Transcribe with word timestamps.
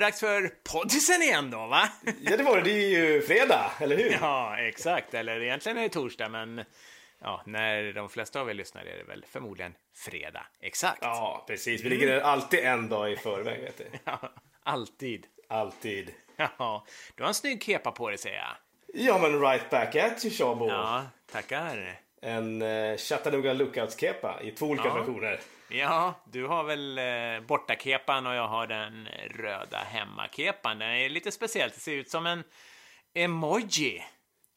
det 0.00 0.06
dags 0.06 0.20
för 0.20 0.50
poddisen 0.72 1.22
igen 1.22 1.50
då, 1.50 1.66
va? 1.66 1.88
Ja, 2.20 2.36
det 2.36 2.42
var 2.42 2.56
det. 2.56 2.62
Det 2.62 2.70
är 2.70 2.88
ju 2.88 3.22
fredag, 3.22 3.70
eller 3.80 3.96
hur? 3.96 4.18
Ja, 4.20 4.58
exakt. 4.58 5.14
Eller 5.14 5.40
egentligen 5.42 5.78
är 5.78 5.82
det 5.82 5.88
torsdag, 5.88 6.28
men 6.28 6.64
ja, 7.18 7.42
när 7.46 7.92
de 7.92 8.08
flesta 8.08 8.40
av 8.40 8.50
er 8.50 8.54
lyssnar 8.54 8.82
är 8.84 8.96
det 8.98 9.04
väl 9.04 9.24
förmodligen 9.30 9.74
fredag. 9.94 10.46
Exakt. 10.60 10.98
Ja, 11.02 11.44
precis. 11.46 11.84
Vi 11.84 11.88
ligger 11.88 12.20
alltid 12.20 12.60
en 12.60 12.88
dag 12.88 13.12
i 13.12 13.16
förväg, 13.16 13.60
vet 13.60 13.78
du. 13.78 13.84
Ja, 14.04 14.32
alltid. 14.62 15.26
Alltid. 15.48 16.10
Ja, 16.36 16.84
du 17.14 17.22
har 17.22 17.28
en 17.28 17.34
snygg 17.34 17.62
kepa 17.62 17.92
på 17.92 18.08
dig, 18.08 18.18
säger 18.18 18.36
jag. 18.36 18.56
Ja, 18.94 19.18
men 19.18 19.40
right 19.40 19.70
back 19.70 19.96
at 19.96 20.24
you, 20.24 20.34
Shabo. 20.34 20.68
Ja, 20.68 21.06
tackar. 21.32 22.00
En 22.22 22.62
uh, 22.62 22.96
Chattanooga 22.96 23.52
Lookouts-kepa 23.52 24.40
i 24.42 24.50
två 24.50 24.66
olika 24.66 24.88
Ja. 24.88 24.94
versioner. 24.94 25.40
Ja, 25.70 26.14
du 26.32 26.46
har 26.46 26.64
väl 26.64 26.98
eh, 26.98 27.46
bortakepan 27.46 28.26
och 28.26 28.34
jag 28.34 28.48
har 28.48 28.66
den 28.66 29.08
röda 29.30 29.78
hemmakepan. 29.78 30.78
Den 30.78 30.88
är 30.88 31.08
lite 31.08 31.32
speciell. 31.32 31.70
Det 31.70 31.80
ser 31.80 31.92
ut 31.92 32.10
som 32.10 32.26
en 32.26 32.44
emoji. 33.14 34.02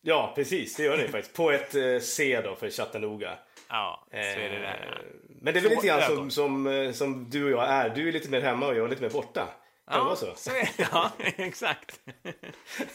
Ja, 0.02 0.34
precis. 0.36 0.76
Det 0.76 0.84
gör 0.84 0.98
det 0.98 1.08
faktiskt. 1.10 1.36
På 1.36 1.52
ett 1.52 1.76
uh, 1.76 2.00
C 2.00 2.42
då 2.44 2.56
för 2.56 2.70
Chattanooga. 2.70 3.38
Ja, 3.70 4.08
så 4.12 4.18
är 4.18 4.50
det 4.50 4.60
där. 4.60 4.98
Eh, 5.00 5.06
Men 5.42 5.54
det 5.54 5.60
är 5.60 5.62
väl 5.62 5.72
lite 5.72 5.88
grann 5.88 6.02
som, 6.02 6.32
som, 6.32 6.68
eh, 6.68 6.92
som 6.92 7.30
du 7.30 7.44
och 7.44 7.52
jag 7.52 7.70
är. 7.70 7.90
Du 7.90 8.08
är 8.08 8.12
lite 8.12 8.30
mer 8.30 8.42
hemma 8.42 8.68
och 8.68 8.76
jag 8.76 8.86
är 8.86 8.90
lite 8.90 9.02
mer 9.02 9.10
borta. 9.10 9.48
Kan 9.90 10.00
det 10.00 10.06
vara 10.06 10.16
så? 10.16 10.34
så 10.36 10.50
är 10.50 10.70
det. 10.78 10.88
Ja, 10.92 11.12
exakt. 11.38 12.00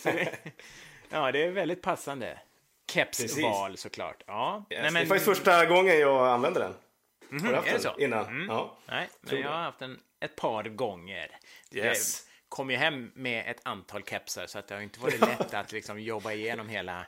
Det, 0.02 0.28
ja, 1.10 1.32
det 1.32 1.44
är 1.44 1.50
väldigt 1.50 1.82
passande. 1.82 2.38
Kepsval 2.92 3.76
såklart. 3.76 4.22
Ja. 4.26 4.64
Yes. 4.70 4.92
Det 4.92 5.00
är 5.00 5.06
faktiskt 5.06 5.24
första 5.24 5.66
gången 5.66 5.98
jag 5.98 6.28
använder 6.28 6.60
den. 6.60 6.74
Har 7.30 7.38
du 7.38 7.54
haft 7.54 7.68
är 7.68 7.72
det 7.72 7.80
så? 7.80 7.94
innan? 7.98 8.46
Ja. 8.48 8.78
Nej, 8.86 9.08
men 9.20 9.40
jag 9.40 9.48
har 9.50 9.62
haft 9.62 9.78
den 9.78 10.00
ett 10.20 10.36
par 10.36 10.64
gånger. 10.64 11.30
Yes. 11.72 12.24
Jag 12.26 12.48
kom 12.48 12.70
ju 12.70 12.76
hem 12.76 13.10
med 13.14 13.50
ett 13.50 13.60
antal 13.62 14.02
kepsar 14.02 14.46
så 14.46 14.58
att 14.58 14.68
det 14.68 14.74
har 14.74 14.82
inte 14.82 15.00
varit 15.00 15.20
lätt 15.20 15.54
att 15.54 15.72
liksom 15.72 16.00
jobba 16.00 16.32
igenom 16.32 16.68
hela, 16.68 17.06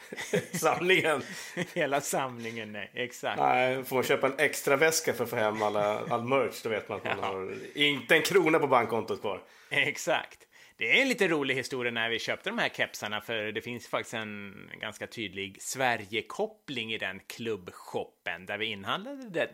Samlingen. 0.52 1.22
hela 1.74 2.00
samlingen. 2.00 2.72
Nej, 2.72 2.90
exakt. 2.94 3.38
Nej, 3.40 3.84
får 3.84 3.96
man 3.96 4.04
köpa 4.04 4.26
en 4.26 4.38
extra 4.38 4.76
väska 4.76 5.12
för 5.12 5.24
att 5.24 5.30
få 5.30 5.36
hem 5.36 5.62
alla, 5.62 6.00
all 6.10 6.24
merch, 6.24 6.62
då 6.62 6.68
vet 6.68 6.88
man 6.88 6.98
att 6.98 7.04
man 7.04 7.18
Ja. 7.20 7.26
har 7.26 7.54
inte 7.74 8.16
en 8.16 8.22
krona 8.22 8.58
på 8.58 8.66
bankkontot 8.66 9.20
kvar. 9.20 9.42
Exakt. 9.70 10.38
Det 10.82 10.98
är 10.98 11.02
en 11.02 11.08
lite 11.08 11.28
rolig 11.28 11.54
historia 11.54 11.92
när 11.92 12.10
vi 12.10 12.18
köpte 12.18 12.50
de 12.50 12.58
här 12.58 12.68
kepsarna 12.68 13.20
för 13.20 13.52
det 13.52 13.60
finns 13.60 13.88
faktiskt 13.88 14.14
en 14.14 14.54
ganska 14.80 15.06
tydlig 15.06 15.62
Sverige-koppling 15.62 16.92
i 16.92 16.98
den 16.98 17.20
klubbshoppen 17.26 18.46
där 18.46 18.58
vi 18.58 18.66
inhandlade, 18.66 19.28
det, 19.30 19.50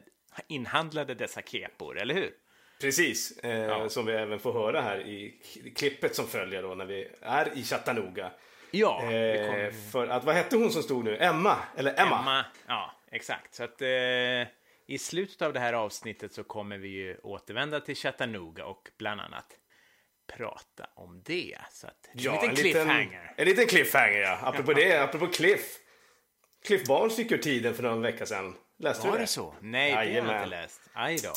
inhandlade 0.46 1.14
dessa 1.14 1.42
kepor, 1.42 1.98
eller 1.98 2.14
hur? 2.14 2.30
Precis, 2.80 3.38
eh, 3.38 3.50
Ja. 3.58 3.88
som 3.88 4.06
vi 4.06 4.12
även 4.12 4.38
får 4.38 4.52
höra 4.52 4.80
här 4.80 5.00
i 5.00 5.40
klippet 5.76 6.14
som 6.14 6.26
följer 6.26 6.62
då 6.62 6.74
när 6.74 6.84
vi 6.84 7.08
är 7.20 7.58
i 7.58 7.62
Chattanooga. 7.62 8.30
Ja, 8.70 9.12
Eh, 9.12 9.72
för 9.92 10.06
att, 10.08 10.24
vad 10.24 10.34
hette 10.34 10.56
hon 10.56 10.70
som 10.70 10.82
stod 10.82 11.04
nu? 11.04 11.16
Emma? 11.16 11.56
Eller 11.76 11.90
Emma? 12.00 12.20
Emma. 12.20 12.44
Ja, 12.66 12.92
exakt. 13.10 13.54
Så 13.54 13.64
att 13.64 13.82
eh, 13.82 13.88
i 14.86 14.98
slutet 14.98 15.42
av 15.42 15.52
det 15.52 15.60
här 15.60 15.72
avsnittet 15.72 16.32
så 16.32 16.44
kommer 16.44 16.78
vi 16.78 16.88
ju 16.88 17.16
återvända 17.22 17.80
till 17.80 17.96
Chattanooga 17.96 18.64
och 18.64 18.88
bland 18.98 19.20
annat 19.20 19.58
prata 20.36 20.90
om 20.94 21.22
det. 21.24 21.58
Så 21.70 21.86
att 21.86 22.08
en 22.12 22.18
liten 22.18 22.54
cliffhanger. 22.54 23.34
En 23.36 23.48
liten 23.48 23.66
cliffhanger, 23.66 24.20
ja. 24.20 24.38
Apropå 24.42 24.72
det, 24.72 25.02
apropå 25.02 25.26
Cliff. 25.26 25.78
Cliff 26.66 26.86
Barnes 26.86 27.18
gick 27.18 27.32
ur 27.32 27.38
tiden 27.38 27.74
för 27.74 27.82
någon 27.82 28.02
vecka 28.02 28.26
sedan. 28.26 28.54
Läste 28.78 29.06
Var 29.06 29.12
du 29.12 29.18
det 29.18 29.24
det? 29.24 29.26
så? 29.26 29.54
Nej, 29.60 29.90
det 29.90 29.96
har 29.96 30.04
jag 30.04 30.36
inte 30.36 30.46
läst. 30.46 30.80
Aj 30.92 31.18
då. 31.22 31.32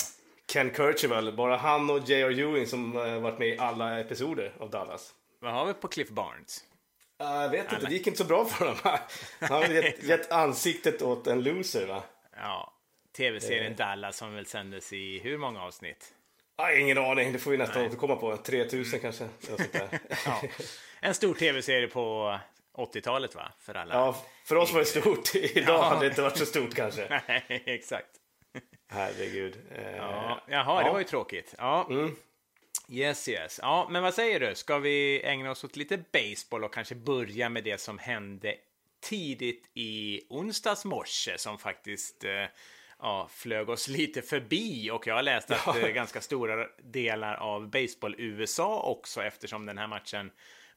Ken 0.48 0.74
Kirchwell, 0.74 1.36
bara 1.36 1.58
han 1.58 1.90
och 1.90 2.00
J.R. 2.10 2.40
Ewing 2.40 2.68
som 2.68 2.96
uh, 2.96 3.20
varit 3.20 3.40
med 3.40 3.48
i 3.48 3.58
alla 3.58 4.00
episoder 4.00 4.54
av 4.60 4.70
Dallas. 4.70 5.14
Vad 5.40 5.54
har 5.54 5.66
vi 5.66 5.74
på 5.74 5.88
Cliff 5.88 6.10
Barnes? 6.10 6.64
Uh, 7.22 7.28
jag 7.28 7.50
vet 7.50 7.74
inte, 7.74 7.86
det 7.86 7.94
gick 7.94 8.08
inte 8.08 8.18
så 8.18 8.26
bra 8.26 8.46
för 8.46 8.66
honom. 8.66 8.80
Han 9.40 9.62
har 9.62 9.70
gett, 9.70 10.04
gett 10.08 10.32
ansiktet 10.32 11.02
åt 11.02 11.28
en 11.28 11.44
loser, 11.44 11.88
va? 11.88 12.04
Ja, 12.36 12.74
tv-serien 13.18 13.76
Dallas 13.76 14.18
som 14.18 14.36
väl 14.36 14.46
sändes 14.46 14.94
i 14.94 15.20
hur 15.20 15.38
många 15.38 15.62
avsnitt? 15.62 16.14
Ah, 16.62 16.72
ingen 16.74 16.98
aning, 16.98 17.32
det 17.34 17.40
får 17.40 17.52
vi 17.52 17.58
nästan 17.58 17.86
återkomma 17.86 18.16
på. 18.16 18.38
3000 18.38 19.00
kanske. 19.00 19.24
eller 19.48 19.58
sånt 19.58 19.74
där. 19.74 20.00
Ja, 20.26 20.42
en 21.02 21.14
stor 21.14 21.34
tv-serie 21.34 21.88
på 21.88 22.38
80-talet 22.78 23.36
va? 23.36 23.52
För 23.60 23.76
alla. 23.76 23.94
ja, 23.94 24.16
för 24.46 24.56
oss 24.56 24.72
var 24.74 24.80
det 24.80 24.86
stort. 24.86 25.36
Idag 25.36 25.76
Ja. 25.80 25.84
hade 25.84 26.00
det 26.02 26.08
inte 26.08 26.22
varit 26.22 26.38
så 26.38 26.46
stort 26.46 26.76
kanske. 26.76 27.22
Nej, 27.28 27.64
exakt. 27.66 28.10
Herregud. 28.90 29.58
Eh, 29.76 29.96
Ja, 29.98 30.42
jaha, 30.48 30.84
det 30.84 30.90
var 30.92 31.00
ju 31.00 31.06
tråkigt. 31.06 31.56
Ja. 31.58 31.90
Yes, 32.90 33.28
yes. 33.30 33.60
Ja, 33.64 33.88
men 33.92 34.04
vad 34.04 34.14
säger 34.14 34.40
du? 34.40 34.56
Ska 34.56 34.78
vi 34.78 35.22
ägna 35.24 35.52
oss 35.52 35.64
åt 35.64 35.76
lite 35.76 35.98
baseball 36.14 36.64
och 36.64 36.74
kanske 36.74 36.96
börja 36.96 37.50
med 37.50 37.64
det 37.64 37.82
som 37.82 38.00
hände 38.00 38.56
tidigt 39.04 39.70
i 39.74 40.22
onsdags 40.30 40.86
morse 40.86 41.38
som 41.38 41.58
faktiskt 41.58 42.24
eh, 42.24 42.46
ja, 43.02 43.28
flög 43.32 43.70
oss 43.70 43.88
lite 43.88 44.22
förbi 44.22 44.92
och 44.92 45.08
jag 45.08 45.16
har 45.16 45.24
läst 45.24 45.52
att 45.52 45.78
eh, 45.78 45.88
ganska 45.88 46.22
stora 46.22 46.68
delar 46.84 47.36
av 47.36 47.70
baseball 47.70 48.16
USA 48.18 48.82
också 48.82 49.24
eftersom 49.24 49.66
den 49.66 49.78
här 49.78 49.88
matchen 49.88 50.32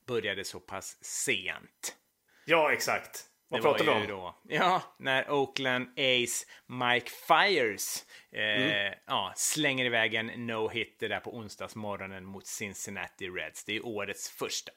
började 0.07 0.45
så 0.45 0.61
pass 0.61 1.05
sent. 1.05 1.97
Ja, 2.45 2.73
exakt. 2.73 3.25
Vad 3.49 3.61
Det 3.61 3.63
pratar 3.63 3.85
vi 3.85 3.91
om? 3.91 4.07
Då, 4.09 4.39
ja, 4.49 4.83
när 4.99 5.31
Oakland 5.31 5.89
Ace 5.99 6.47
Mike 6.67 7.11
Fires 7.11 8.05
eh, 8.33 8.93
ja, 9.07 9.33
slänger 9.37 9.85
iväg 9.85 10.15
en 10.15 10.31
no-hitter 10.31 11.09
där 11.09 11.21
på 11.21 11.37
onsdagsmorgonen 11.37 12.25
mot 12.25 12.47
Cincinnati 12.47 13.29
Reds. 13.29 13.65
Det 13.65 13.77
är 13.77 13.87
årets 13.87 14.31
första. 14.31 14.73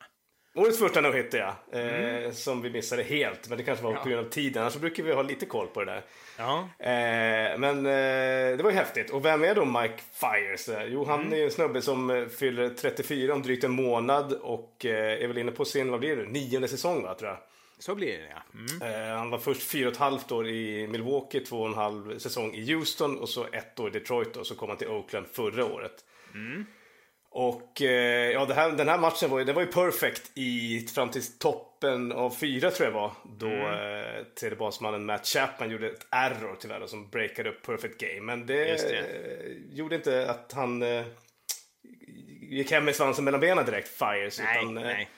Årets 0.58 0.80
första 0.80 1.02
no 1.02 1.12
hitter 1.12 1.38
ja. 1.38 1.56
Eh, 1.80 1.88
Mm. 2.18 2.34
Som 2.34 2.62
vi 2.62 2.70
missade 2.70 3.04
helt. 3.04 3.50
Men 3.50 3.58
det 3.58 3.64
kanske 3.64 3.86
var 3.86 3.94
på 3.94 4.10
grund 4.10 4.26
av 4.26 4.30
tiden. 4.30 4.62
Annars 4.62 4.74
så 4.74 4.80
brukar 4.80 5.04
vi 5.04 5.14
ha 5.14 5.22
lite 5.22 5.46
koll 5.46 5.68
på 5.68 5.84
det 5.84 5.92
där. 5.92 6.02
Ja, 6.38 6.70
Eh, 6.80 7.58
men 7.58 7.78
eh, 7.86 8.58
det 8.58 8.64
var 8.64 8.72
ju 8.72 8.78
häftigt. 8.78 9.10
Och 9.10 9.26
vem 9.26 9.44
är 9.44 9.56
då 9.56 9.66
Mike 9.66 9.98
Fires? 10.14 10.70
Eh, 10.70 10.86
Jo, 10.88 11.06
han 11.06 11.22
Mm. 11.22 11.34
är 11.34 11.44
en 11.44 11.52
snubbe 11.52 11.82
som 11.82 12.10
eh, 12.10 12.26
fyller 12.28 12.70
34 12.70 13.34
om 13.34 13.42
drygt 13.42 13.64
en 13.64 13.72
månad 13.72 14.34
och 14.34 14.86
är 14.86 15.28
väl 15.28 15.38
inne 15.38 15.52
på 15.52 15.66
sin, 15.66 15.92
vad 15.92 16.00
blir 16.00 16.16
det, 16.16 16.24
nionde 16.26 16.68
säsong 16.68 17.04
va, 17.04 17.14
tror 17.16 17.30
jag. 17.30 17.38
så 17.80 17.96
blir 17.96 18.18
det 18.18 18.30
ja. 18.30 18.60
Mm. 18.82 19.18
Han 19.18 19.30
var 19.30 19.38
först 19.38 19.62
fyra 19.64 19.88
och 19.88 19.94
ett 19.94 20.00
halvt 20.00 20.32
år 20.32 20.48
i 20.48 20.88
Milwaukee, 20.88 21.40
två 21.40 21.62
och 21.62 21.68
en 21.68 21.74
halv 21.74 22.20
säsong 22.20 22.54
i 22.56 22.74
Houston 22.74 23.20
och 23.20 23.30
så 23.30 23.46
ett 23.52 23.80
år 23.80 23.88
i 23.88 23.92
Detroit 24.00 24.38
och 24.38 24.48
så 24.48 24.56
kom 24.56 24.70
han 24.70 24.78
till 24.78 24.88
Oakland 24.88 25.26
förra 25.34 25.66
året. 25.66 26.06
Och 27.38 27.82
eh, 27.82 28.32
ja, 28.32 28.46
här, 28.46 28.72
den 28.72 28.88
här 28.88 28.98
matchen 28.98 29.30
var 29.30 29.40
ju, 29.40 29.46
det 29.46 29.54
var 29.54 29.62
ju 29.62 29.68
perfect 29.68 30.32
i, 30.34 30.80
fram 30.96 31.10
till 31.10 31.38
toppen 31.38 32.12
av 32.12 32.30
fyra 32.30 32.72
tror 32.72 32.88
jag 32.88 32.94
var. 32.94 33.12
Då 33.38 33.48
eh, 33.48 34.24
tredje 34.40 34.58
basmannen 34.58 35.06
Matt 35.06 35.28
Chapman 35.28 35.70
gjorde 35.70 35.88
ett 35.88 36.08
error 36.12 36.58
tyvärr 36.60 36.80
då, 36.80 36.88
som 36.88 37.10
breakade 37.10 37.50
upp 37.50 37.66
perfect 37.66 37.98
game. 37.98 38.22
Men 38.22 38.46
det, 38.46 38.64
det. 38.64 38.98
eh, 38.98 39.76
gjorde 39.78 39.96
inte 39.96 40.30
att 40.30 40.54
han 40.54 40.82
eh, 40.82 41.06
gick 42.42 42.72
hem 42.72 42.86
med 42.86 42.96
svansen 42.96 43.26
mellan 43.26 43.40
benen 43.40 43.66
direkt, 43.66 43.88
Fires. 43.88 44.40
Nej, 44.40 44.58
utan, 44.58 44.78
eh, 44.78 44.84
nej. 44.84 45.10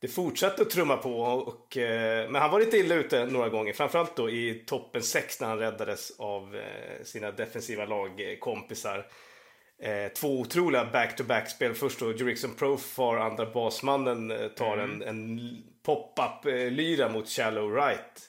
det 0.00 0.08
fortsatte 0.08 0.62
att 0.62 0.70
trumma 0.70 0.96
på, 0.96 1.20
och, 1.22 1.76
eh, 1.76 2.30
men 2.30 2.42
han 2.42 2.50
var 2.50 2.60
lite 2.60 2.76
illa 2.76 2.94
ute 2.94 3.26
några 3.26 3.48
gånger. 3.48 3.72
Framförallt 3.72 4.16
då 4.16 4.30
i 4.30 4.62
toppen 4.66 5.02
6 5.02 5.40
när 5.40 5.48
han 5.48 5.58
räddades 5.58 6.12
av 6.18 6.60
sina 7.02 7.30
defensiva 7.30 7.84
lagkompisar. 7.84 9.06
Eh, 9.82 10.08
två 10.12 10.40
otroliga 10.40 10.84
back-to-back-spel. 10.92 11.74
Först 11.74 11.98
då 12.00 12.12
Jurickson 12.12 12.54
Profar, 12.54 13.16
andra 13.16 13.46
basmannen, 13.46 14.30
eh, 14.30 14.48
tar 14.48 14.76
en, 14.78 15.02
en 15.02 15.40
pop-up-lyra 15.82 17.08
mot 17.08 17.28
Shallow 17.28 17.74
Right. 17.74 18.28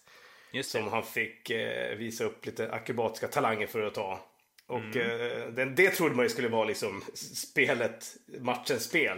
Som 0.64 0.88
han 0.88 1.04
fick 1.04 1.50
eh, 1.50 1.96
visa 1.96 2.24
upp 2.24 2.46
lite 2.46 2.72
akrobatiska 2.72 3.28
talanger 3.28 3.68
för 3.68 3.82
att 3.84 3.94
ta. 3.94 4.20
Och 4.68 4.80
Mm. 4.80 5.00
eh, 5.00 5.48
det, 5.48 5.66
det 5.66 5.90
trodde 5.90 6.16
man 6.16 6.26
ju 6.26 6.30
skulle 6.30 6.48
vara 6.48 6.66
liksom 6.66 7.04
spelet, 7.36 8.06
matchens 8.40 8.84
spel. 8.84 9.18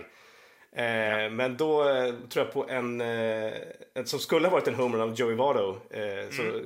Eh, 0.76 1.30
Men 1.31 1.58
då 1.58 1.90
eh, 1.90 2.14
tror 2.30 2.46
jag 2.46 2.54
på 2.54 2.70
en, 2.70 3.02
eh, 3.02 3.54
en 3.94 4.06
som 4.06 4.20
skulle 4.20 4.48
ha 4.48 4.52
varit 4.52 4.68
en 4.68 4.76
homerun 4.76 5.02
av 5.10 5.14
Joey 5.16 5.36
Votto. 5.36 5.78
Eh, 5.90 6.30
så 6.31 6.62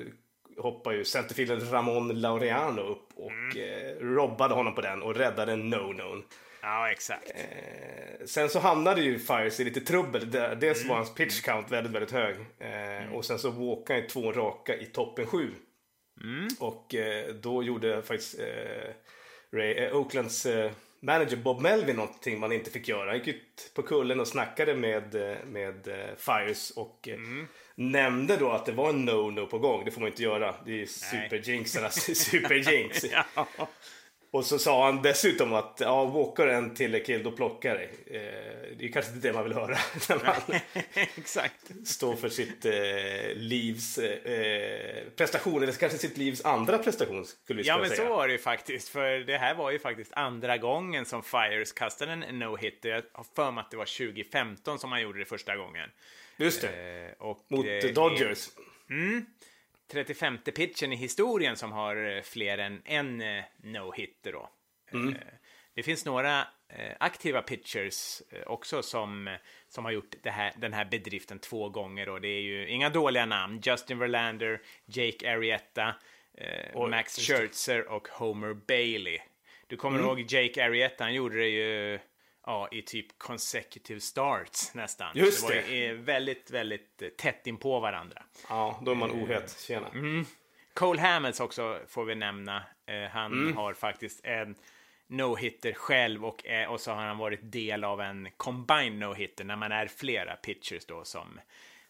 Mm. 0.59 0.71
hoppar 0.73 0.91
ju 0.91 1.06
centerfielden 1.06 1.71
Ramon 1.71 2.21
Laureano 2.21 2.81
upp 2.81 3.07
och 3.15 3.31
Mm. 3.31 3.57
eh, 3.57 3.95
robbade 4.15 4.53
honom 4.53 4.75
på 4.75 4.81
den 4.81 5.01
och 5.01 5.15
räddade 5.15 5.51
en 5.53 5.73
no-no. 5.73 6.23
Ja, 6.61 6.91
exakt. 6.91 7.31
Eh, 7.35 8.25
sen 8.25 8.50
så 8.50 8.59
hamnade 8.59 9.01
ju 9.01 9.19
Fires 9.19 9.59
i 9.59 9.63
lite 9.63 9.81
trubbel. 9.81 10.31
Dels 10.31 10.77
Mm. 10.79 10.89
var 10.89 10.95
hans 10.95 11.13
pitch 11.15 11.41
count 11.41 11.71
väldigt, 11.71 11.94
väldigt 11.94 12.11
hög. 12.11 12.35
Eh, 12.59 13.13
Och 13.13 13.25
sen 13.25 13.39
så 13.39 13.50
walkade 13.50 14.00
han 14.00 14.07
två 14.09 14.31
raka 14.31 14.75
i 14.77 14.85
toppen 14.85 15.25
sju. 15.25 15.50
Mm. 16.23 16.47
Och 16.59 16.95
eh, 16.95 17.33
då 17.33 17.63
gjorde 17.63 18.01
faktiskt 18.01 18.39
eh, 18.39 18.94
Ray, 19.57 19.71
eh, 19.73 19.95
Oaklands 19.97 20.45
eh, 20.45 20.71
manager 21.01 21.38
Bob 21.38 21.62
Melvin 21.62 21.95
någonting 21.95 22.39
man 22.39 22.51
inte 22.51 22.71
fick 22.71 22.88
göra. 22.88 23.09
Han 23.09 23.17
gick 23.17 23.27
ut 23.27 23.71
på 23.75 23.81
kullen 23.81 24.19
och 24.19 24.27
snackade 24.27 24.73
med, 24.75 25.15
med 25.47 25.88
Fires 26.17 26.71
och 26.71 27.07
Mm. 27.07 27.47
Nämnde 27.79 28.37
då 28.37 28.51
att 28.51 28.65
det 28.65 28.71
var 28.71 28.89
en 28.89 29.09
no-no 29.09 29.45
på 29.45 29.59
gång. 29.59 29.85
Det 29.85 29.91
får 29.91 30.01
man 30.01 30.09
inte 30.09 30.23
göra. 30.23 30.55
Det 30.65 30.81
är 30.81 30.85
superjinxarnas 30.85 32.17
superjinx. 32.17 33.05
Ja. 33.35 33.47
Och 34.31 34.45
så 34.45 34.59
sa 34.59 34.85
han 34.85 35.01
dessutom 35.01 35.53
att 35.53 35.77
ja, 35.79 36.05
Walker 36.05 36.47
en 36.47 36.75
tillräckligt 36.75 37.23
då 37.23 37.31
plockar 37.31 37.75
dig. 37.75 37.89
Eh, 38.05 38.77
det 38.77 38.85
är 38.85 38.91
kanske 38.91 39.11
inte 39.13 39.27
det 39.27 39.33
man 39.33 39.43
vill 39.43 39.53
höra 39.53 39.77
när 40.09 40.25
man 40.25 40.59
Exakt. 41.17 41.87
står 41.87 42.15
för 42.15 42.29
sitt 42.29 42.65
eh, 42.65 43.35
livs 43.35 43.97
eh, 43.97 45.03
prestation, 45.15 45.63
eller 45.63 45.73
kanske 45.73 45.97
sitt 45.97 46.17
livs 46.17 46.45
andra 46.45 46.77
prestation 46.77 47.25
skulle 47.25 47.61
vi 47.61 47.67
Ja, 47.67 47.77
men 47.77 47.89
säga. 47.89 48.01
så 48.03 48.09
var 48.09 48.27
det 48.27 48.33
ju 48.33 48.39
faktiskt. 48.39 48.89
För 48.89 49.19
det 49.19 49.37
här 49.37 49.55
var 49.55 49.71
ju 49.71 49.79
faktiskt 49.79 50.13
andra 50.13 50.57
gången 50.57 51.05
som 51.05 51.23
Fires 51.23 51.71
kastade 51.71 52.11
en 52.11 52.23
no-hitter. 52.23 52.89
Jag 52.89 53.03
har 53.13 53.25
för 53.35 53.51
mig 53.51 53.61
att 53.61 53.71
det 53.71 53.77
var 53.77 53.85
2015 54.13 54.79
som 54.79 54.91
han 54.91 55.01
gjorde 55.01 55.19
det 55.19 55.25
första 55.25 55.55
gången. 55.55 55.89
Just 56.39 56.62
det, 56.62 57.00
Eh, 57.19 57.27
och, 57.27 57.45
mot 57.50 57.65
eh, 57.65 57.91
Dodgers. 57.94 58.50
35 59.91 60.38
pitchen 60.38 60.94
i 60.94 60.95
historien 60.95 61.56
som 61.57 61.71
har 61.71 62.15
eh, 62.15 62.21
fler 62.21 62.57
än 62.57 62.81
en 62.86 63.21
eh, 63.21 63.44
no-hitter 63.63 64.31
då. 64.31 64.50
Mm. 64.94 65.15
Det 65.74 65.83
finns 65.83 66.06
några 66.06 66.47
aktiva 67.00 67.41
pitchers 67.41 68.21
också 68.45 68.81
som, 68.83 69.38
som 69.68 69.86
har 69.86 69.91
gjort 69.91 70.15
här, 70.25 70.53
den 70.57 70.74
här 70.74 70.86
bedriften 70.86 71.39
två 71.39 71.69
gånger 71.69 72.09
och 72.09 72.21
det 72.21 72.27
är 72.27 72.41
ju 72.41 72.68
inga 72.68 72.89
dåliga 72.89 73.25
namn. 73.25 73.62
Justin 73.65 74.00
Verlander, 74.00 74.62
Jake 74.86 75.31
Arrieta, 75.33 75.95
Oj, 76.74 76.89
Max. 76.89 77.18
Scherzer 77.19 77.88
och 77.88 78.07
Homer 78.07 78.53
Bailey. 78.53 79.19
Du 79.68 79.77
kommer 79.77 80.00
Mm. 80.00 80.07
ihåg 80.09 80.19
Jake 80.31 80.65
Arrieta, 80.65 81.03
han 81.03 81.13
gjorde 81.13 81.38
det 81.38 81.47
ju 81.50 82.00
ja, 82.50 82.68
i 82.72 82.81
typ 82.81 83.19
consecutive 83.19 84.00
starts 84.00 84.74
nästan. 84.74 85.12
Just 85.16 85.48
det. 85.48 85.54
det. 85.54 85.88
var 85.92 85.94
eh, 85.98 86.04
väldigt, 86.04 86.51
väldigt 86.51 87.01
eh, 87.01 87.10
tätt 87.10 87.48
in 87.48 87.57
på 87.57 87.80
varandra. 87.80 88.24
Ja, 88.50 88.80
då 88.86 88.92
är 88.92 88.96
man 88.96 89.12
ohet. 89.12 89.60
Tjena. 89.60 89.88
Mm. 89.88 90.25
Cole 90.74 91.01
Hamels 91.01 91.40
också 91.40 91.80
får 91.88 92.06
vi 92.06 92.16
nämna. 92.16 92.63
Eh, 92.86 93.10
han 93.12 93.34
Mm. 93.34 93.57
har 93.57 93.74
faktiskt 93.74 94.25
en 94.25 94.56
no-hitter 95.07 95.74
själv 95.74 96.25
och, 96.25 96.48
eh, 96.48 96.72
och 96.72 96.81
så 96.81 96.92
har 96.92 97.01
han 97.06 97.18
varit 97.18 97.40
del 97.51 97.84
av 97.84 98.01
en 98.01 98.28
combined 98.38 98.94
no-hitter 99.00 99.44
när 99.44 99.56
man 99.56 99.72
är 99.72 99.88
flera 99.88 100.36
pitchers 100.36 100.86
då 100.86 101.04
som, 101.04 101.40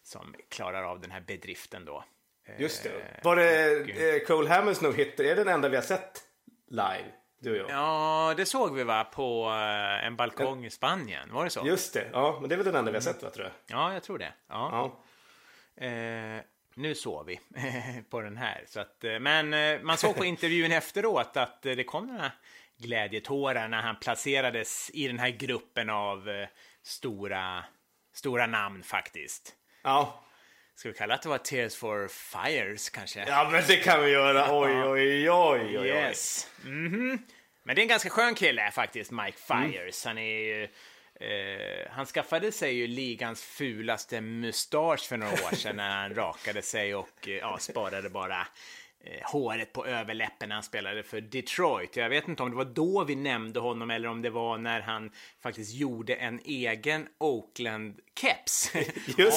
som 0.02 0.34
klarar 0.48 0.82
av 0.82 1.00
den 1.00 1.10
här 1.10 1.20
bedriften 1.20 1.84
då. 1.84 2.04
Eh, 2.48 2.60
Just 2.60 2.82
det. 2.82 3.20
Var 3.24 3.36
det 3.36 3.80
eh, 4.16 4.26
Cole 4.26 4.48
Hammers 4.48 4.80
no-hitter? 4.80 5.24
Är 5.24 5.36
det 5.36 5.44
den 5.44 5.48
enda 5.54 5.68
vi 5.68 5.76
har 5.76 5.82
sett 5.82 6.20
live? 6.68 7.04
Du 7.42 7.50
och 7.50 7.70
jag. 7.70 7.70
Ja, 7.70 8.34
det 8.36 8.46
såg 8.46 8.74
vi 8.74 8.84
va 8.84 9.04
på 9.04 9.48
eh, 9.48 10.06
en 10.06 10.16
balkong 10.16 10.64
i 10.64 10.70
Spanien. 10.70 11.32
Var 11.32 11.44
det 11.44 11.50
så? 11.50 11.66
Just 11.66 11.94
det. 11.94 12.10
Ja, 12.12 12.38
men 12.40 12.48
det 12.48 12.54
är 12.54 12.56
väl 12.56 12.66
den 12.66 12.74
enda 12.74 12.90
vi 12.90 12.96
har 12.96 13.02
sett, 13.02 13.22
va, 13.22 13.30
tror 13.30 13.46
jag. 13.46 13.76
Ja, 13.78 13.92
jag 13.92 14.02
tror 14.02 14.18
det. 14.18 14.32
Ja. 14.48 14.92
Ja. 15.76 15.84
Eh, 15.86 16.42
nu 16.74 16.94
såg 16.94 17.26
vi 17.26 17.40
på 18.10 18.20
den 18.20 18.36
här. 18.36 18.64
Så 18.66 18.80
att, 18.80 19.04
eh, 19.04 19.18
men 19.18 19.54
eh, 19.54 19.80
man 19.82 19.96
såg 19.96 20.16
på 20.16 20.24
intervjun 20.24 20.72
efteråt 20.72 21.36
att 21.36 21.62
det 21.62 21.84
kom 21.84 22.06
några 22.06 22.32
glädjetårar 22.78 23.68
när 23.68 23.82
han 23.82 23.96
placerades 23.96 24.90
i 24.94 25.06
den 25.06 25.18
här 25.18 25.30
gruppen 25.30 25.90
av 25.90 26.28
stora, 26.82 27.64
stora 28.12 28.46
namn 28.46 28.82
faktiskt. 28.82 29.54
Ja. 29.82 30.24
Ska 30.80 30.88
vi 30.88 30.94
kalla 30.94 31.14
att 31.14 31.22
det 31.22 31.28
var 31.28 31.38
Tears 31.38 31.76
for 31.76 32.08
Fires 32.08 32.90
kanske? 32.90 33.24
ja, 33.28 33.48
men 33.52 33.62
det 33.66 33.76
kan 33.76 34.04
vi 34.04 34.10
göra. 34.10 34.58
Oj, 34.60 34.82
oj, 34.84 35.30
oj, 35.30 35.78
oj. 35.78 35.86
Yes. 35.86 36.48
Mhm. 36.64 37.18
Men 37.62 37.76
det 37.76 37.80
är 37.80 37.82
en 37.82 37.88
ganska 37.88 38.10
skön 38.10 38.34
kille 38.34 38.70
faktiskt, 38.70 39.10
Mike 39.10 39.38
Fires. 39.38 40.04
Han 40.04 40.18
är 40.18 40.40
ju... 40.40 40.62
Eh, 41.20 41.90
han 41.90 42.06
skaffade 42.06 42.52
sig 42.52 42.74
ju 42.74 42.86
ligans 42.86 43.42
fulaste 43.42 44.20
mustasch 44.20 45.08
för 45.08 45.16
några 45.16 45.32
år 45.32 45.54
sedan 45.54 45.76
när 45.76 45.90
han 45.90 46.14
rakade 46.14 46.62
sig 46.62 46.94
och 46.94 47.28
eh, 47.28 47.34
ja, 47.34 47.58
sparade 47.58 48.10
bara 48.10 48.46
håret 49.24 49.72
på 49.72 49.86
överläppen 49.86 50.48
när 50.48 50.56
han 50.56 50.62
spelade 50.62 51.02
för 51.02 51.20
Detroit. 51.20 51.96
Jag 51.96 52.08
vet 52.08 52.28
inte 52.28 52.42
om 52.42 52.50
det 52.50 52.56
var 52.56 52.64
då 52.64 53.04
vi 53.04 53.14
nämnde 53.14 53.60
honom 53.60 53.90
eller 53.90 54.08
om 54.08 54.22
det 54.22 54.30
var 54.30 54.58
när 54.58 54.80
han 54.80 55.10
faktiskt 55.42 55.74
gjorde 55.74 56.14
en 56.14 56.40
egen 56.44 57.08
Oakland-keps 57.18 58.76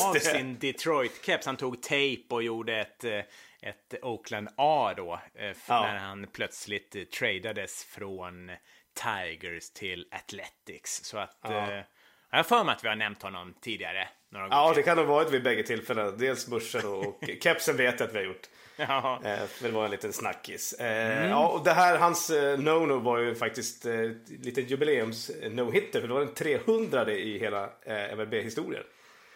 av 0.09 0.13
sin 0.13 0.57
Detroit-keps. 0.59 1.45
Han 1.45 1.57
tog 1.57 1.81
tejp 1.81 2.35
och 2.35 2.43
gjorde 2.43 2.79
ett, 2.79 3.03
eh, 3.03 3.19
ett 3.61 3.93
Oakland 4.01 4.49
A 4.57 4.93
då, 4.97 5.19
eh, 5.35 5.45
Ja. 5.67 5.81
när 5.81 5.97
han 5.97 6.27
plötsligt 6.33 6.95
eh, 6.95 7.03
tradades 7.03 7.83
från 7.83 8.51
Tigers 8.93 9.69
till 9.73 10.05
Athletics. 10.11 11.03
Så 11.03 11.17
att 11.17 11.37
Ja. 11.43 11.71
eh, 11.71 11.83
jag 12.31 12.37
har 12.37 12.43
för 12.43 12.63
mig 12.63 12.75
att 12.75 12.83
vi 12.83 12.87
har 12.87 12.95
nämnt 12.95 13.21
honom 13.21 13.53
tidigare. 13.61 14.07
Några 14.31 14.47
Ja, 14.51 14.61
gånger. 14.63 14.75
det 14.75 14.83
kan 14.83 14.97
ha 14.97 15.05
varit 15.05 15.31
vid 15.31 15.43
bägge 15.43 15.63
tillfällena. 15.63 16.11
Dels 16.11 16.47
börsen 16.47 16.85
och, 16.85 17.07
och 17.07 17.23
kepsen 17.43 17.77
vet 17.77 17.99
jag 17.99 18.07
att 18.07 18.13
vi 18.15 18.17
har 18.17 18.25
gjort. 18.25 18.49
Ja. 18.87 19.21
Eh, 19.25 19.39
det 19.61 19.69
var 19.71 19.85
en 19.85 19.91
liten 19.91 20.13
snackis. 20.13 20.73
Eh, 20.73 21.29
ja, 21.29 21.47
och 21.47 21.63
det 21.63 21.71
här, 21.71 21.97
hans 21.97 22.29
eh, 22.29 22.57
no-no 22.57 22.99
var 23.03 23.17
ju 23.19 23.35
faktiskt 23.35 23.85
eh, 23.85 24.11
lite 24.41 24.61
jubileums 24.61 25.29
eh, 25.29 25.51
no-hitter. 25.51 26.01
För 26.01 26.07
det 26.07 26.13
var 26.13 26.19
den 26.25 26.33
300 26.33 27.11
i 27.11 27.39
hela 27.39 27.69
eh, 27.81 28.15
MLB-historien. 28.17 28.83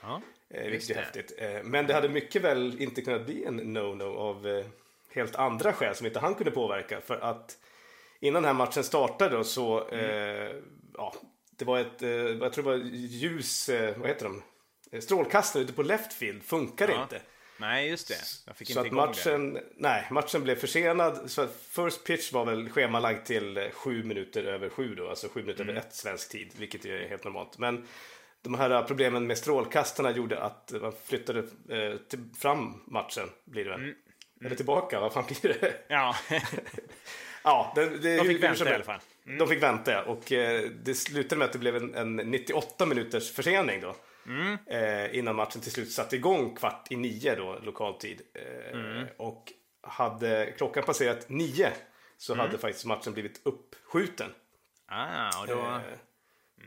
Ja. 0.01 0.21
Vilket 0.49 0.89
är 0.89 0.95
häftigt. 0.95 1.39
Men 1.63 1.87
det 1.87 1.93
hade 1.93 2.09
mycket 2.09 2.41
väl 2.41 2.81
inte 2.81 3.01
kunnat 3.01 3.25
bli 3.25 3.43
en 3.45 3.77
no-no 3.77 4.15
av 4.17 4.63
helt 5.13 5.35
andra 5.35 5.73
skäl 5.73 5.95
som 5.95 6.07
inte 6.07 6.19
han 6.19 6.35
kunde 6.35 6.51
påverka. 6.51 7.01
För 7.01 7.19
att 7.19 7.57
innan 8.19 8.43
den 8.43 8.47
här 8.47 8.65
matchen 8.65 8.83
startade 8.83 9.43
så, 9.43 9.87
eh, 9.89 10.51
ja, 10.93 11.13
det 11.57 11.65
var 11.65 11.79
ett, 11.79 12.01
eh, 12.01 12.09
jag 12.09 12.53
tror 12.53 12.63
det 12.63 12.69
var 12.69 12.77
ljus, 12.93 13.69
eh, 13.69 13.97
vad 13.97 14.07
heter 14.07 14.23
de? 14.25 14.41
Eh, 14.91 14.99
Strålkastare 15.01 15.63
ute 15.63 15.73
på 15.73 15.83
left 15.83 16.13
field 16.13 16.43
funkade 16.43 16.93
Ja. 16.93 17.01
inte. 17.03 17.21
Nej, 17.59 17.89
just 17.89 18.07
det. 18.07 18.15
Jag 18.45 18.55
fick 18.55 18.67
Så 18.67 18.71
inte 18.71 18.79
att 18.81 18.85
igång 18.87 18.99
det. 18.99 19.05
matchen, 19.07 19.59
nej, 19.77 20.07
matchen 20.11 20.43
blev 20.43 20.55
försenad. 20.55 21.31
Så 21.31 21.47
first 21.69 22.03
pitch 22.03 22.31
var 22.33 22.45
väl 22.45 22.69
schemalagd 22.69 23.25
till 23.25 23.57
eh, 23.57 23.69
sju 23.71 24.03
minuter 24.03 24.43
över 24.43 24.69
sju 24.69 24.95
då, 24.95 25.09
alltså 25.09 25.27
sju 25.29 25.41
minuter 25.41 25.63
Mm. 25.63 25.75
över 25.77 25.87
ett 25.87 25.95
svensk 25.95 26.29
tid, 26.29 26.51
vilket 26.57 26.85
är 26.85 27.07
helt 27.09 27.23
normalt. 27.23 27.57
Men 27.57 27.87
de 28.41 28.53
här 28.53 28.83
problemen 28.83 29.27
med 29.27 29.37
strålkastarna 29.37 30.11
gjorde 30.11 30.39
att 30.43 30.73
man 30.81 30.93
flyttade 31.05 31.39
eh, 31.69 31.97
till, 32.09 32.19
fram 32.39 32.83
matchen, 32.87 33.29
blir 33.45 33.63
det 33.63 33.69
väl. 33.69 33.79
Mm. 33.81 33.95
Eller 34.45 34.55
tillbaka, 34.55 34.99
vad 34.99 35.13
fan 35.13 35.23
blir 35.27 35.53
det? 35.61 35.73
Ja, 35.87 36.15
ja, 37.43 37.71
det, 37.75 37.85
det, 37.97 38.17
de 38.17 38.23
fick 38.25 38.43
vänta 38.43 38.69
i 38.71 38.73
alla 38.73 38.83
fall. 38.83 38.99
Mm. 39.25 39.37
De 39.37 39.47
fick 39.47 39.63
vänta 39.63 40.03
och 40.03 40.31
eh, 40.31 40.69
det 40.83 40.93
slutade 40.95 41.39
med 41.39 41.45
att 41.45 41.53
det 41.53 41.59
blev 41.59 41.75
en, 41.75 41.95
en 41.95 42.15
98 42.15 42.85
minuters 42.85 43.31
försening 43.31 43.81
då. 43.81 43.95
Mm. 44.27 44.57
Eh, 44.65 45.17
innan 45.17 45.35
matchen 45.35 45.61
till 45.61 45.71
slut 45.71 45.91
satte 45.91 46.15
igång 46.15 46.55
kvart 46.55 46.87
i 46.91 46.95
nio 46.95 47.35
då, 47.35 47.59
lokal 47.63 47.93
tid. 47.93 48.21
Eh, 48.33 48.79
Mm. 48.79 49.07
Och 49.17 49.53
hade 49.81 50.53
klockan 50.57 50.83
passerat 50.83 51.29
nio 51.29 51.71
så 52.17 52.33
Mm. 52.33 52.45
hade 52.45 52.57
faktiskt 52.57 52.85
matchen 52.85 53.13
blivit 53.13 53.41
uppskjuten. 53.45 54.31
Ah, 54.87 55.41
och 55.41 55.47
då... 55.47 55.59
Eh, 55.59 55.81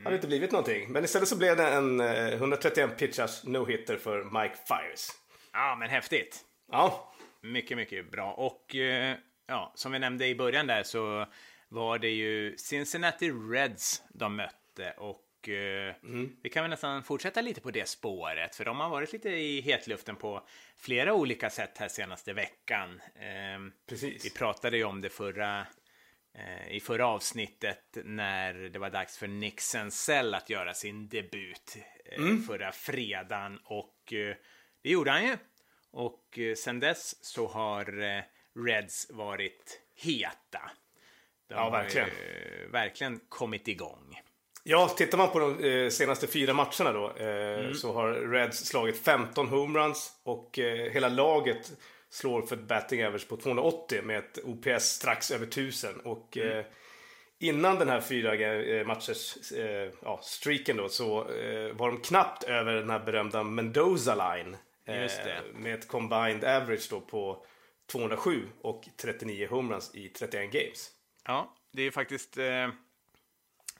Hade 0.03 0.15
inte 0.15 0.27
blivit 0.27 0.51
någonting. 0.51 0.91
Men 0.91 1.03
istället 1.03 1.27
så 1.27 1.37
blev 1.37 1.57
det 1.57 1.67
en 1.67 1.99
eh, 1.99 2.33
131 2.33 2.97
pitchars 2.97 3.43
no-hitter 3.43 3.97
för 3.97 4.23
Mike 4.23 4.55
Fires. 4.67 5.07
Ja, 5.53 5.75
men 5.79 5.89
häftigt. 5.89 6.39
Ja, 6.71 7.13
Mycket, 7.43 7.77
mycket 7.77 8.11
bra. 8.11 8.33
Och 8.33 8.75
eh, 8.75 9.15
ja, 9.47 9.71
som 9.75 9.91
vi 9.91 9.99
nämnde 9.99 10.27
i 10.27 10.35
början 10.35 10.67
där 10.67 10.83
så 10.83 11.25
var 11.69 11.99
det 11.99 12.09
ju 12.09 12.57
Cincinnati 12.57 13.31
Reds 13.31 14.03
de 14.13 14.35
mötte 14.35 14.93
och 14.97 15.21
eh, 15.49 15.95
vi 16.41 16.49
kan 16.49 16.63
väl 16.63 16.69
nästan 16.69 17.03
fortsätta 17.03 17.41
lite 17.41 17.61
på 17.61 17.71
det 17.71 17.89
spåret 17.89 18.55
för 18.55 18.65
de 18.65 18.79
har 18.79 18.89
varit 18.89 19.13
lite 19.13 19.29
i 19.29 19.61
hetluften 19.61 20.15
på 20.15 20.47
flera 20.77 21.13
olika 21.13 21.49
sätt 21.49 21.77
här 21.77 21.87
senaste 21.87 22.33
veckan. 22.33 23.01
Ehm, 23.15 23.71
precis. 23.89 24.25
vi 24.25 24.29
pratade 24.29 24.77
ju 24.77 24.83
om 24.83 25.01
det 25.01 25.09
förra 25.09 25.67
eh, 26.33 26.71
i 26.71 26.79
förra 26.79 27.07
avsnittet 27.07 27.97
när 28.03 28.53
det 28.53 28.79
var 28.79 28.89
dags 28.89 29.17
för 29.17 29.27
Nick 29.27 29.61
Senzel 29.61 30.33
att 30.33 30.49
göra 30.49 30.73
sin 30.73 31.09
debut 31.09 31.77
eh, 32.05 32.37
förra 32.47 32.71
fredagen 32.71 33.59
och 33.63 33.97
det 34.81 34.89
gjorde 34.89 35.11
han 35.11 35.27
ju. 35.27 35.37
Och 35.91 36.39
sen 36.57 36.79
dess 36.79 37.23
så 37.23 37.47
har 37.47 37.85
Reds 38.53 39.09
varit 39.09 39.81
heta. 39.95 40.71
De 41.47 41.55
Ja, 41.55 41.69
verkligen. 41.69 42.09
Har, 42.09 42.71
verkligen 42.71 43.19
kommit 43.29 43.67
igång. 43.67 44.21
Ja, 44.63 44.87
tittar 44.97 45.17
man 45.17 45.29
på 45.29 45.39
de 45.39 45.63
eh, 45.63 45.89
senaste 45.89 46.27
fyra 46.27 46.53
matcherna 46.53 46.91
då 46.93 47.11
eh, 47.17 47.59
Mm. 47.59 47.73
så 47.73 47.93
har 47.93 48.11
Reds 48.11 48.65
slagit 48.65 48.97
15 49.05 49.47
homeruns 49.47 50.11
och 50.23 50.59
eh, 50.59 50.91
hela 50.91 51.09
laget 51.09 51.71
slår 52.09 52.41
för 52.41 52.55
ett 52.55 52.67
batting 52.67 53.03
average 53.05 53.27
på 53.27 53.37
280 53.37 54.01
med 54.03 54.17
ett 54.17 54.39
OPS 54.43 54.83
strax 54.85 55.31
över 55.31 55.45
1000 55.47 55.99
och 55.99 56.37
Mm. 56.37 56.63
innan 57.39 57.79
den 57.79 57.89
här 57.89 58.01
fyra 58.01 58.83
matchers 58.85 59.51
ja, 60.01 60.19
streaken 60.23 60.77
då 60.77 60.89
så 60.89 61.13
var 61.73 61.87
de 61.91 61.97
knappt 62.01 62.43
över 62.43 62.73
den 62.73 62.89
här 62.89 62.99
berömda 62.99 63.43
Mendoza 63.43 64.15
line 64.35 64.57
Just 64.87 65.23
det. 65.23 65.41
med 65.55 65.73
ett 65.75 65.87
combined 65.87 66.43
average 66.43 66.87
då 66.89 66.99
på 67.01 67.45
207 67.91 68.47
och 68.61 68.83
39 69.01 69.47
homeruns 69.49 69.95
i 69.95 70.07
31 70.09 70.51
games. 70.51 70.89
Ja, 71.27 71.55
det 71.73 71.81
är 71.83 71.91
faktiskt... 71.91 72.37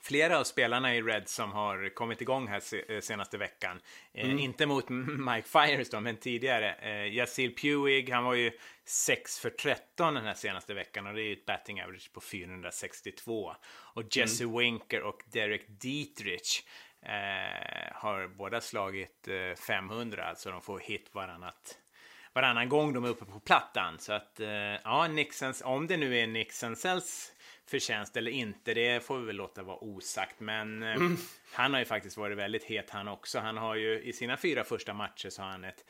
Eh, 0.01 0.07
flera 0.07 0.39
av 0.39 0.43
spelarna 0.43 0.95
i 0.95 1.01
Red 1.01 1.27
som 1.27 1.51
har 1.51 1.95
kommit 1.95 2.21
igång 2.21 2.47
här 2.47 2.91
eh, 2.91 2.99
senaste 2.99 3.37
veckan. 3.37 3.81
Mm. 4.13 4.37
Eh, 4.37 4.43
inte 4.43 4.65
mot 4.65 4.89
Mike 4.89 5.47
Fires 5.47 5.89
då, 5.89 5.99
men 5.99 6.17
tidigare. 6.17 6.73
Eh, 6.73 7.13
Yasil 7.13 7.55
Puig, 7.55 8.09
han 8.09 8.23
var 8.23 8.33
ju 8.33 8.51
6 8.85 9.39
för 9.39 9.49
13 9.49 10.13
den 10.13 10.25
här 10.25 10.33
senaste 10.33 10.73
veckan 10.73 11.07
och 11.07 11.13
det 11.13 11.21
är 11.21 11.25
ju 11.25 11.33
ett 11.33 11.45
batting 11.45 11.81
average 11.81 12.13
på 12.13 12.21
462. 12.21 13.55
Och 13.95 14.03
Jesse 14.11 14.43
mm. 14.43 14.57
Winker 14.57 15.01
och 15.01 15.23
Derek 15.31 15.65
Dietrich 15.67 16.63
eh, 17.01 17.93
har 17.93 18.27
båda 18.27 18.61
slagit 18.61 19.27
eh, 19.27 19.55
500, 19.55 20.23
alltså 20.23 20.51
de 20.51 20.61
får 20.61 20.79
hit 20.79 21.09
varannat 21.13 21.77
varannan 22.33 22.69
gång 22.69 22.93
de 22.93 23.05
är 23.05 23.09
uppe 23.09 23.25
på 23.25 23.39
plattan. 23.39 23.99
Så 23.99 24.13
att, 24.13 24.39
eh, 24.39 24.49
ja, 24.83 25.07
Nixons, 25.07 25.61
om 25.65 25.87
det 25.87 25.97
nu 25.97 26.17
är 26.17 26.27
Nixonsels 26.27 27.31
förtjänst 27.71 28.17
eller 28.17 28.31
inte, 28.31 28.73
det 28.73 29.05
får 29.05 29.19
vi 29.19 29.25
väl 29.25 29.35
låta 29.35 29.63
vara 29.63 29.77
osagt. 29.77 30.39
Men 30.39 30.83
eh, 30.83 30.95
mm. 30.95 31.17
han 31.53 31.73
har 31.73 31.79
ju 31.79 31.85
faktiskt 31.85 32.17
varit 32.17 32.37
väldigt 32.37 32.63
het 32.63 32.89
han 32.89 33.07
också. 33.07 33.39
Han 33.39 33.57
har 33.57 33.75
ju 33.75 34.01
i 34.01 34.13
sina 34.13 34.37
fyra 34.37 34.63
första 34.63 34.93
matcher 34.93 35.29
så 35.29 35.41
har 35.41 35.49
han 35.49 35.63
ett 35.63 35.85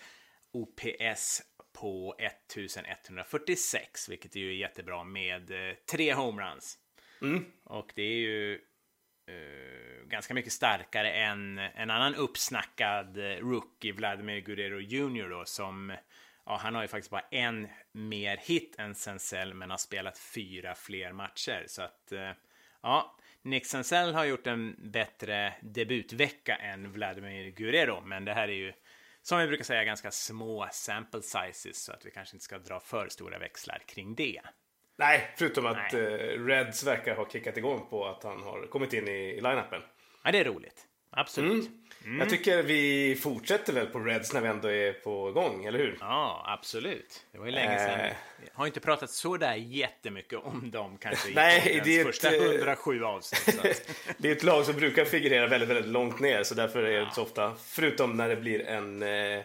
OPS 0.52 1.42
på 1.74 2.16
1146, 2.20 4.10
vilket 4.10 4.36
är 4.36 4.40
ju 4.40 4.56
jättebra 4.56 5.04
med 5.04 5.52
eh, 5.52 5.76
tre 5.92 6.14
homeruns. 6.14 6.78
Mm. 7.22 7.46
Och 7.64 7.92
det 7.96 8.02
är 8.02 8.18
ju 8.18 8.60
uh, 9.30 10.08
ganska 10.08 10.34
mycket 10.34 10.54
starkare 10.54 11.12
än 11.12 11.58
en 11.58 11.90
annan 11.90 12.16
uppsnackad 12.16 13.18
rookie, 13.18 13.94
Vladimir 13.94 14.40
Guerrero 14.40 14.80
Jr. 14.80 15.30
Då, 15.30 15.46
som 15.46 15.94
ja, 16.46 16.58
han 16.58 16.76
har 16.76 16.82
ju 16.82 16.88
faktiskt 16.88 17.12
bara 17.12 17.26
en 17.32 17.68
mer 17.92 18.38
hit 18.38 18.76
än 18.78 18.96
Senzel, 18.96 19.54
men 19.54 19.70
har 19.70 19.78
spelat 19.78 20.18
fyra 20.18 20.76
fler 20.76 21.12
matcher. 21.12 21.64
Så 21.68 21.82
att, 21.82 22.12
eh, 22.12 22.32
ja, 22.82 23.16
Nick 23.42 23.66
Senzel 23.66 24.14
har 24.14 24.26
gjort 24.26 24.48
en 24.48 24.76
bättre 24.92 25.54
debutvecka 25.62 26.56
än 26.56 26.92
Vladimir 26.92 27.52
Guerrero, 27.52 28.02
men 28.02 28.26
det 28.26 28.34
här 28.34 28.48
är 28.48 28.54
ju 28.54 28.74
som 29.22 29.40
vi 29.40 29.48
brukar 29.48 29.64
säga 29.64 29.84
ganska 29.84 30.12
små 30.12 30.68
sample 30.72 31.22
sizes 31.22 31.84
så 31.84 31.94
att 31.94 32.06
vi 32.06 32.12
kanske 32.12 32.36
inte 32.36 32.44
ska 32.44 32.60
dra 32.60 32.80
för 32.80 33.10
stora 33.10 33.40
växlar 33.40 33.82
kring 33.88 34.16
det. 34.16 34.42
Nej, 34.98 35.34
förutom 35.38 35.66
att 35.66 35.94
Nej. 35.94 36.02
Uh, 36.02 36.46
Reds 36.46 36.84
verkar 36.84 37.16
ha 37.16 37.30
kickat 37.30 37.58
igång 37.58 37.88
på 37.90 38.06
att 38.06 38.24
han 38.24 38.44
har 38.44 38.68
kommit 38.68 38.94
in 38.94 39.08
i, 39.08 39.12
i 39.12 39.42
line-upen. 39.42 39.82
Ja, 40.24 40.32
det 40.32 40.40
är 40.40 40.46
roligt. 40.46 40.88
Absolut. 41.12 41.68
Mm. 41.68 41.82
Mm. 42.06 42.20
Jag 42.20 42.30
tycker 42.30 42.64
vi 42.64 43.16
fortsätter 43.22 43.74
väl 43.74 43.88
på 43.88 44.00
Reds 44.00 44.34
när 44.34 44.42
vi 44.42 44.48
ändå 44.48 44.68
är 44.68 44.94
på 44.94 45.32
gång, 45.32 45.66
eller 45.66 45.80
hur? 45.80 45.98
Ja, 46.00 46.44
absolut. 46.48 47.26
Det 47.32 47.38
var 47.38 47.46
ju 47.46 47.52
länge 47.52 47.80
sedan. 47.80 48.00
Eh. 48.00 48.14
Jag 48.46 48.54
har 48.54 48.68
inte 48.68 48.80
pratat 48.80 49.10
så 49.10 49.38
där 49.38 49.56
jättemycket 49.56 50.40
om 50.40 50.72
dem 50.72 50.98
kanske 50.98 51.30
i 51.30 51.34
Nej, 51.34 51.82
det 51.84 52.00
är 52.00 52.04
första 52.04 52.30
ett, 52.30 52.42
107 52.42 53.04
avsnitt. 53.04 53.96
det 54.18 54.28
är 54.28 54.32
ett 54.32 54.44
lag 54.44 54.66
som 54.66 54.76
brukar 54.76 55.06
figurera 55.06 55.48
väldigt, 55.48 55.70
väldigt 55.70 55.92
långt 55.92 56.20
ner, 56.20 56.44
så 56.44 56.56
därför 56.56 56.84
är 56.84 56.94
det 56.94 57.02
inte 57.02 57.16
så 57.16 57.24
ofta. 57.24 57.54
Förutom 57.66 58.18
när 58.18 58.30
det 58.30 58.36
blir 58.36 58.62
en 58.62 59.04
eh, 59.04 59.42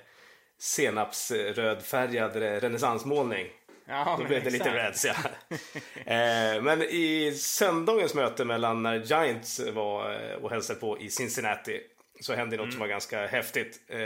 senapsrödfärgad 0.58 2.36
renässansmålning. 2.36 3.46
Ja, 3.88 4.16
Då 4.18 4.24
blev 4.24 4.44
det 4.44 4.50
lite 4.50 4.74
Reds, 4.74 5.04
ja. 5.04 5.14
eh, 6.12 6.62
men 6.62 6.82
i 6.82 7.34
söndagens 7.38 8.14
möte 8.14 8.44
mellan 8.44 8.82
när 8.82 8.94
Giants 8.94 9.60
var 9.60 10.12
eh, 10.12 10.36
och 10.36 10.50
hälsade 10.50 10.80
på 10.80 10.98
i 10.98 11.10
Cincinnati 11.10 11.80
så 12.20 12.34
hände 12.34 12.56
något 12.56 12.64
mm. 12.64 12.72
som 12.72 12.80
var 12.80 12.88
ganska 12.88 13.26
häftigt. 13.26 13.80
Eh, 13.88 13.98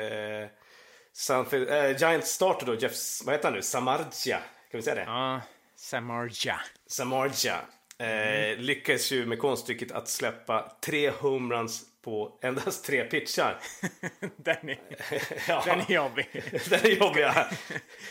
Sanfield, 1.13 1.71
eh, 1.71 1.97
Giants 1.97 2.31
starter 2.31 2.67
då, 2.67 2.75
Jeff, 2.75 2.93
vad 3.25 3.35
heter 3.35 3.49
han 3.49 3.55
nu, 3.55 3.63
Samardzija, 3.63 4.39
kan 4.71 4.79
vi 4.79 4.83
säga 4.83 4.95
det? 4.95 5.03
Ja, 5.03 5.41
Samardzija. 5.77 6.61
Samardzija. 6.87 7.61
Eh, 7.99 8.07
mm. 8.09 8.61
lyckades 8.61 9.13
ju 9.13 9.27
med 9.27 9.39
konststycket 9.39 9.93
att 9.93 10.09
släppa 10.09 10.73
tre 10.85 11.11
homeruns 11.11 11.83
på 12.03 12.39
endast 12.43 12.85
tre 12.85 13.05
pitchar. 13.05 13.59
den, 14.37 14.69
är, 14.69 14.79
ja. 15.49 15.63
den 15.67 15.81
är 15.81 15.91
jobbig. 15.93 16.29
den 16.71 16.81
är 16.81 16.89
jobbig, 16.89 17.21
ja. 17.23 17.47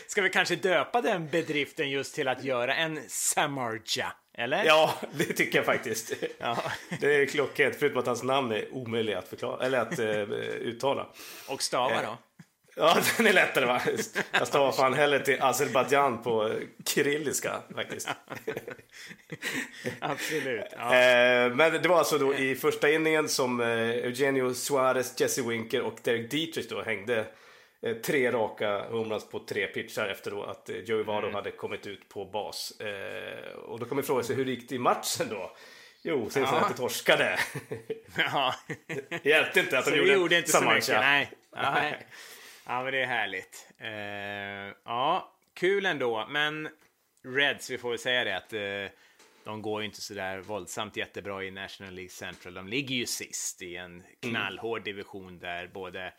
Ska 0.06 0.22
vi 0.22 0.30
kanske 0.30 0.56
döpa 0.56 1.00
den 1.00 1.28
bedriften 1.28 1.90
just 1.90 2.14
till 2.14 2.28
att 2.28 2.44
göra 2.44 2.74
en 2.74 3.00
Samarja? 3.08 4.12
Eller? 4.34 4.64
Ja, 4.64 4.94
det 5.12 5.24
tycker 5.24 5.58
jag 5.58 5.66
faktiskt. 5.66 6.12
Ja. 6.38 6.62
Det 7.00 7.14
är 7.16 7.26
klockrent, 7.26 7.76
förutom 7.76 7.98
att 7.98 8.06
hans 8.06 8.22
namn 8.22 8.52
är 8.52 8.74
omöjlig 8.74 9.14
att, 9.14 9.28
förklara, 9.28 9.66
eller 9.66 9.78
att 9.78 9.98
uh, 9.98 10.06
uttala. 10.42 11.06
Och 11.48 11.62
stava 11.62 12.02
då? 12.02 12.18
Ja, 12.76 12.96
den 13.16 13.26
är 13.26 13.32
lättare 13.32 13.66
va? 13.66 13.82
Jag 14.32 14.48
stavar 14.48 14.72
fan 14.72 14.94
hellre 14.94 15.20
till 15.20 15.42
Azerbajdzjan 15.42 16.22
på 16.22 16.52
kyrilliska 16.86 17.62
faktiskt. 17.74 18.08
Absolut. 20.00 20.64
Ja. 20.76 20.94
Eh, 20.94 21.54
men 21.54 21.82
det 21.82 21.88
var 21.88 21.98
alltså 21.98 22.18
då 22.18 22.34
i 22.34 22.54
första 22.54 22.90
inningen 22.90 23.28
som 23.28 23.60
eh, 23.60 23.68
Eugenio 23.68 24.54
Suarez, 24.54 25.20
Jesse 25.20 25.42
Winker 25.42 25.82
och 25.82 25.98
Derek 26.02 26.30
Dietrich 26.30 26.68
då 26.68 26.82
hängde 26.82 27.24
eh, 27.82 27.96
tre 27.96 28.32
raka 28.32 28.84
homeruns 28.90 29.28
på 29.28 29.38
tre 29.38 29.66
pitchar 29.66 30.08
efter 30.08 30.30
då 30.30 30.42
att 30.42 30.70
Joey 30.84 31.02
Vado 31.02 31.26
mm. 31.26 31.34
hade 31.34 31.50
kommit 31.50 31.86
ut 31.86 32.08
på 32.08 32.24
bas. 32.24 32.72
Och 33.66 33.78
då 33.78 33.86
kan 33.86 33.96
man 33.96 34.04
fråga 34.04 34.22
sig 34.22 34.36
hur 34.36 34.44
gick 34.44 34.68
det 34.68 34.74
i 34.74 34.78
matchen 34.78 35.26
då? 35.30 35.56
Jo, 36.02 36.30
Cincinnati 36.30 36.66
ja. 36.68 36.76
torskade. 36.76 37.38
Ja. 38.16 38.54
Hjälpte 39.22 39.60
inte 39.60 39.78
att 39.78 39.84
de 39.84 39.96
gjorde, 39.96 40.12
gjorde 40.12 40.36
inte 40.36 40.50
så 40.50 40.64
mycket. 40.64 40.88
Nej. 40.88 41.30
Nej. 41.56 42.06
Ja, 42.70 42.82
men 42.82 42.92
det 42.92 43.02
är 43.02 43.06
härligt. 43.06 43.68
Uh, 43.80 44.74
ja, 44.84 45.34
kul 45.54 45.86
ändå. 45.86 46.26
Men 46.28 46.68
Reds, 47.24 47.70
vi 47.70 47.78
får 47.78 47.90
väl 47.90 47.98
säga 47.98 48.24
det 48.24 48.36
att 48.36 48.52
uh, 48.52 48.96
de 49.44 49.62
går 49.62 49.80
ju 49.80 49.86
inte 49.86 50.00
så 50.00 50.14
där 50.14 50.38
våldsamt 50.38 50.96
jättebra 50.96 51.44
i 51.44 51.50
National 51.50 51.94
League 51.94 52.10
Central. 52.10 52.54
De 52.54 52.68
ligger 52.68 52.94
ju 52.94 53.06
sist 53.06 53.62
i 53.62 53.76
en 53.76 54.02
knallhård 54.20 54.84
division 54.84 55.38
där 55.38 55.68
både 55.68 56.12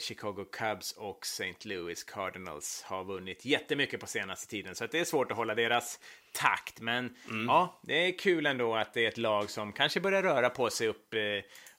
Chicago 0.00 0.44
Cubs 0.52 0.92
och 0.92 1.18
St. 1.22 1.68
Louis 1.68 2.04
Cardinals 2.04 2.82
har 2.82 3.04
vunnit 3.04 3.44
jättemycket 3.44 4.00
på 4.00 4.06
senaste 4.06 4.46
tiden. 4.46 4.74
Så 4.74 4.86
det 4.86 5.00
är 5.00 5.04
svårt 5.04 5.30
att 5.30 5.36
hålla 5.36 5.54
deras 5.54 6.00
takt. 6.32 6.80
Men 6.80 7.16
mm. 7.28 7.46
ja, 7.46 7.80
det 7.82 7.94
är 7.94 8.18
kul 8.18 8.46
ändå 8.46 8.74
att 8.74 8.94
det 8.94 9.04
är 9.04 9.08
ett 9.08 9.18
lag 9.18 9.50
som 9.50 9.72
kanske 9.72 10.00
börjar 10.00 10.22
röra 10.22 10.50
på 10.50 10.70
sig 10.70 10.88
upp 10.88 11.14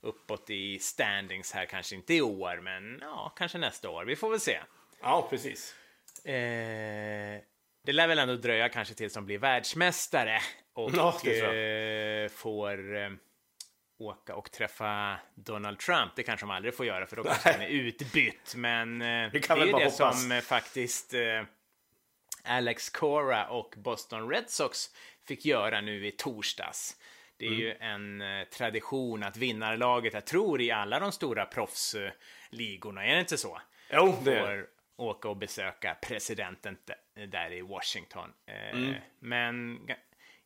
uppåt 0.02 0.50
i 0.50 0.80
standings 0.80 1.52
här, 1.52 1.66
kanske 1.66 1.96
inte 1.96 2.14
i 2.14 2.22
år, 2.22 2.60
men 2.64 2.98
ja, 3.02 3.34
kanske 3.36 3.58
nästa 3.58 3.90
år. 3.90 4.06
Vi 4.06 4.16
får 4.16 4.30
väl 4.30 4.40
se. 4.40 4.60
Ja, 5.02 5.28
precis. 5.30 5.76
Eh, 6.26 7.42
det 7.86 7.94
lär 7.94 8.08
väl 8.08 8.20
ändå 8.20 8.36
dröja 8.36 8.70
kanske 8.70 8.94
tills 8.94 9.14
de 9.14 9.26
blir 9.26 9.38
världsmästare 9.38 10.40
och 10.74 10.92
ja, 10.96 11.30
eh, 11.30 12.30
får 12.30 12.98
eh, 12.98 13.10
åka 14.00 14.36
och 14.36 14.52
träffa 14.52 15.20
Donald 15.36 15.80
Trump. 15.80 16.12
Det 16.16 16.24
kanske 16.24 16.46
de 16.46 16.52
aldrig 16.52 16.76
får 16.76 16.86
göra 16.86 17.06
för 17.06 17.16
då 17.16 17.24
kanske 17.24 17.52
han 17.52 17.62
är 17.62 17.68
utbytt. 17.68 18.54
Men 18.56 19.02
eh, 19.02 19.08
det, 19.08 19.30
det 19.30 19.50
är 19.50 19.66
det 19.66 19.72
hoppas. 19.72 19.98
som 19.98 20.32
eh, 20.32 20.42
faktiskt 20.42 21.14
eh, 21.14 21.44
Alex 22.44 22.90
Cora 22.90 23.48
och 23.48 23.74
Boston 23.78 24.30
Red 24.30 24.50
Sox 24.50 24.90
fick 25.28 25.46
göra 25.46 25.82
nu 25.82 26.08
i 26.08 26.12
torsdags. 26.12 26.98
Det 27.38 27.46
är 27.46 27.52
mm. 27.52 27.60
ju 27.60 27.74
en 27.74 28.24
tradition 28.46 29.24
att 29.24 29.38
vinnarlaget, 29.38 30.14
jag 30.14 30.26
tror 30.26 30.62
i 30.62 30.72
alla 30.72 31.00
de 31.00 31.12
stora 31.12 31.46
proffsligorna, 31.46 33.06
är 33.06 33.14
det 33.14 33.20
inte 33.20 33.38
så? 33.38 33.62
Jo, 33.92 34.16
det 34.24 34.40
är 34.40 34.68
åka 34.96 35.30
och 35.30 35.38
besöka 35.38 35.98
presidenten 36.02 36.78
där 37.28 37.54
i 37.54 37.62
Washington. 37.62 38.34
Mm. 38.48 38.96
Men 39.20 39.80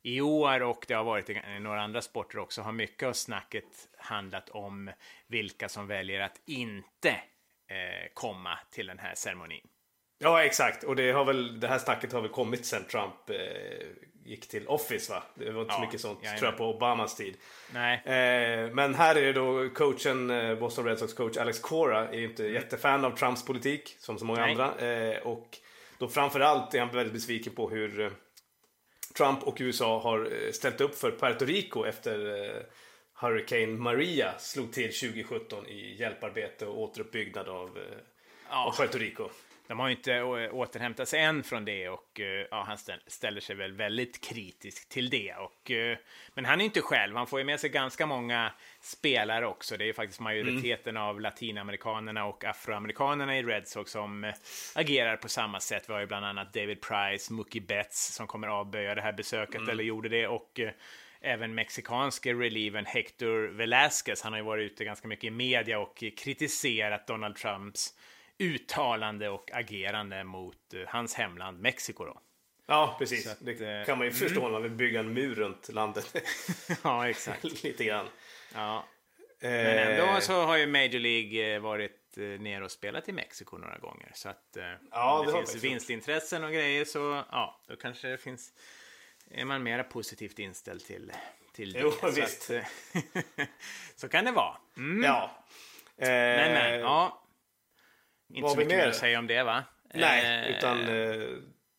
i 0.03 0.21
år 0.21 0.63
och 0.63 0.85
det 0.87 0.93
har 0.93 1.03
varit 1.03 1.29
i 1.29 1.41
några 1.59 1.81
andra 1.81 2.01
sporter 2.01 2.39
också 2.39 2.61
har 2.61 2.71
mycket 2.71 3.07
av 3.07 3.13
snacket 3.13 3.89
handlat 3.97 4.49
om 4.49 4.91
vilka 5.27 5.69
som 5.69 5.87
väljer 5.87 6.19
att 6.19 6.41
inte 6.45 7.09
eh, 7.09 8.09
komma 8.13 8.59
till 8.71 8.87
den 8.87 8.99
här 8.99 9.15
ceremonin. 9.15 9.67
Ja, 10.17 10.43
exakt. 10.43 10.83
Och 10.83 10.95
det, 10.95 11.11
har 11.11 11.25
väl, 11.25 11.59
det 11.59 11.67
här 11.67 11.79
snacket 11.79 12.13
har 12.13 12.21
väl 12.21 12.31
kommit 12.31 12.65
sen 12.65 12.83
Trump 12.83 13.29
eh, 13.29 13.35
gick 14.25 14.49
till 14.49 14.67
Office 14.67 15.13
va? 15.13 15.23
Det 15.35 15.51
var 15.51 15.61
inte 15.61 15.73
ja, 15.73 15.77
så 15.77 15.85
mycket 15.85 16.01
sånt 16.01 16.19
jajamän. 16.23 16.39
tror 16.39 16.51
jag 16.51 16.57
på 16.57 16.75
Obamas 16.75 17.15
tid. 17.15 17.37
Nej. 17.73 17.95
Eh, 18.05 18.73
men 18.73 18.95
här 18.95 19.15
är 19.15 19.21
det 19.21 19.33
då 19.33 19.69
coachen, 19.69 20.29
eh, 20.29 20.55
Boston 20.55 20.85
Red 20.85 20.99
Sox 20.99 21.13
coach 21.13 21.37
Alex 21.37 21.59
Cora 21.59 22.07
är 22.09 22.23
inte 22.23 22.43
mm. 22.43 22.55
jättefan 22.55 23.05
av 23.05 23.11
Trumps 23.11 23.45
politik 23.45 23.95
som 23.99 24.17
så 24.17 24.25
många 24.25 24.41
Nej. 24.41 24.51
andra. 24.51 24.87
Eh, 24.87 25.17
och 25.17 25.57
då 25.97 26.07
framförallt 26.07 26.73
är 26.73 26.79
han 26.79 26.89
väldigt 26.89 27.13
besviken 27.13 27.55
på 27.55 27.69
hur 27.69 28.01
eh, 28.01 28.11
Trump 29.17 29.43
och 29.43 29.57
USA 29.59 29.99
har 29.99 30.19
eh, 30.19 30.51
ställt 30.51 30.81
upp 30.81 30.95
för 30.95 31.11
Puerto 31.11 31.45
Rico 31.45 31.85
efter 31.85 32.45
eh, 32.45 32.61
Hurricane 33.13 33.67
Maria 33.67 34.33
slog 34.39 34.73
till 34.73 34.93
2017 34.93 35.67
i 35.67 35.95
hjälparbete 35.99 36.65
och 36.65 36.81
återuppbyggnad 36.81 37.49
av, 37.49 37.79
ja. 38.49 38.65
av 38.65 38.77
Puerto 38.77 38.97
Rico 38.97 39.29
de 39.67 39.79
har 39.79 39.87
ju 39.87 39.95
inte 39.95 40.21
återhämtat 40.51 41.09
sig 41.09 41.19
än 41.19 41.43
från 41.43 41.65
det 41.65 41.89
och 41.89 42.19
eh, 42.19 42.47
ja, 42.51 42.63
han 42.67 42.77
ställer 43.07 43.41
sig 43.41 43.55
väl 43.55 43.73
väldigt 43.73 44.21
kritisk 44.21 44.89
till 44.89 45.09
det. 45.09 45.33
Och, 45.33 45.71
eh, 45.71 45.97
men 46.33 46.45
han 46.45 46.61
är 46.61 46.65
inte 46.65 46.81
själv, 46.81 47.15
han 47.15 47.27
får 47.27 47.39
ju 47.39 47.45
med 47.45 47.59
sig 47.59 47.69
ganska 47.69 48.05
många 48.05 48.51
spelare 48.81 49.47
också. 49.47 49.77
Det 49.77 49.83
är 49.83 49.85
ju 49.85 49.93
faktiskt 49.93 50.19
majoriteten 50.19 50.97
mm. 50.97 51.03
av 51.03 51.21
latinamerikanerna 51.21 52.25
och 52.25 52.43
afroamerikanerna 52.43 53.37
i 53.37 53.43
Red 53.43 53.67
Sox 53.67 53.91
som 53.91 54.23
eh, 54.23 54.33
agerar 54.75 55.17
på 55.17 55.29
samma 55.29 55.59
sätt. 55.59 55.83
Vi 55.89 55.93
har 55.93 55.99
ju 55.99 56.07
bland 56.07 56.25
annat 56.25 56.53
David 56.53 56.81
Price, 56.81 57.33
Mookie 57.33 57.61
Betts 57.61 58.13
som 58.13 58.27
kommer 58.27 58.47
avböja 58.47 58.95
det 58.95 59.01
här 59.01 59.13
besöket 59.13 59.55
mm. 59.55 59.69
eller 59.69 59.83
gjorde 59.83 60.09
det 60.09 60.27
och 60.27 60.59
även 61.21 61.55
mexikanske 61.55 62.33
relieven 62.33 62.85
Hector 62.85 63.47
Velasquez. 63.47 64.21
Han 64.21 64.33
har 64.33 64.39
ju 64.39 64.45
varit 64.45 64.71
ute 64.71 64.85
ganska 64.85 65.07
mycket 65.07 65.23
i 65.23 65.31
media 65.31 65.79
och 65.79 66.03
kritiserat 66.17 67.07
Donald 67.07 67.35
Trumps 67.35 67.93
uttalande 68.39 69.29
och 69.29 69.51
agerande 69.53 70.23
mot 70.23 70.73
eh, 70.73 70.81
hans 70.87 71.13
hemland 71.13 71.59
Mexiko. 71.59 72.05
Då. 72.05 72.21
Ja, 72.67 72.95
precis. 72.99 73.27
att, 73.27 73.45
det 73.45 73.79
eh, 73.79 73.85
kan 73.85 73.97
man 73.97 74.07
ju 74.07 74.13
förstå 74.13 74.41
när 74.41 74.49
man 74.49 74.63
vill 74.63 74.71
bygga 74.71 74.99
en 74.99 75.13
mur 75.13 75.35
runt 75.35 75.69
landet. 75.73 76.15
ja, 76.83 77.09
exakt. 77.09 77.43
Lite 77.63 77.83
grann. 77.83 78.05
Ja. 78.53 78.85
Eh, 79.39 79.49
Men 79.49 79.77
ändå 79.77 80.21
så 80.21 80.41
har 80.41 80.57
ju 80.57 80.67
Major 80.67 80.99
League 80.99 81.59
varit 81.59 81.99
nere 82.15 82.63
och 82.63 82.71
spelat 82.71 83.09
i 83.09 83.11
Mexiko 83.11 83.57
några 83.57 83.77
gånger. 83.77 84.11
Så 84.13 84.29
att 84.29 84.57
Ja, 84.91 85.19
om 85.19 85.25
det 85.25 85.31
det 85.31 85.37
finns 85.37 85.63
vinstintressen 85.63 86.43
och 86.43 86.51
grejer 86.51 86.85
så 86.85 87.23
ja, 87.31 87.61
då 87.67 87.75
kanske 87.75 88.07
det 88.07 88.17
finns 88.17 88.53
är 89.31 89.45
man 89.45 89.63
mera 89.63 89.83
positivt 89.83 90.39
inställd 90.39 90.85
till, 90.85 91.11
till 91.53 91.73
det. 91.73 91.79
Jo, 91.79 91.91
så, 91.91 92.11
visst. 92.11 92.51
Att, 92.51 92.65
så 93.95 94.09
kan 94.09 94.25
det 94.25 94.31
vara. 94.31 94.57
Mm. 94.77 95.03
Ja. 95.03 95.45
Men, 95.97 96.53
men, 96.53 96.79
ja. 96.79 97.22
Inte 98.33 98.49
så 98.49 98.57
mycket 98.57 98.77
mer 98.77 98.87
att 98.87 98.95
säga 98.95 99.19
om 99.19 99.27
det, 99.27 99.43
va? 99.43 99.63
Nej, 99.93 100.45
Eh, 100.49 100.57
utan 100.57 100.79
eh, 100.81 101.27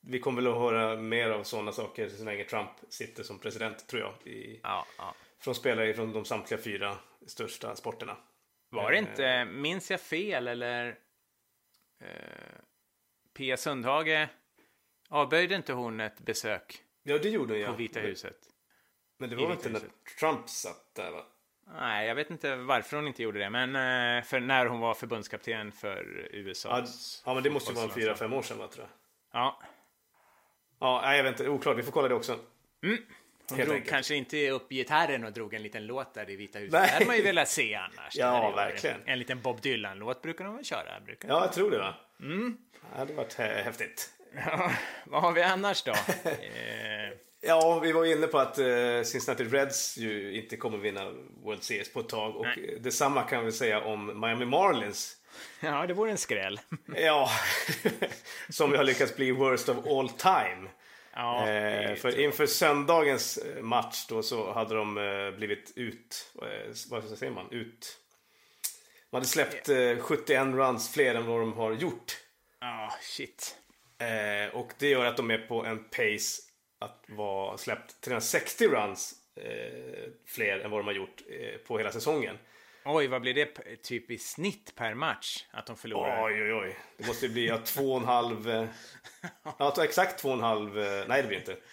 vi 0.00 0.18
kommer 0.20 0.42
väl 0.42 0.52
att 0.52 0.58
höra 0.58 0.96
mer 0.96 1.30
av 1.30 1.42
sådana 1.42 1.72
saker 1.72 2.08
så 2.08 2.24
länge 2.24 2.44
Trump 2.44 2.70
sitter 2.88 3.22
som 3.22 3.38
president, 3.38 3.86
tror 3.88 4.02
jag. 4.02 4.32
I, 4.32 4.60
Ja, 4.62 4.86
ja. 4.98 5.14
från 5.40 5.54
spelare 5.54 5.94
från 5.94 6.12
de 6.12 6.24
samtliga 6.24 6.60
fyra 6.60 6.96
största 7.26 7.76
sporterna. 7.76 8.16
Var 8.70 8.90
det 8.90 8.96
Eh, 8.98 9.04
inte, 9.10 9.44
minns 9.44 9.90
jag 9.90 10.00
fel 10.00 10.48
eller? 10.48 10.86
Eh, 12.00 12.08
Pia 13.36 13.56
Sundhage 13.56 14.28
avböjde 15.08 15.54
inte 15.54 15.72
hon 15.72 16.00
ett 16.00 16.20
besök 16.20 16.82
Ja, 17.02 17.18
det 17.18 17.28
gjorde 17.28 17.54
hon 17.54 17.60
ja. 17.62 17.70
på 17.70 17.76
Vita 17.76 18.00
huset? 18.00 18.36
Men 19.18 19.30
det 19.30 19.36
var 19.36 19.52
inte 19.52 19.68
när. 19.68 19.80
Trump 20.20 20.48
satt 20.48 20.94
där, 20.94 21.10
va? 21.10 21.26
Nej, 21.80 22.06
jag 22.08 22.14
vet 22.14 22.30
inte 22.30 22.56
varför 22.56 22.96
hon 22.96 23.06
inte 23.06 23.22
gjorde 23.22 23.38
det, 23.38 23.50
men 23.50 23.76
eh, 24.18 24.24
för 24.24 24.40
när 24.40 24.66
hon 24.66 24.80
var 24.80 24.94
förbundskapten 24.94 25.72
för 25.72 26.28
USA. 26.30 26.84
Ja, 27.24 27.34
men 27.34 27.42
det 27.42 27.50
måste 27.50 27.72
ju 27.72 27.76
vara 27.78 27.88
fyra, 27.94 28.14
fem 28.14 28.32
år 28.32 28.42
sedan, 28.42 28.58
va, 28.58 28.68
tror 28.68 28.86
jag. 29.32 29.40
Ja, 29.40 29.60
Ja, 30.80 31.00
nej, 31.04 31.16
jag 31.16 31.24
vet 31.24 31.32
inte. 31.40 31.48
Oklart. 31.48 31.78
Vi 31.78 31.82
får 31.82 31.92
kolla 31.92 32.08
det 32.08 32.14
också. 32.14 32.32
hon 32.80 32.90
Helt 32.90 33.04
drog 33.50 33.74
enkelt. 33.76 33.90
kanske 33.90 34.14
inte 34.14 34.50
upp 34.50 34.68
gitarren 34.70 35.24
och 35.24 35.32
drog 35.32 35.54
en 35.54 35.62
liten 35.62 35.86
låt 35.86 36.14
där 36.14 36.30
i 36.30 36.36
Vita 36.36 36.58
huset. 36.58 36.72
Nej. 36.72 36.86
Det 36.86 36.92
hade 36.92 37.06
man 37.06 37.16
ju 37.16 37.22
velat 37.22 37.48
se 37.48 37.74
annars. 37.74 38.14
Ja, 38.16 38.50
verkligen. 38.50 39.00
En 39.06 39.18
liten 39.18 39.40
Bob 39.40 39.60
Dylan-låt 39.60 40.22
brukar 40.22 40.44
de 40.44 40.56
väl 40.56 40.64
köra? 40.64 41.00
Brukar 41.00 41.28
Ja, 41.28 41.40
jag 41.44 41.52
tror 41.52 41.70
det, 41.70 41.78
va? 41.78 41.94
Mm. 42.20 42.56
Det 42.92 42.98
hade 42.98 43.12
varit 43.14 43.34
hä- 43.38 43.62
häftigt. 43.64 44.10
Ja, 44.46 44.72
vad 45.04 45.22
har 45.22 45.32
vi 45.32 45.42
annars 45.42 45.82
då? 45.82 45.92
eh, 46.24 47.10
Ja, 47.46 47.78
vi 47.78 47.92
var 47.92 48.04
inne 48.04 48.26
på 48.26 48.38
att 48.38 48.58
eh, 48.58 49.02
Cincinnati 49.04 49.44
Reds 49.44 49.96
ju 49.96 50.32
inte 50.42 50.56
kommer 50.56 50.78
vinna 50.78 51.10
World 51.44 51.62
Series 51.62 51.92
på 51.92 52.00
ett 52.00 52.08
tag. 52.08 52.36
Och 52.36 52.46
Nej. 52.46 52.74
eh, 52.74 52.80
detsamma 52.80 53.22
kan 53.22 53.44
vi 53.44 53.52
säga 53.52 53.80
om 53.80 54.20
Miami 54.20 54.44
Marlins. 54.44 55.16
ja, 55.60 55.86
det 55.86 55.94
vore 55.94 56.10
en 56.10 56.18
skräll. 56.18 56.60
Ja, 56.96 57.30
som 58.48 58.70
ju 58.70 58.76
har 58.76 58.84
lyckats 58.84 59.16
bli 59.16 59.32
worst 59.32 59.68
of 59.68 59.86
all 59.86 60.08
time. 60.08 60.68
Ja, 61.16 61.48
Eh, 61.48 61.94
för 61.94 62.20
inför 62.20 62.46
söndagens 62.46 63.38
eh, 63.38 63.62
match 63.62 64.06
då 64.08 64.22
så 64.22 64.52
hade 64.52 64.74
de 64.74 64.98
eh, 64.98 65.30
blivit 65.38 65.72
ut, 65.76 66.32
eh, 66.42 66.72
vad 66.90 67.04
säger 67.04 67.32
man, 67.32 67.46
ut. 67.50 67.98
De 69.10 69.16
hade 69.16 69.26
släppt 69.26 69.68
eh, 69.68 69.98
71 69.98 70.46
runs 70.46 70.92
fler 70.94 71.14
än 71.14 71.26
vad 71.26 71.40
de 71.40 71.52
har 71.52 71.72
gjort. 71.72 72.16
Ja, 72.60 72.94
shit. 73.00 73.56
Eh, 73.98 74.54
och 74.54 74.72
det 74.78 74.88
gör 74.88 75.04
att 75.04 75.16
de 75.16 75.30
är 75.30 75.38
på 75.38 75.64
en 75.64 75.84
pace 75.84 76.42
att 76.84 77.04
vara 77.06 77.58
släppt 77.58 78.00
360 78.00 78.68
runs 78.68 79.14
eh, 79.36 80.10
fler 80.26 80.58
än 80.58 80.70
vad 80.70 80.80
de 80.80 80.86
har 80.86 80.94
gjort 80.94 81.22
eh, 81.28 81.58
på 81.66 81.78
hela 81.78 81.92
säsongen. 81.92 82.38
Oj, 82.84 83.06
vad 83.06 83.20
blir 83.20 83.34
det 83.34 83.76
typ 83.82 84.10
i 84.10 84.18
snitt 84.18 84.74
per 84.74 84.94
match 84.94 85.44
att 85.50 85.66
de 85.66 85.76
förlorar? 85.76 86.24
Oj, 86.24 86.42
oj, 86.42 86.54
oj. 86.54 86.76
Det 86.96 87.06
måste 87.06 87.28
bli 87.28 87.46
ja, 87.46 87.58
två 87.58 87.92
och 87.92 88.00
en 88.00 88.06
halv... 88.06 88.50
Eh, 88.50 88.66
ja, 89.58 89.84
exakt 89.84 90.18
två 90.18 90.28
och 90.28 90.34
en 90.34 90.40
halv... 90.40 90.78
Eh, 90.78 91.04
nej, 91.08 91.22
det 91.22 91.28
blir 91.28 91.38
inte. 91.38 91.56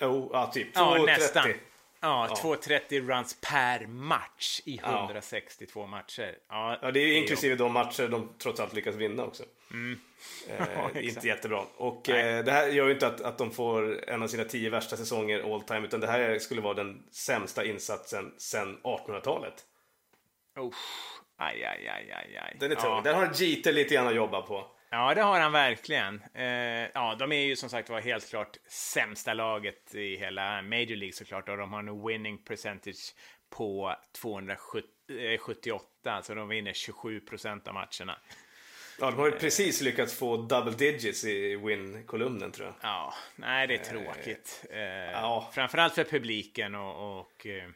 Jo, 0.00 0.30
ja, 0.32 0.50
typ. 0.54 0.68
Ja, 0.74 0.96
2,30. 0.98 1.06
nästan. 1.06 1.52
Ja, 2.00 2.36
230 2.42 3.00
runs 3.00 3.36
per 3.40 3.86
match 3.86 4.60
i 4.64 4.80
Ja. 4.82 4.98
162 4.98 5.86
matcher. 5.86 6.38
Ja, 6.48 6.78
Ja, 6.82 6.90
det 6.90 7.00
är 7.00 7.16
inklusive 7.16 7.54
de 7.56 7.72
matcher 7.72 8.08
de 8.08 8.28
trots 8.38 8.60
allt 8.60 8.74
lyckas 8.74 8.94
vinna 8.94 9.24
också. 9.24 9.42
Eh, 9.42 9.48
Ja, 10.58 10.64
exakt. 10.88 10.96
inte 11.16 11.26
jättebra. 11.28 11.64
Och 11.76 12.08
eh, 12.08 12.44
det 12.44 12.52
här 12.52 12.68
gör 12.68 12.86
ju 12.86 12.92
inte 12.92 13.06
att, 13.06 13.20
att 13.20 13.38
de 13.38 13.50
får 13.50 14.08
en 14.10 14.22
av 14.22 14.28
sina 14.28 14.44
tio 14.44 14.70
värsta 14.70 14.96
säsonger 14.96 15.54
all 15.54 15.62
time, 15.62 15.80
utan 15.86 16.00
det 16.00 16.06
här 16.06 16.38
skulle 16.38 16.60
vara 16.60 16.74
den 16.74 17.02
sämsta 17.10 17.64
insatsen 17.64 18.34
sedan 18.38 18.78
1800-talet. 18.82 19.64
Oh, 20.56 20.74
aj, 21.36 21.64
aj, 21.64 21.88
aj, 21.88 22.12
aj, 22.12 22.36
aj. 22.36 22.56
Den 22.60 22.70
är 22.72 22.76
tung. 22.76 22.90
ja. 22.90 23.00
Den 23.04 23.14
har 23.14 23.30
Jeter 23.34 23.72
lite 23.72 23.94
grann 23.94 24.06
att 24.06 24.14
jobba 24.14 24.42
på. 24.42 24.66
Ja, 24.90 25.14
det 25.14 25.22
har 25.22 25.40
han 25.40 25.52
verkligen. 25.52 26.22
Eh, 26.34 26.88
ja, 26.94 27.16
de 27.18 27.32
är 27.32 27.46
ju 27.46 27.56
som 27.56 27.70
sagt 27.70 27.90
var 27.90 28.00
helt 28.00 28.30
klart 28.30 28.56
sämsta 28.70 29.34
laget 29.34 29.94
i 29.94 30.16
hela 30.16 30.62
Major 30.62 30.96
League 30.96 31.12
såklart. 31.12 31.48
Och 31.48 31.56
de 31.56 31.72
har 31.72 31.78
en 31.78 32.06
winning 32.06 32.44
percentage 32.44 33.14
på 33.50 33.96
278. 34.20 35.84
Alltså 36.04 36.34
de 36.34 36.48
vinner 36.48 36.72
27 36.72 37.20
procent 37.20 37.68
av 37.68 37.74
matcherna. 37.74 38.18
Ja, 39.00 39.10
de 39.10 39.18
har 39.18 39.26
ju 39.26 39.32
precis 39.32 39.80
lyckats 39.80 40.18
få 40.18 40.36
double 40.36 40.72
digits 40.72 41.24
i 41.24 41.56
win-kolumnen 41.56 42.52
tror 42.52 42.66
jag. 42.66 42.74
Ja, 42.82 43.14
nej 43.36 43.66
det 43.66 43.74
är 43.74 43.84
tråkigt. 43.84 44.64
Eh, 44.70 44.80
ja. 45.12 45.50
Framförallt 45.54 45.94
för 45.94 46.04
publiken 46.04 46.74
och, 46.74 47.18
och 47.18 47.46
eh, 47.46 47.68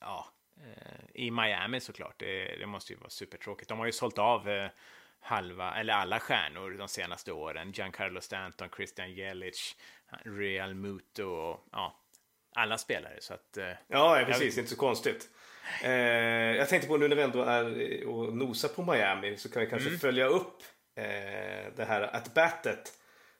ja, 0.00 0.26
eh, 0.60 1.04
i 1.14 1.30
Miami 1.30 1.80
såklart. 1.80 2.14
Det, 2.18 2.56
det 2.56 2.66
måste 2.66 2.92
ju 2.92 2.98
vara 2.98 3.10
supertråkigt. 3.10 3.68
De 3.68 3.78
har 3.78 3.86
ju 3.86 3.92
sålt 3.92 4.18
av 4.18 4.48
eh, 4.48 4.70
halva, 5.26 5.74
eller 5.74 5.92
alla 5.92 6.20
stjärnor 6.20 6.70
de 6.70 6.88
senaste 6.88 7.32
åren. 7.32 7.72
Giancarlo 7.72 8.20
Stanton, 8.20 8.68
Christian 8.76 9.12
Jelic, 9.12 9.76
Real 10.24 10.74
Muto 10.74 11.24
och 11.24 11.68
ja, 11.72 12.00
alla 12.54 12.78
spelare. 12.78 13.16
Så 13.20 13.34
att, 13.34 13.56
eh, 13.56 13.72
Ja, 13.88 14.22
precis. 14.26 14.58
Inte 14.58 14.70
så 14.70 14.76
konstigt. 14.76 15.28
Eh, 15.82 15.90
jag 16.56 16.68
tänkte 16.68 16.88
på 16.88 16.96
nu 16.96 17.08
när 17.08 17.16
vi 17.16 17.22
ändå 17.22 17.42
är 17.42 17.92
eh, 18.02 18.08
och 18.08 18.36
nosar 18.36 18.68
på 18.68 18.92
Miami 18.92 19.36
så 19.36 19.50
kan 19.50 19.60
vi 19.60 19.68
kanske 19.70 19.90
följa 19.90 20.26
upp 20.26 20.62
eh, 20.96 21.72
det 21.76 21.84
här 21.88 22.16
at-batet 22.16 22.84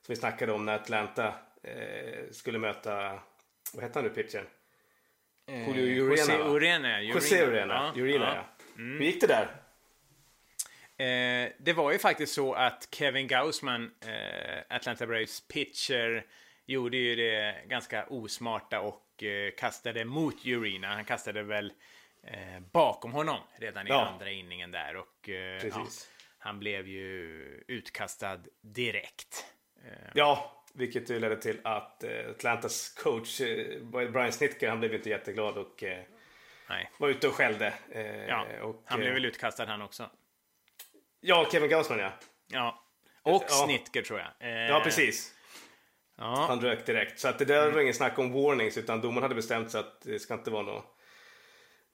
som 0.06 0.12
vi 0.12 0.16
snackade 0.16 0.52
om 0.52 0.64
när 0.64 0.74
Atlanta 0.74 1.34
eh, 1.62 2.30
skulle 2.30 2.58
möta, 2.58 3.20
vad 3.74 3.82
hette 3.82 3.98
han 3.98 4.04
nu 4.04 4.10
pitchen? 4.10 4.44
Julio 5.48 6.04
Urena, 6.04 6.16
José? 6.16 6.38
Urena. 6.38 7.00
José 7.02 7.46
Urena. 7.46 7.92
Ja, 7.94 8.02
Urena, 8.02 8.24
ja. 8.24 8.34
ja. 8.34 8.64
Hur 8.76 9.00
gick 9.00 9.20
det 9.20 9.26
där? 9.26 9.65
Eh, 10.98 11.52
det 11.58 11.72
var 11.76 11.92
ju 11.92 11.98
faktiskt 11.98 12.34
så 12.34 12.54
att 12.54 12.88
Kevin 12.94 13.26
Gausman, 13.28 13.90
eh, 14.06 14.76
Atlanta 14.76 15.06
Braves 15.06 15.48
pitcher, 15.48 16.26
gjorde 16.66 16.96
ju 16.96 17.16
det 17.16 17.54
ganska 17.66 18.06
osmarta 18.06 18.80
och 18.80 19.22
eh, 19.22 19.50
kastade 19.58 20.04
mot 20.04 20.46
Urena. 20.46 20.88
Han 20.88 21.04
kastade 21.04 21.42
väl 21.42 21.72
eh, 22.22 22.60
bakom 22.72 23.12
honom 23.12 23.38
redan 23.56 23.86
i 23.86 23.90
Ja. 23.90 24.06
andra 24.06 24.30
inningen 24.30 24.70
där 24.70 24.96
och 24.96 25.28
eh, 25.28 25.66
ja, 25.66 25.86
han 26.38 26.58
blev 26.58 26.88
ju 26.88 27.34
utkastad 27.68 28.40
direkt. 28.60 29.46
Eh, 29.84 30.10
Ja, 30.14 30.62
vilket 30.74 31.10
ju 31.10 31.20
ledde 31.20 31.36
till 31.36 31.60
att 31.64 32.04
Atlantas 32.30 32.88
coach 33.02 33.40
Brian 34.12 34.32
Snitker, 34.32 34.68
han 34.68 34.80
blev 34.80 34.94
inte 34.94 35.10
jätteglad 35.10 35.58
och 35.58 35.84
nej. 36.68 36.90
var 36.98 37.08
ute 37.08 37.28
och 37.28 37.34
skällde. 37.34 37.74
Ja, 38.28 38.46
och, 38.62 38.82
han 38.84 39.00
blev 39.00 39.12
väl 39.12 39.24
utkastad 39.24 39.66
han 39.66 39.82
också. 39.82 40.10
Ja, 41.28 41.48
Kevin 41.52 41.70
Gausman 41.70 41.98
ja. 41.98 42.12
Ja. 42.52 42.82
Och 43.22 43.44
Ja. 43.48 43.64
Snitker 43.64 44.02
tror 44.02 44.18
jag. 44.18 44.28
Eh, 44.50 44.68
Ja, 44.68 44.80
precis. 44.84 45.34
Ja. 46.18 46.46
Han 46.48 46.60
rök 46.60 46.86
direkt. 46.86 47.20
Så 47.20 47.28
att 47.28 47.38
det 47.38 47.44
där 47.44 47.70
var 47.70 47.80
ingen 47.80 47.94
snack 47.94 48.18
om 48.18 48.32
warnings 48.32 48.78
utan 48.78 49.00
domaren 49.00 49.22
hade 49.22 49.34
bestämt 49.34 49.70
sig 49.70 49.80
att 49.80 50.00
det 50.02 50.18
ska 50.18 50.34
inte 50.34 50.50
vara 50.50 50.62
något 50.62 50.96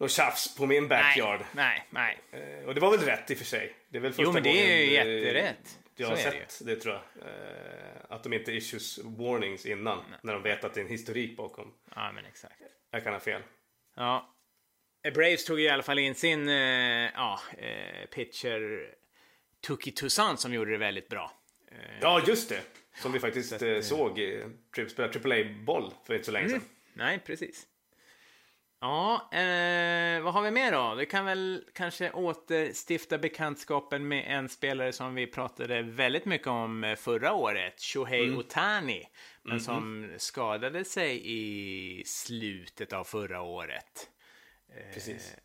något 0.00 0.10
tjafs 0.10 0.56
på 0.56 0.66
min 0.66 0.88
backyard. 0.88 1.40
Nej, 1.52 1.86
nej, 1.90 2.18
nej. 2.32 2.58
Eh, 2.60 2.64
och 2.68 2.74
det 2.74 2.80
var 2.80 2.90
väl 2.90 3.00
rätt 3.06 3.30
i 3.30 3.34
och 3.34 3.38
för 3.38 3.44
sig. 3.44 3.76
Det 3.88 3.98
är 3.98 4.02
väl 4.02 4.12
första 4.12 4.22
Jo, 4.22 4.32
men 4.32 4.42
det 4.42 4.50
är 4.50 4.76
ju 4.76 4.98
gången, 4.98 5.08
eh, 5.08 5.22
jätterätt. 5.24 5.78
Jag 5.96 6.06
har 6.08 6.16
är 6.16 6.16
det 6.16 6.50
sett 6.50 6.66
det, 6.66 6.76
tror 6.76 6.94
jag. 6.94 7.28
Eh, 7.28 7.94
att 8.08 8.22
de 8.22 8.32
inte 8.32 8.52
issues 8.52 8.98
warnings 8.98 9.66
innan. 9.66 10.04
När 10.22 10.32
de 10.32 10.42
vet 10.42 10.64
att 10.64 10.74
det 10.74 10.80
är 10.80 10.84
en 10.84 10.90
historik 10.90 11.36
bakom. 11.36 11.74
Ja, 11.94 12.12
men 12.12 12.24
exakt. 12.24 12.62
Jag 12.90 13.04
kan 13.04 13.12
ha 13.12 13.20
fel. 13.20 13.42
Ja. 13.96 14.34
Braves 15.14 15.44
tog 15.44 15.60
i 15.60 15.68
alla 15.68 15.82
fall 15.82 15.98
in 15.98 16.14
sin 16.14 16.48
ja, 16.48 17.40
pitcher 18.14 18.94
Tuki 19.66 19.90
Toussaint 19.90 20.40
som 20.40 20.54
gjorde 20.54 20.70
det 20.70 20.78
väldigt 20.78 21.08
bra. 21.08 21.32
Eh, 21.72 21.76
Ja, 22.00 22.22
just 22.26 22.48
det. 22.48 22.60
Som 23.02 23.12
vi 23.12 23.20
faktiskt 23.20 23.62
eh, 23.62 23.80
såg 23.80 24.18
eh, 24.18 24.46
tri- 24.76 24.88
spela 24.88 25.08
AAA-boll 25.08 25.94
för 26.06 26.14
inte 26.14 26.26
så 26.26 26.32
länge 26.32 26.48
sedan. 26.48 26.62
Nej, 26.94 27.18
precis. 27.26 27.66
Ja, 28.80 29.28
eh, 29.32 30.22
vad 30.22 30.34
har 30.34 30.42
vi 30.42 30.50
mer 30.50 30.72
då? 30.72 30.94
Vi 30.94 31.06
kan 31.06 31.24
väl 31.24 31.64
kanske 31.74 32.10
återstifta 32.10 33.18
bekantskapen 33.18 34.08
med 34.08 34.24
en 34.38 34.48
spelare 34.48 34.92
som 34.92 35.14
vi 35.14 35.26
pratade 35.26 35.82
väldigt 35.82 36.24
mycket 36.24 36.46
om 36.46 36.84
eh, 36.84 36.96
förra 36.96 37.32
året, 37.32 37.80
Shohei 37.80 38.24
mm. 38.24 38.38
Otani, 38.38 39.08
men 39.42 39.52
mm 39.52 39.60
-hmm. 39.62 39.64
som 39.64 40.14
skadade 40.18 40.84
sig 40.84 41.22
i 41.24 42.04
slutet 42.06 42.92
av 42.92 43.04
förra 43.04 43.42
året. 43.42 44.08
Precis. 44.94 45.36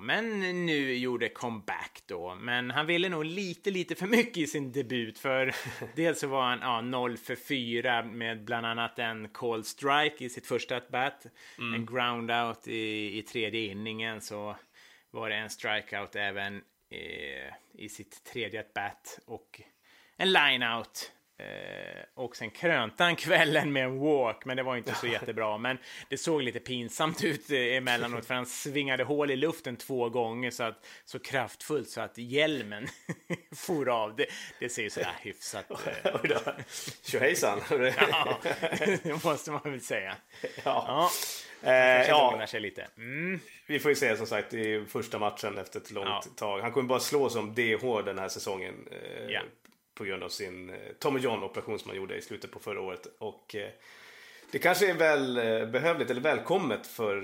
Men 0.00 0.40
nu 0.66 0.94
gjorde 0.94 1.28
comeback 1.28 2.02
då. 2.06 2.34
Men 2.34 2.70
han 2.70 2.86
ville 2.86 3.08
nog 3.08 3.24
lite, 3.24 3.70
lite 3.70 3.94
för 3.94 4.06
mycket 4.06 4.36
i 4.36 4.46
sin 4.46 4.72
debut. 4.72 5.18
För 5.18 5.54
dels 5.96 6.20
så 6.20 6.26
var 6.26 6.42
han 6.42 6.58
ja, 6.60 6.80
0 6.80 7.16
för 7.16 7.36
4 7.36 8.02
med 8.02 8.44
bland 8.44 8.66
annat 8.66 8.98
en 8.98 9.28
call 9.28 9.64
strike 9.64 10.24
i 10.24 10.28
sitt 10.28 10.46
första 10.46 10.76
at-bat. 10.76 11.26
Mm. 11.58 11.74
En 11.74 11.86
ground 11.86 12.30
out 12.30 12.68
i, 12.68 13.18
i 13.18 13.22
tredje 13.22 13.60
inningen. 13.60 14.20
Så 14.20 14.56
var 15.10 15.30
det 15.30 15.36
en 15.36 15.50
strikeout 15.50 16.16
även 16.16 16.62
eh, 16.90 17.54
i 17.74 17.88
sitt 17.88 18.24
tredje 18.24 18.60
at-bat. 18.60 19.18
Och 19.26 19.60
en 20.16 20.32
line-out 20.32 21.12
Eh, 21.42 22.02
och 22.14 22.36
sen 22.36 22.50
krönte 22.50 23.04
han 23.04 23.16
kvällen 23.16 23.72
med 23.72 23.84
en 23.84 23.98
walk, 23.98 24.44
men 24.44 24.56
det 24.56 24.62
var 24.62 24.76
inte 24.76 24.94
så 24.94 25.06
jättebra. 25.06 25.58
Men 25.58 25.78
det 26.08 26.16
såg 26.16 26.42
lite 26.42 26.60
pinsamt 26.60 27.24
ut 27.24 27.50
eh, 27.50 27.58
emellanåt, 27.58 28.26
för 28.26 28.34
han 28.34 28.46
svingade 28.46 29.04
hål 29.04 29.30
i 29.30 29.36
luften 29.36 29.76
två 29.76 30.08
gånger 30.08 30.50
så, 30.50 30.62
att, 30.62 30.86
så 31.04 31.18
kraftfullt 31.18 31.88
så 31.88 32.00
att 32.00 32.18
hjälmen 32.18 32.88
for 33.56 33.88
av. 33.88 34.16
Det, 34.16 34.26
det 34.60 34.68
ser 34.68 34.82
ju 34.82 34.90
sådär 34.90 35.16
hyfsat... 35.20 35.66
Eh. 36.24 36.64
Tjohejsan! 37.02 37.60
ja, 37.70 38.38
det 39.02 39.24
måste 39.24 39.50
man 39.50 39.60
väl 39.64 39.80
säga. 39.80 40.16
Ja. 40.42 40.50
ja. 40.64 41.10
Eh, 41.70 42.08
ja. 42.08 42.46
lite. 42.52 42.86
Mm. 42.96 43.40
Vi 43.66 43.78
får 43.78 43.90
ju 43.90 43.94
se 43.94 44.16
som 44.16 44.26
sagt 44.26 44.54
i 44.54 44.84
första 44.88 45.18
matchen 45.18 45.58
efter 45.58 45.80
ett 45.80 45.90
långt 45.90 46.08
ja. 46.08 46.22
tag. 46.36 46.60
Han 46.60 46.72
kommer 46.72 46.88
bara 46.88 47.00
slå 47.00 47.28
som 47.28 47.54
DH 47.54 48.04
den 48.04 48.18
här 48.18 48.28
säsongen. 48.28 48.74
Eh, 48.90 49.30
ja 49.30 49.42
på 49.94 50.04
grund 50.04 50.22
av 50.22 50.28
sin 50.28 50.70
eh, 50.70 50.76
Tommy 50.98 51.20
John-operation 51.20 51.78
som 51.78 51.88
han 51.88 51.96
gjorde 51.96 52.16
i 52.16 52.22
slutet 52.22 52.50
på 52.50 52.58
förra 52.58 52.80
året. 52.80 53.06
Och 53.18 53.54
eh, 53.54 53.68
det 54.50 54.58
kanske 54.58 54.90
är 54.90 54.94
väl 54.94 55.38
eh, 55.38 55.66
behövligt 55.66 56.10
eller 56.10 56.20
välkommet 56.20 56.86
för, 56.86 57.22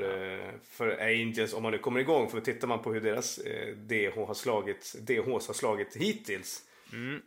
för 0.71 0.99
Angels 1.01 1.55
om 1.55 1.63
man 1.63 1.73
nu 1.73 1.79
kommer 1.79 2.01
igång. 2.01 2.31
För 2.31 2.41
tittar 2.41 2.69
man 2.69 2.83
på 2.83 2.93
hur 2.93 3.01
deras 3.01 3.37
DH 3.77 4.27
har 4.27 4.35
slagit, 4.35 4.95
DHs 5.01 5.47
har 5.47 5.55
slagit 5.55 5.97
hittills 5.97 6.63
mm. 6.93 7.23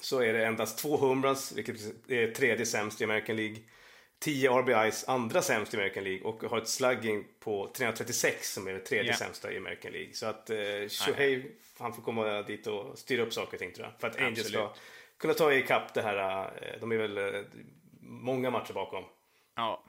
så 0.00 0.20
är 0.22 0.32
det 0.32 0.46
endast 0.46 0.78
två 0.78 0.96
humrans, 0.96 1.52
vilket 1.56 1.76
är 2.08 2.30
tredje 2.30 2.66
sämst 2.66 3.00
i 3.00 3.04
American 3.04 3.36
League. 3.36 3.56
10 4.20 4.48
RBIs, 4.48 5.04
andra 5.08 5.42
sämst 5.42 5.74
i 5.74 5.76
American 5.76 6.04
League 6.04 6.22
och 6.22 6.42
har 6.42 6.58
ett 6.58 6.68
slugging 6.68 7.26
på 7.38 7.70
336 7.76 8.52
som 8.52 8.68
är 8.68 8.72
det 8.72 8.80
tredje 8.80 9.04
yeah. 9.04 9.18
sämsta 9.18 9.52
i 9.52 9.56
American 9.56 9.92
League. 9.92 10.12
Så 10.12 10.26
att 10.26 10.50
eh, 10.50 10.56
Shohei, 10.88 11.44
han 11.78 11.92
får 11.92 12.02
komma 12.02 12.42
dit 12.42 12.66
och 12.66 12.98
styra 12.98 13.22
upp 13.22 13.32
saker 13.32 13.52
och 13.52 13.58
ting 13.58 13.72
tror 13.72 13.86
jag. 13.86 14.00
För 14.00 14.08
att 14.08 14.20
Angels 14.20 14.48
ska 14.48 14.74
kunna 15.18 15.34
ta 15.34 15.52
ikapp 15.52 15.94
det 15.94 16.02
här. 16.02 16.44
Eh, 16.44 16.80
de 16.80 16.92
är 16.92 16.96
väl 16.96 17.18
eh, 17.18 17.40
många 18.00 18.50
matcher 18.50 18.72
bakom. 18.72 19.04
Ja. 19.56 19.84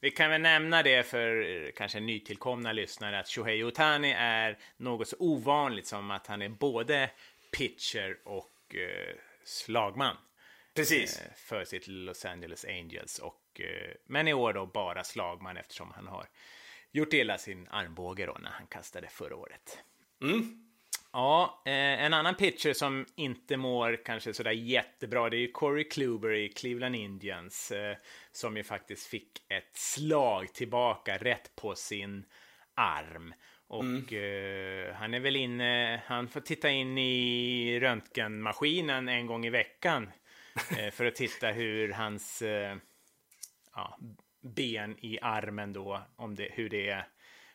Vi 0.00 0.10
kan 0.10 0.30
väl 0.30 0.40
nämna 0.40 0.82
det 0.82 1.02
för 1.02 1.42
eh, 1.50 1.70
kanske 1.76 2.00
nytillkomna 2.00 2.72
lyssnare 2.72 3.20
att 3.20 3.28
Shohei 3.28 3.64
Otani 3.64 4.14
är 4.18 4.58
något 4.76 5.08
så 5.08 5.16
ovanligt 5.18 5.86
som 5.86 6.10
att 6.10 6.26
han 6.26 6.42
är 6.42 6.48
både 6.48 7.10
pitcher 7.52 8.18
och 8.24 8.74
eh, 8.74 9.14
slagman. 9.44 10.16
Precis. 10.74 11.22
För 11.36 11.64
sitt 11.64 11.86
Los 11.86 12.24
Angeles 12.24 12.64
Angels. 12.64 13.18
Och, 13.18 13.36
men 14.06 14.28
i 14.28 14.34
år 14.34 14.52
då 14.52 14.66
bara 14.66 15.04
slagman 15.04 15.56
eftersom 15.56 15.92
han 15.94 16.06
har 16.06 16.26
gjort 16.92 17.12
illa 17.12 17.38
sin 17.38 17.68
armbåge 17.70 18.26
då 18.26 18.36
när 18.40 18.50
han 18.50 18.66
kastade 18.66 19.08
förra 19.08 19.36
året. 19.36 19.78
Mm. 20.22 20.66
Ja, 21.12 21.62
eh, 21.66 21.72
en 21.72 22.14
annan 22.14 22.34
pitcher 22.34 22.72
som 22.72 23.06
inte 23.16 23.56
mår 23.56 24.04
kanske 24.04 24.34
sådär 24.34 24.50
jättebra, 24.50 25.30
det 25.30 25.36
är 25.36 25.40
ju 25.40 25.50
Corey 25.52 25.84
Kluber 25.84 26.32
i 26.32 26.48
Cleveland 26.48 26.96
Indians, 26.96 27.72
som 28.32 28.56
ju 28.56 28.64
faktiskt 28.64 29.06
fick 29.06 29.42
ett 29.48 29.76
slag 29.76 30.54
tillbaka 30.54 31.16
rätt 31.16 31.56
på 31.56 31.74
sin 31.74 32.24
arm. 32.74 33.34
Och 33.66 33.84
mm. 33.84 34.88
eh, 34.88 34.94
han 34.94 35.14
är 35.14 35.20
väl 35.20 35.36
inne, 35.36 36.02
han 36.06 36.28
får 36.28 36.40
titta 36.40 36.70
in 36.70 36.98
i 36.98 37.80
röntgenmaskinen 37.80 39.08
en 39.08 39.26
gång 39.26 39.46
i 39.46 39.50
veckan 39.50 40.10
Eh, 40.78 40.90
för 40.90 41.04
att 41.04 41.14
titta 41.14 41.48
hur 41.48 41.92
hans 41.92 42.42
eh, 42.42 42.76
ja, 43.74 43.98
ben 44.40 44.96
i 45.00 45.18
armen 45.22 45.72
då, 45.72 46.02
om 46.16 46.34
det, 46.34 46.48
hur 46.52 46.68
det 46.68 47.04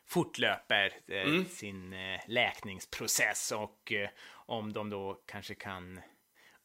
fortlöper 0.06 0.94
eh, 1.08 1.22
mm. 1.22 1.46
sin 1.46 1.96
läkningsprocess 2.28 3.52
och 3.52 3.94
om 4.30 4.74
de 4.74 4.90
då 4.90 5.22
kanske 5.26 5.56
kan 5.56 6.02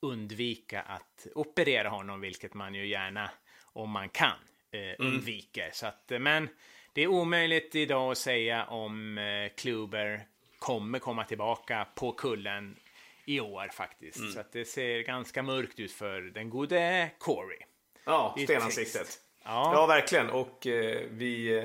undvika 0.01 0.83
att 0.83 1.27
operera 1.35 1.89
honom, 1.89 2.21
vilket 2.21 2.55
man 2.55 2.75
ju 2.75 2.87
gärna, 2.87 3.31
om 3.63 3.91
man 3.91 4.09
kan, 4.09 4.39
mm. 4.73 4.97
undviker. 4.99 5.63
Mm. 5.63 5.73
Så 5.73 5.87
att, 5.87 6.13
men 6.21 6.49
det 6.93 7.03
är 7.03 7.07
omöjligt 7.07 7.75
idag 7.75 8.11
att 8.11 8.19
säga 8.19 8.65
om 8.65 9.19
Kluber 9.57 10.27
kommer 10.59 10.99
komma 10.99 11.25
tillbaka 11.25 11.87
på 11.95 12.13
kullen 12.13 12.77
i 13.25 13.41
år 13.41 13.69
faktiskt. 13.69 14.19
Mm. 14.19 14.33
Så 14.33 14.41
att 14.41 14.53
det 14.53 14.65
ser 14.65 15.01
ganska 15.01 15.43
mörkt 15.43 15.81
ut 15.81 15.93
för 15.93 16.21
den 16.21 16.51
gode 16.51 17.11
Corey. 17.19 17.59
Ja, 18.05 18.37
stenansiktet. 18.39 19.19
Ja. 19.45 19.73
ja, 19.75 19.87
verkligen. 19.87 20.31
Och 20.31 20.67
eh, 20.67 21.03
vi 21.11 21.59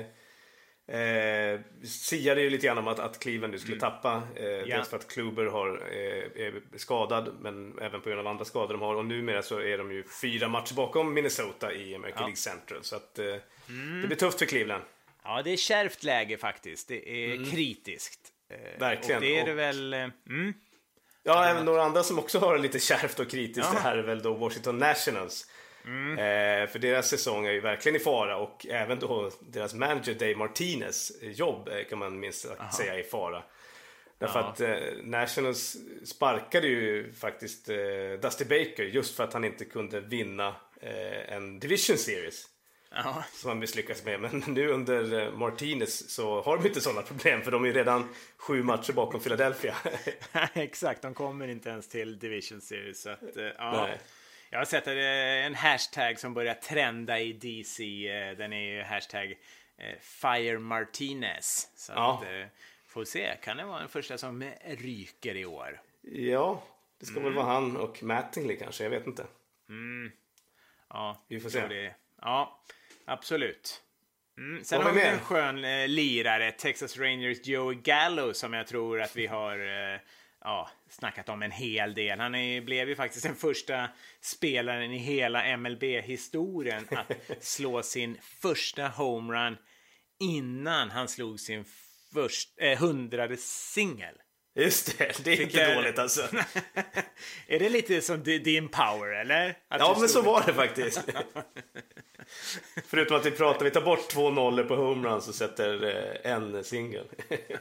eh, 0.86 1.60
siade 1.86 2.40
ju 2.40 2.50
lite 2.50 2.66
grann 2.66 2.78
om 2.78 2.88
att, 2.88 2.98
att 2.98 3.18
Cleveland 3.18 3.52
nu 3.52 3.58
skulle 3.58 3.76
mm. 3.76 3.90
tappa. 3.90 4.22
Eh, 4.36 4.46
ja. 4.46 4.76
Dels 4.76 4.88
för 4.88 4.96
att 4.96 5.08
Kluber 5.08 5.44
har, 5.44 5.82
eh, 5.90 6.46
är 6.46 6.60
skadad, 6.76 7.36
men 7.40 7.78
även 7.78 8.00
på 8.00 8.08
grund 8.08 8.20
av 8.20 8.26
andra 8.26 8.44
skador 8.44 8.74
de 8.74 8.82
har. 8.82 8.94
Och 8.94 9.04
numera 9.04 9.42
så 9.42 9.60
är 9.60 9.78
de 9.78 9.92
ju 9.92 10.04
fyra 10.22 10.48
matcher 10.48 10.74
bakom 10.74 11.14
Minnesota 11.14 11.72
i 11.72 11.94
American 11.94 12.20
ja. 12.20 12.26
League 12.26 12.36
Central. 12.36 12.84
Så 12.84 12.96
att 12.96 13.18
eh, 13.18 13.26
mm. 13.68 14.00
det 14.00 14.06
blir 14.06 14.16
tufft 14.16 14.38
för 14.38 14.46
Cleveland. 14.46 14.84
Ja, 15.24 15.42
det 15.42 15.50
är 15.50 15.56
kärvt 15.56 16.02
läge 16.02 16.38
faktiskt. 16.38 16.88
Det 16.88 17.08
är 17.10 17.34
mm. 17.34 17.50
kritiskt. 17.50 18.20
Eh, 18.50 18.80
Verkligen. 18.80 19.16
Och 19.16 19.22
det 19.22 19.38
är 19.38 19.46
det 19.46 19.54
väl... 19.54 19.92
Mm. 19.92 20.54
Ja, 21.22 21.44
även 21.44 21.64
några 21.64 21.82
andra 21.82 22.02
som 22.02 22.18
också 22.18 22.38
har 22.38 22.58
lite 22.58 22.78
kärvt 22.78 23.20
och 23.20 23.30
kritiskt 23.30 23.68
ja. 23.72 23.72
det 23.72 23.80
här 23.80 23.96
är 23.96 24.02
väl 24.02 24.22
då 24.22 24.34
Washington 24.34 24.78
Nationals. 24.78 25.46
Mm. 25.86 26.18
Eh, 26.18 26.68
för 26.68 26.78
deras 26.78 27.08
säsong 27.08 27.46
är 27.46 27.52
ju 27.52 27.60
verkligen 27.60 27.96
i 27.96 27.98
fara 27.98 28.36
och 28.36 28.66
även 28.70 28.98
då 28.98 29.30
deras 29.40 29.74
manager 29.74 30.14
Dave 30.14 30.36
Martinez 30.36 31.12
jobb 31.22 31.68
eh, 31.68 31.84
kan 31.88 31.98
man 31.98 32.20
minst 32.20 32.48
sagt 32.48 32.74
säga 32.74 32.94
är 32.94 32.98
i 32.98 33.02
fara. 33.02 33.42
Därför 34.18 34.38
ja. 34.38 34.46
att 34.46 34.60
eh, 34.60 34.76
Nationals 35.02 35.76
sparkade 36.04 36.66
ju 36.66 37.12
faktiskt 37.12 37.68
eh, 37.68 37.76
Dusty 38.22 38.44
Baker 38.44 38.82
just 38.82 39.16
för 39.16 39.24
att 39.24 39.32
han 39.32 39.44
inte 39.44 39.64
kunde 39.64 40.00
vinna 40.00 40.54
eh, 40.80 41.32
en 41.32 41.58
division 41.58 41.98
series. 41.98 42.46
Ja. 42.90 43.24
Som 43.32 43.48
han 43.48 43.58
misslyckats 43.58 44.04
med. 44.04 44.20
Men 44.20 44.42
nu 44.46 44.68
under 44.68 45.22
eh, 45.22 45.32
Martinez 45.32 46.10
så 46.10 46.42
har 46.42 46.56
de 46.56 46.66
inte 46.66 46.80
sådana 46.80 47.02
problem 47.02 47.42
för 47.42 47.50
de 47.50 47.64
är 47.64 47.72
redan 47.72 48.08
sju 48.36 48.62
matcher 48.62 48.92
bakom 48.92 49.20
Philadelphia. 49.20 49.76
Exakt, 50.54 51.02
de 51.02 51.14
kommer 51.14 51.48
inte 51.48 51.68
ens 51.68 51.88
till 51.88 52.18
Division 52.18 52.60
Series. 52.60 53.02
Så 53.02 53.10
att, 53.10 53.36
ja. 53.58 53.88
Jag 54.56 54.60
har 54.60 54.66
sett 54.66 54.86
en 54.86 55.54
hashtag 55.54 56.18
som 56.18 56.34
börjar 56.34 56.54
trenda 56.54 57.20
i 57.20 57.32
DC. 57.32 58.08
Eh, 58.08 58.36
den 58.36 58.52
är 58.52 58.76
ju 58.76 58.82
hashtag 58.82 59.34
Fire 60.00 60.58
Martinez. 60.58 61.70
Så 61.74 61.92
ja. 61.92 62.22
att, 62.22 62.50
får 62.86 63.04
se, 63.04 63.36
kan 63.42 63.56
det 63.56 63.64
vara 63.64 63.78
den 63.78 63.88
första 63.88 64.18
som 64.18 64.50
ryker 64.64 65.36
i 65.36 65.44
år? 65.44 65.80
Ja, 66.02 66.62
det 67.00 67.06
ska 67.06 67.16
mm. 67.16 67.24
väl 67.24 67.34
vara 67.34 67.46
han 67.46 67.76
och 67.76 68.02
Mattingly 68.02 68.56
kanske, 68.56 68.82
jag 68.84 68.90
vet 68.90 69.06
inte. 69.06 69.26
Mm. 69.68 70.12
Ja, 70.88 71.24
vi 71.28 71.40
får 71.40 71.50
se. 71.50 71.66
Det. 71.66 71.94
Ja, 72.22 72.62
Absolut. 73.04 73.82
Mm. 74.38 74.64
Sen 74.64 74.82
har 74.82 74.92
vi 74.92 75.02
en 75.02 75.18
skön 75.18 75.64
eh, 75.64 75.88
lirare, 75.88 76.52
Texas 76.52 76.98
Rangers 76.98 77.46
Joey 77.46 77.76
Gallo, 77.76 78.34
som 78.34 78.52
jag 78.52 78.66
tror 78.66 79.00
att 79.00 79.16
vi 79.16 79.26
har 79.26 79.58
eh, 79.58 80.00
ja, 80.46 80.70
snackat 80.88 81.28
om 81.28 81.42
en 81.42 81.50
hel 81.50 81.94
del. 81.94 82.20
Han 82.20 82.34
är, 82.34 82.60
blev 82.60 82.88
ju 82.88 82.96
faktiskt 82.96 83.24
den 83.24 83.36
första 83.36 83.88
spelaren 84.20 84.92
i 84.92 84.98
hela 84.98 85.56
MLB-historien 85.56 86.88
att 86.90 87.12
slå 87.44 87.82
sin 87.82 88.18
första 88.40 88.88
homerun 88.88 89.56
innan 90.20 90.90
han 90.90 91.08
slog 91.08 91.40
sin 91.40 91.64
först, 92.14 92.54
eh, 92.56 92.78
hundrade 92.78 93.36
singel. 93.36 94.14
Just 94.54 94.98
det, 94.98 95.24
det 95.24 95.32
är 95.32 95.42
inte 95.42 95.58
jag... 95.58 95.76
dåligt 95.76 95.98
alltså. 95.98 96.20
är 97.46 97.58
det 97.58 97.68
lite 97.68 98.00
som 98.00 98.22
din 98.22 98.68
power 98.68 99.20
eller? 99.20 99.48
Att 99.68 99.80
ja, 99.80 99.96
men 100.00 100.08
så 100.08 100.22
var 100.22 100.42
det 100.46 100.54
faktiskt. 100.54 101.00
Förutom 102.86 103.16
att 103.16 103.26
vi 103.26 103.30
pratar, 103.30 103.64
vi 103.64 103.70
tar 103.70 103.82
bort 103.82 104.08
två 104.08 104.30
nollor 104.30 104.64
på 104.64 104.76
homeruns 104.76 105.28
och 105.28 105.34
sätter 105.34 105.84
eh, 105.84 106.32
en 106.32 106.64
singel. 106.64 107.06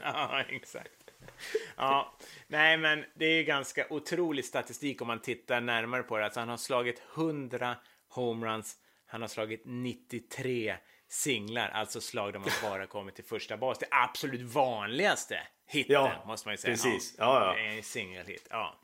ja, 0.04 0.43
exakt. 0.50 1.05
Ja, 1.78 2.17
nej 2.48 2.78
men 2.78 3.06
det 3.13 3.26
är 3.26 3.43
ganska 3.43 3.86
otrolig 3.89 4.45
statistik 4.45 5.02
om 5.02 5.08
man 5.08 5.21
tittar 5.21 5.62
närmare 5.62 6.04
på 6.04 6.17
det. 6.17 6.24
Alltså 6.26 6.39
han 6.39 6.50
har 6.50 6.58
slagit 6.58 7.02
100 7.15 7.76
homeruns, 8.10 8.78
han 9.06 9.21
har 9.21 9.28
slagit 9.28 9.62
93 9.65 10.76
singlar, 11.08 11.69
alltså 11.69 12.02
slag 12.02 12.34
där 12.34 12.39
man 12.39 12.50
bara 12.71 12.88
kommer 12.88 13.12
till 13.12 13.24
första 13.24 13.58
bas. 13.58 13.80
Det 13.80 13.88
absolut 13.91 14.41
vanligaste 14.41 15.39
hitten, 15.67 15.93
Ja, 15.93 16.24
måste 16.26 16.48
man 16.48 16.54
ju 16.54 16.58
säga. 16.58 16.74
precis. 16.74 17.15
Ja, 17.17 17.56
ja. 17.58 17.63
En 17.63 17.84
singelhit, 17.84 18.48
ja. 18.50 18.80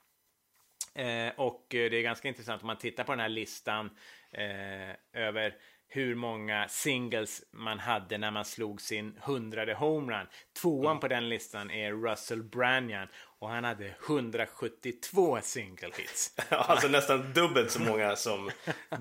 Eh, 0.96 1.34
och 1.38 1.76
eh, 1.76 1.90
det 1.90 1.98
är 1.98 2.02
ganska 2.02 2.28
intressant 2.28 2.62
om 2.62 2.68
man 2.68 2.78
tittar 2.78 3.04
på 3.04 3.12
den 3.12 3.20
här 3.20 3.30
listan 3.30 3.90
eh, 4.32 5.22
över 5.22 5.56
hur 5.93 6.15
många 6.15 6.67
singles 6.67 7.43
man 7.51 7.80
hade 7.80 8.17
när 8.17 8.32
man 8.32 8.45
slog 8.45 8.82
sin 8.82 9.17
hundrade 9.21 9.73
homerun. 9.73 10.27
Tvåan 10.62 10.86
Mm. 10.91 10.99
på 10.99 11.08
den 11.08 11.30
listan 11.30 11.71
är 11.71 11.91
Russell 11.93 12.43
Branyan 12.43 13.08
och 13.39 13.49
han 13.49 13.63
hade 13.63 13.93
172 14.08 15.39
single 15.41 15.89
hits. 15.97 16.36
alltså 16.49 16.88
nästan 16.88 17.34
dubbelt 17.34 17.71
så 17.71 17.80
många 17.82 18.15
som 18.15 18.51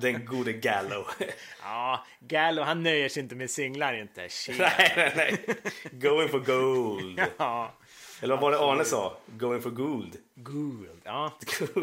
den 0.01 0.25
gode 0.25 0.53
Gallo. 0.53 1.05
Ja, 1.63 2.07
Gallo 2.21 2.63
han 2.63 2.83
nöjer 2.83 3.09
sig 3.09 3.23
inte 3.23 3.35
med 3.35 3.51
singlar 3.51 3.95
inte. 3.95 4.29
Nej, 4.49 4.93
nej, 4.97 5.13
nej. 5.17 5.45
Going 5.93 6.29
for 6.29 6.39
gold. 6.39 7.21
Ja, 7.39 7.73
Eller 8.21 8.35
vad 8.37 8.41
var 8.43 8.51
det 8.51 8.59
Arne 8.59 8.85
sa? 8.85 9.17
Going 9.27 9.63
for 9.63 9.71
gold. 9.71 10.17
Gould. 10.35 11.01
Ja. 11.05 11.39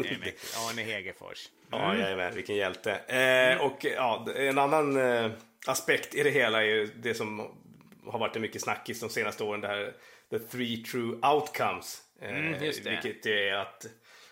Arne 0.68 0.82
Hegerfors. 0.82 1.48
Ja, 1.70 1.96
jajamän, 1.96 2.34
vilken 2.34 2.56
hjälte. 2.56 2.92
Eh, 2.94 3.60
och 3.64 3.84
ja, 3.84 4.26
en 4.36 4.58
annan 4.58 4.96
eh, 4.96 5.30
aspekt 5.66 6.14
i 6.14 6.22
det 6.22 6.30
hela 6.30 6.62
är 6.62 6.66
ju 6.66 6.86
det 6.86 7.14
som 7.14 7.50
har 8.06 8.18
varit 8.18 8.36
en 8.36 8.42
mycket 8.42 8.62
snackis 8.62 9.00
de 9.00 9.08
senaste 9.10 9.44
åren. 9.44 9.60
Det 9.60 9.68
här 9.68 9.92
the 10.30 10.38
three 10.38 10.84
true 10.84 11.16
outcomes. 11.34 12.02
Eh, 12.20 12.28
Mm. 12.30 12.58
Vilket 12.60 13.26
är 13.26 13.52
att 13.52 13.86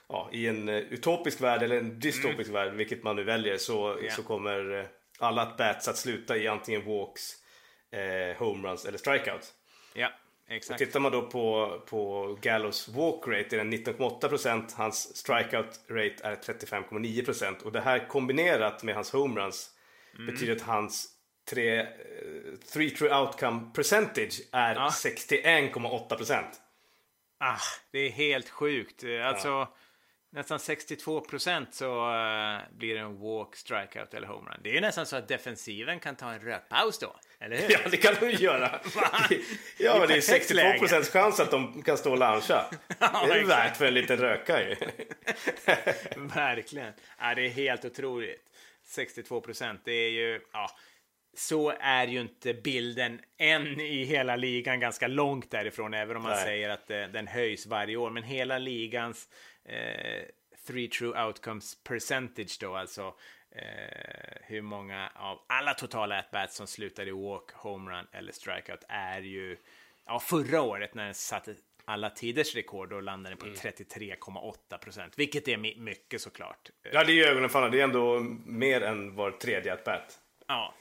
ja, 0.08 0.28
i 0.32 0.46
en 0.46 0.68
eh, 0.68 0.76
utopisk 0.76 1.40
värld 1.40 1.62
eller 1.62 1.76
en 1.78 2.00
dystopisk 2.00 2.50
värld, 2.50 2.72
vilket 2.72 3.02
man 3.02 3.16
nu 3.16 3.24
väljer, 3.24 3.56
så, 3.58 3.92
Mm. 3.92 4.04
Ja. 4.04 4.12
så 4.12 4.22
kommer 4.22 4.78
eh, 4.80 4.84
alla 5.18 5.42
att 5.42 5.56
bats 5.56 5.88
att 5.88 5.96
sluta 5.96 6.36
i 6.36 6.48
antingen 6.48 6.84
walks, 6.84 7.32
eh, 7.90 8.36
homeruns 8.38 8.84
eller 8.84 8.98
strikeouts. 8.98 9.52
Ja, 9.94 10.08
exakt. 10.48 10.78
Tittar 10.78 11.00
man 11.00 11.12
då 11.12 11.22
på, 11.22 11.76
på 11.86 12.38
Gallos 12.40 12.88
walk 12.88 13.26
rate 13.28 13.56
är 13.56 13.58
den 13.58 13.72
19,8 13.72 14.28
procent. 14.28 14.72
Hans 14.72 15.16
strikeout 15.16 15.80
rate 15.90 16.16
är 16.22 16.36
35,9 16.36 17.24
procent. 17.24 17.62
Och 17.62 17.72
det 17.72 17.80
här 17.80 18.08
kombinerat 18.08 18.82
med 18.82 18.94
hans 18.94 19.12
homeruns 19.12 19.70
Mm. 20.18 20.26
betyder 20.34 20.56
att 20.56 20.62
hans 20.62 21.08
tre, 21.50 21.80
eh, 21.80 21.86
three 22.72 22.90
true 22.90 23.18
outcome 23.20 23.70
percentage 23.74 24.40
är 24.52 24.74
Ja. 24.74 24.90
61,8 24.90 26.16
procent. 26.16 26.60
Ah, 27.38 27.56
det 27.92 27.98
är 27.98 28.10
helt 28.10 28.48
sjukt. 28.48 29.04
Eh, 29.04 29.26
Alltså, 29.28 29.68
nästan 30.30 30.58
62 30.58 31.20
procent 31.20 31.74
så 31.74 31.84
eh, 31.84 32.58
blir 32.78 32.94
det 32.94 33.00
en 33.00 33.18
walk, 33.18 33.56
strikeout 33.56 34.14
eller 34.14 34.26
homerun. 34.26 34.60
Det 34.62 34.70
är 34.70 34.74
ju 34.74 34.80
nästan 34.80 35.06
så 35.06 35.16
att 35.16 35.28
defensiven 35.28 36.00
kan 36.00 36.16
ta 36.16 36.32
en 36.32 36.40
rökpaus 36.40 36.98
då. 36.98 37.16
Eller 37.40 37.56
hur? 37.56 37.70
Ja, 37.70 37.78
det 37.90 37.96
kan 37.96 38.14
de 38.20 38.30
ju 38.30 38.36
göra. 38.36 38.80
ja, 39.78 39.98
men 39.98 40.08
det 40.08 40.14
är 40.14 40.20
perfekt 40.20 40.26
62 40.26 40.54
läge. 40.54 40.78
procents 40.78 41.10
chans 41.10 41.40
att 41.40 41.50
de 41.50 41.82
kan 41.82 41.98
stå 41.98 42.10
och 42.10 42.18
luncha. 42.18 42.70
Det 42.98 43.04
är 43.04 43.44
värt 43.44 43.76
för 43.76 43.86
en 43.86 43.94
liten 43.94 44.16
rökare 44.16 44.68
ju. 44.68 44.76
Verkligen. 46.16 46.92
Ja, 47.18 47.34
det 47.34 47.46
är 47.46 47.50
helt 47.50 47.84
otroligt. 47.84 48.42
62 48.84 49.40
procent, 49.40 49.80
det 49.84 49.92
är 49.92 50.10
ju... 50.10 50.40
Ja, 50.52 50.70
så 51.36 51.72
är 51.80 52.06
ju 52.06 52.20
inte 52.20 52.54
bilden 52.54 53.20
än 53.38 53.80
i 53.80 54.04
hela 54.04 54.36
ligan 54.36 54.80
ganska 54.80 55.08
långt 55.08 55.50
därifrån, 55.50 55.94
även 55.94 56.16
om 56.16 56.22
man 56.22 56.32
Nej. 56.32 56.44
säger 56.44 56.68
att 56.68 56.90
eh, 56.90 57.02
den 57.02 57.26
höjs 57.26 57.66
varje 57.66 57.96
år. 57.96 58.10
Men 58.10 58.22
hela 58.22 58.58
ligans 58.58 59.28
eh, 59.68 60.22
three 60.66 60.88
true 60.88 61.24
outcomes 61.26 61.82
percentage 61.82 62.56
då, 62.60 62.76
alltså 62.76 63.14
eh, 63.50 64.36
hur 64.42 64.62
många 64.62 65.12
av 65.14 65.38
alla 65.48 65.74
totala 65.74 66.18
at-bats 66.18 66.56
som 66.56 66.66
slutar 66.66 67.08
i 67.08 67.10
walk, 67.10 67.50
homerun 67.52 68.06
eller 68.12 68.32
strikeout 68.32 68.84
är 68.88 69.20
ju... 69.20 69.56
Ja, 70.06 70.20
förra 70.20 70.62
året 70.62 70.94
när 70.94 71.04
den 71.04 71.14
satte 71.14 71.54
alla 71.84 72.10
tiders 72.10 72.54
rekord 72.54 72.92
och 72.92 73.02
landade 73.02 73.36
på 73.36 73.46
33,8 73.46 74.78
procent, 74.78 75.18
vilket 75.18 75.48
är 75.48 75.56
my- 75.56 75.76
mycket 75.76 76.20
såklart. 76.20 76.70
Ja, 76.92 77.04
det 77.04 77.12
är 77.12 77.14
ju 77.14 77.24
ögonenfallande. 77.24 77.76
Det 77.76 77.80
är 77.80 77.84
ändå 77.84 78.20
mer 78.46 78.80
än 78.80 79.14
var 79.14 79.30
tredje 79.30 79.72
at 79.72 79.84
bat. 79.84 80.20
Ja, 80.46 80.74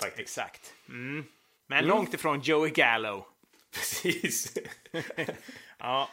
Faktiskt. 0.00 0.20
exakt. 0.20 0.74
Mm. 0.88 1.24
Men 1.66 1.86
långt 1.86 2.14
ifrån 2.14 2.40
Joey 2.40 2.70
Gallo. 2.70 3.26
Precis. 3.74 4.58
Ja, 5.78 6.10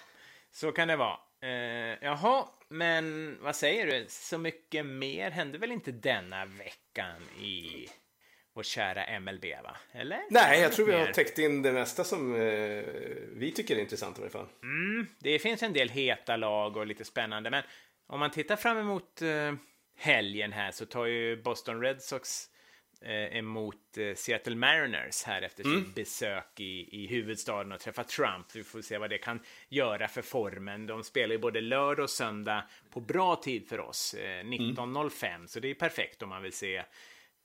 så 0.51 0.71
kan 0.71 0.87
det 0.87 0.95
vara. 0.95 1.19
Eh, 1.41 1.97
jaha, 2.01 2.47
men 2.69 3.37
vad 3.41 3.55
säger 3.55 3.87
du? 3.87 4.05
Så 4.09 4.37
mycket 4.37 4.85
mer 4.85 5.31
hände 5.31 5.57
väl 5.57 5.71
inte 5.71 5.91
denna 5.91 6.45
veckan 6.45 7.21
i 7.41 7.87
vårt 8.53 8.65
kära 8.65 9.19
MLB, 9.19 9.45
va? 9.63 9.77
Eller? 9.91 10.21
Nej, 10.29 10.61
jag 10.61 10.73
tror 10.73 10.85
vi 10.85 10.93
har 10.93 11.05
täckt 11.05 11.39
in 11.39 11.61
det 11.61 11.71
mesta 11.71 12.03
som 12.03 12.35
eh, 12.35 12.83
vi 13.33 13.53
tycker 13.55 13.75
är 13.75 13.79
intressant 13.79 14.19
i 14.19 14.21
alla 14.21 14.29
fall. 14.29 14.47
Det 15.19 15.39
finns 15.39 15.63
en 15.63 15.73
del 15.73 15.89
heta 15.89 16.37
lag 16.37 16.77
och 16.77 16.87
lite 16.87 17.05
spännande, 17.05 17.49
men 17.49 17.63
om 18.07 18.19
man 18.19 18.31
tittar 18.31 18.55
fram 18.55 18.77
emot 18.77 19.21
eh, 19.21 19.53
helgen 19.97 20.51
här 20.51 20.71
så 20.71 20.85
tar 20.85 21.05
ju 21.05 21.41
Boston 21.41 21.81
Red 21.81 22.01
Sox 22.01 22.49
eh, 23.01 23.37
emot 23.37 23.97
eh, 23.97 24.15
Seattle 24.15 24.55
Mariners 24.55 25.23
här 25.23 25.41
efter 25.41 25.63
sitt 25.63 25.95
besök 25.95 26.59
i, 26.59 27.03
i 27.03 27.07
huvudstaden 27.07 27.71
och 27.71 27.79
träffa 27.79 28.03
Trump. 28.03 28.55
Vi 28.55 28.63
får 28.63 28.81
se 28.81 28.97
vad 28.97 29.09
det 29.09 29.17
kan 29.17 29.39
göra 29.69 30.07
för 30.07 30.21
formen. 30.21 30.87
De 30.87 31.03
spelar 31.03 31.35
ju 31.35 31.39
både 31.39 31.61
lördag 31.61 32.03
och 32.03 32.09
söndag 32.09 32.63
på 32.91 32.99
bra 32.99 33.35
tid 33.35 33.67
för 33.67 33.79
oss, 33.79 34.13
eh, 34.13 34.43
19.05, 34.43 35.47
så 35.47 35.59
det 35.59 35.67
är 35.67 35.75
perfekt 35.75 36.23
om 36.23 36.29
man 36.29 36.43
vill 36.43 36.53
se 36.53 36.83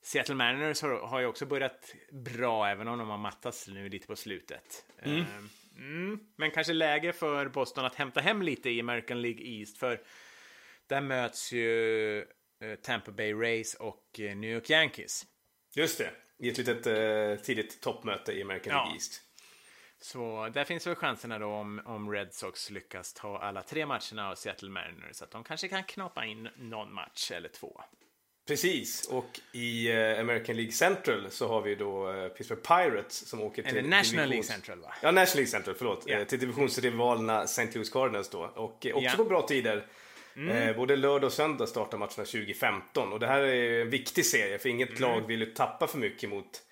Seattle 0.02 0.34
Mariners 0.34 0.82
har, 0.82 1.06
har 1.06 1.20
ju 1.20 1.26
också 1.26 1.46
börjat 1.46 1.94
bra, 2.10 2.68
även 2.68 2.88
om 2.88 2.98
de 2.98 3.08
har 3.08 3.18
mattats 3.18 3.68
nu 3.68 3.88
lite 3.88 4.06
på 4.06 4.16
slutet. 4.16 4.84
Eh, 5.02 5.24
Mm, 5.76 6.20
men 6.36 6.50
kanske 6.50 6.72
läge 6.72 7.12
för 7.12 7.48
Boston 7.48 7.84
att 7.84 7.94
hämta 7.94 8.20
hem 8.20 8.42
lite 8.42 8.70
i 8.70 8.80
American 8.80 9.22
League 9.22 9.42
East, 9.44 9.78
för 9.78 10.00
där 10.86 11.00
möts 11.00 11.52
ju 11.52 12.26
Tampa 12.82 13.12
Bay 13.12 13.34
Rays 13.34 13.74
och 13.74 14.04
New 14.18 14.50
York 14.50 14.70
Yankees. 14.70 15.26
Just 15.74 15.98
det. 15.98 16.10
I 16.38 16.48
ett 16.48 16.58
litet 16.58 16.86
eh, 16.86 17.44
tidigt 17.44 17.80
toppmöte 17.80 18.32
i 18.32 18.42
American 18.42 18.72
Ja. 18.72 18.92
East. 18.94 19.20
Så 20.00 20.48
där 20.54 20.64
finns 20.64 20.86
väl 20.86 20.94
chanserna 20.94 21.38
då 21.38 21.46
om, 21.46 21.82
om 21.84 22.12
Red 22.12 22.34
Sox 22.34 22.70
lyckas 22.70 23.12
ta 23.12 23.38
alla 23.38 23.62
tre 23.62 23.86
matcherna 23.86 24.30
av 24.30 24.34
Seattle 24.34 24.70
Mariners, 24.70 25.22
att 25.22 25.30
de 25.30 25.44
kanske 25.44 25.68
kan 25.68 25.84
knappa 25.84 26.24
in 26.24 26.48
någon 26.56 26.92
match 26.94 27.30
eller 27.30 27.48
två. 27.48 27.80
Precis. 28.46 29.08
Och 29.08 29.40
i 29.52 29.90
eh, 29.92 30.20
American 30.20 30.56
League 30.56 30.72
Central 30.72 31.30
så 31.30 31.48
har 31.48 31.62
vi 31.62 31.74
då 31.74 32.12
eh, 32.12 32.28
Pittsburgh 32.28 32.62
Pirates 32.62 33.28
som 33.28 33.40
åker 33.40 33.62
till... 33.62 33.76
Eller 33.76 33.88
National 33.88 34.28
League 34.28 34.44
Central, 34.44 34.80
va? 34.80 34.94
Ja, 35.02 35.10
National 35.10 35.36
League 35.36 35.50
Central, 35.50 35.74
förlåt. 35.74 36.10
Eh, 36.10 36.24
till 36.24 36.38
divisionsrivalerna 36.38 37.42
St. 37.42 37.68
Louis 37.74 37.90
Cardinals 37.90 38.28
då. 38.30 38.38
Och 38.54 38.86
eh, 38.86 38.94
också 38.94 39.04
Ja. 39.04 39.16
på 39.16 39.24
bra 39.24 39.42
tider. 39.46 39.86
Eh, 40.36 40.76
både 40.76 40.96
lördag 40.96 41.24
och 41.26 41.32
söndag 41.32 41.66
startar 41.66 41.98
matcherna 41.98 42.24
2015. 42.24 43.12
Och 43.12 43.20
det 43.20 43.26
här 43.26 43.42
är 43.42 43.80
en 43.80 43.90
viktig 43.90 44.26
serie 44.26 44.58
för 44.58 44.68
inget 44.68 45.00
lag 45.00 45.26
vill 45.26 45.40
ju 45.40 45.46
tappa 45.46 45.86
för 45.86 45.98
mycket 45.98 46.30
mot 46.30 46.62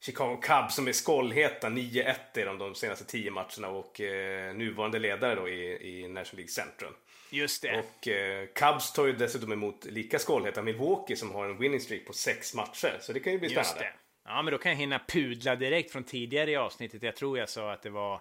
Chicago 0.00 0.36
Cubs 0.42 0.74
som 0.74 0.88
är 0.88 0.92
skållheta. 0.92 1.68
9-1 1.68 2.14
är 2.34 2.46
de 2.46 2.58
de 2.58 2.74
senaste 2.74 3.04
10 3.04 3.30
matcherna 3.30 3.68
och 3.68 4.00
eh, 4.00 4.54
nuvarande 4.54 4.98
ledare 4.98 5.34
då 5.34 5.48
i, 5.48 5.88
i 5.88 6.08
National 6.08 6.36
League 6.36 6.48
Central. 6.48 6.92
Just 7.30 7.62
det. 7.62 7.78
Och 7.78 8.08
eh, 8.08 8.46
Cubs 8.46 8.92
tar 8.92 9.06
ju 9.06 9.12
dessutom 9.12 9.52
emot 9.52 9.84
lika 9.84 10.18
skållheta 10.18 10.62
Milwaukee 10.62 11.16
som 11.16 11.30
har 11.32 11.46
en 11.46 11.58
winning 11.58 11.80
streak 11.80 12.06
på 12.06 12.12
sex 12.12 12.54
matcher. 12.54 12.98
Så 13.00 13.12
det 13.12 13.20
kan 13.20 13.32
ju 13.32 13.38
bli 13.38 13.48
Just 13.48 13.70
spännande. 13.70 13.84
det. 13.84 14.30
Ja, 14.30 14.42
men 14.42 14.52
då 14.52 14.58
kan 14.58 14.72
jag 14.72 14.78
hinna 14.78 15.00
pudla 15.08 15.56
direkt 15.56 15.92
från 15.92 16.04
tidigare 16.04 16.50
i 16.50 16.56
avsnittet. 16.56 17.02
Jag 17.02 17.16
tror 17.16 17.38
jag 17.38 17.48
sa 17.48 17.72
att 17.72 17.82
det 17.82 17.90
var 17.90 18.20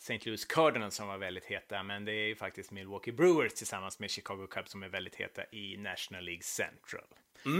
St. 0.00 0.18
Louis 0.26 0.44
Cardinals 0.44 0.94
som 0.94 1.08
var 1.08 1.18
väldigt 1.18 1.44
heta, 1.44 1.82
men 1.82 2.04
det 2.04 2.12
är 2.12 2.26
ju 2.26 2.34
faktiskt 2.36 2.70
Milwaukee 2.70 3.12
Brewers 3.12 3.54
tillsammans 3.54 3.98
med 3.98 4.10
Chicago 4.10 4.46
Cubs 4.50 4.70
som 4.70 4.82
är 4.82 4.88
väldigt 4.88 5.16
heta 5.16 5.42
i 5.52 5.76
National 5.76 6.24
League 6.24 6.42
Central. 6.42 7.04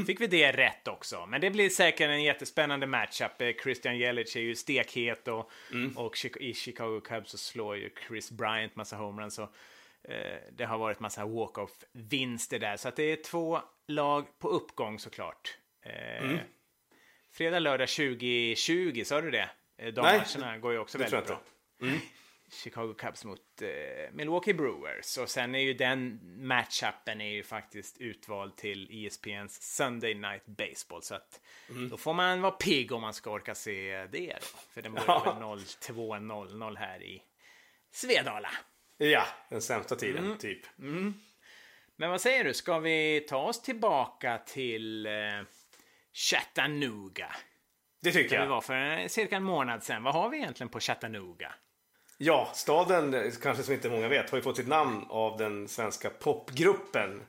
Fick 0.07 0.21
vi 0.21 0.27
det 0.27 0.53
rätt 0.53 0.89
också, 0.89 1.27
men 1.27 1.41
det 1.41 1.51
blir 1.51 1.69
säkert 1.69 2.01
en 2.09 2.23
jättespännande 2.23 2.87
matchup. 2.87 3.41
Eh, 3.41 3.51
Christian 3.63 3.99
Jelic 3.99 4.37
är 4.37 4.41
ju 4.41 4.55
stekhet 4.57 5.29
och, 5.29 5.51
och 5.97 6.15
Chi- 6.15 6.39
i 6.39 6.55
Chicago 6.55 7.01
Cubs 7.05 7.31
så 7.31 7.39
slår 7.39 7.77
ju 7.77 7.91
Chris 8.09 8.31
Bryant 8.31 8.77
massa 8.77 8.97
homeruns. 8.97 9.35
Så 9.35 9.43
eh, 10.05 10.37
det 10.53 10.65
har 10.65 10.79
varit 10.79 11.01
massa 11.01 11.27
walk-off-vinster 11.27 12.59
där, 12.59 12.77
så 12.77 12.89
att 12.89 12.97
det 12.97 13.03
är 13.03 13.17
två 13.17 13.61
lag 13.89 14.39
på 14.39 14.49
uppgång 14.49 14.99
såklart. 14.99 15.57
Eh, 15.83 15.93
Fredag, 17.33 17.59
lördag 17.59 17.89
2020, 17.89 19.03
sa 19.05 19.21
du 19.21 19.31
det? 19.31 19.51
Eh, 19.79 19.93
De 19.93 20.01
Nej, 20.03 20.19
matcherna 20.37 20.59
går 20.59 20.73
ju 20.73 20.79
också 20.79 20.99
väldigt 20.99 21.27
bra. 21.27 21.41
Chicago 22.53 22.95
Cubs 22.99 23.25
mot 23.25 23.63
eh, 23.63 23.69
Milwaukee 24.13 24.55
Brewers. 24.55 25.19
Och 25.19 25.29
sen 25.31 25.55
är 25.55 25.59
ju 25.59 25.75
den 25.75 26.21
matchupen 26.47 27.21
är 27.21 27.31
ju 27.31 27.43
faktiskt 27.43 27.99
utvald 27.99 28.57
till 28.57 29.07
ESPNs 29.07 29.63
Sunday 29.77 30.15
Night 30.15 30.47
Baseball. 30.47 31.03
Så 31.03 31.15
att 31.15 31.41
då 31.91 31.97
får 31.97 32.15
man 32.15 32.41
vara 32.41 32.53
pigg 32.53 32.93
om 32.93 33.01
man 33.03 33.15
ska 33.15 33.31
orka 33.31 33.55
se 33.55 34.07
det 34.13 34.37
då. 34.41 34.59
För 34.75 34.83
den 34.83 34.93
börjar 34.95 35.07
Ja. 35.09 35.35
väl 35.35 35.59
02.00 35.59 36.77
här 36.77 37.03
i 37.03 37.23
Svedala. 37.93 38.51
Ja, 38.99 39.25
den 39.51 39.63
sämsta 39.63 39.97
tiden, 39.97 40.25
Mm. 40.25 40.39
typ. 40.39 40.61
Men 41.97 42.11
vad 42.11 42.21
säger 42.21 42.45
du, 42.45 42.55
ska 42.55 42.79
vi 42.79 43.27
ta 43.29 43.37
oss 43.37 43.63
tillbaka 43.63 44.39
till 44.39 45.07
eh, 45.07 45.13
Chattanooga? 46.13 47.37
Det 48.03 48.13
tycker 48.13 48.37
jag. 48.37 48.47
var 48.47 48.61
för 48.61 49.09
cirka 49.09 49.37
en 49.37 49.43
månad 49.45 49.83
sedan. 49.85 50.03
Vad 50.03 50.15
har 50.15 50.29
vi 50.29 50.37
egentligen 50.37 50.69
på 50.71 50.81
Chattanooga? 50.81 51.55
Ja, 52.23 52.51
staden, 52.55 53.33
kanske 53.43 53.63
som 53.63 53.75
inte 53.75 53.91
många 53.91 54.09
vet, 54.09 54.31
har 54.31 54.39
ju 54.39 54.43
fått 54.43 54.57
sitt 54.57 54.69
namn 54.69 55.05
av 55.09 55.37
den 55.39 55.69
svenska 55.69 56.11
popgruppen. 56.11 57.23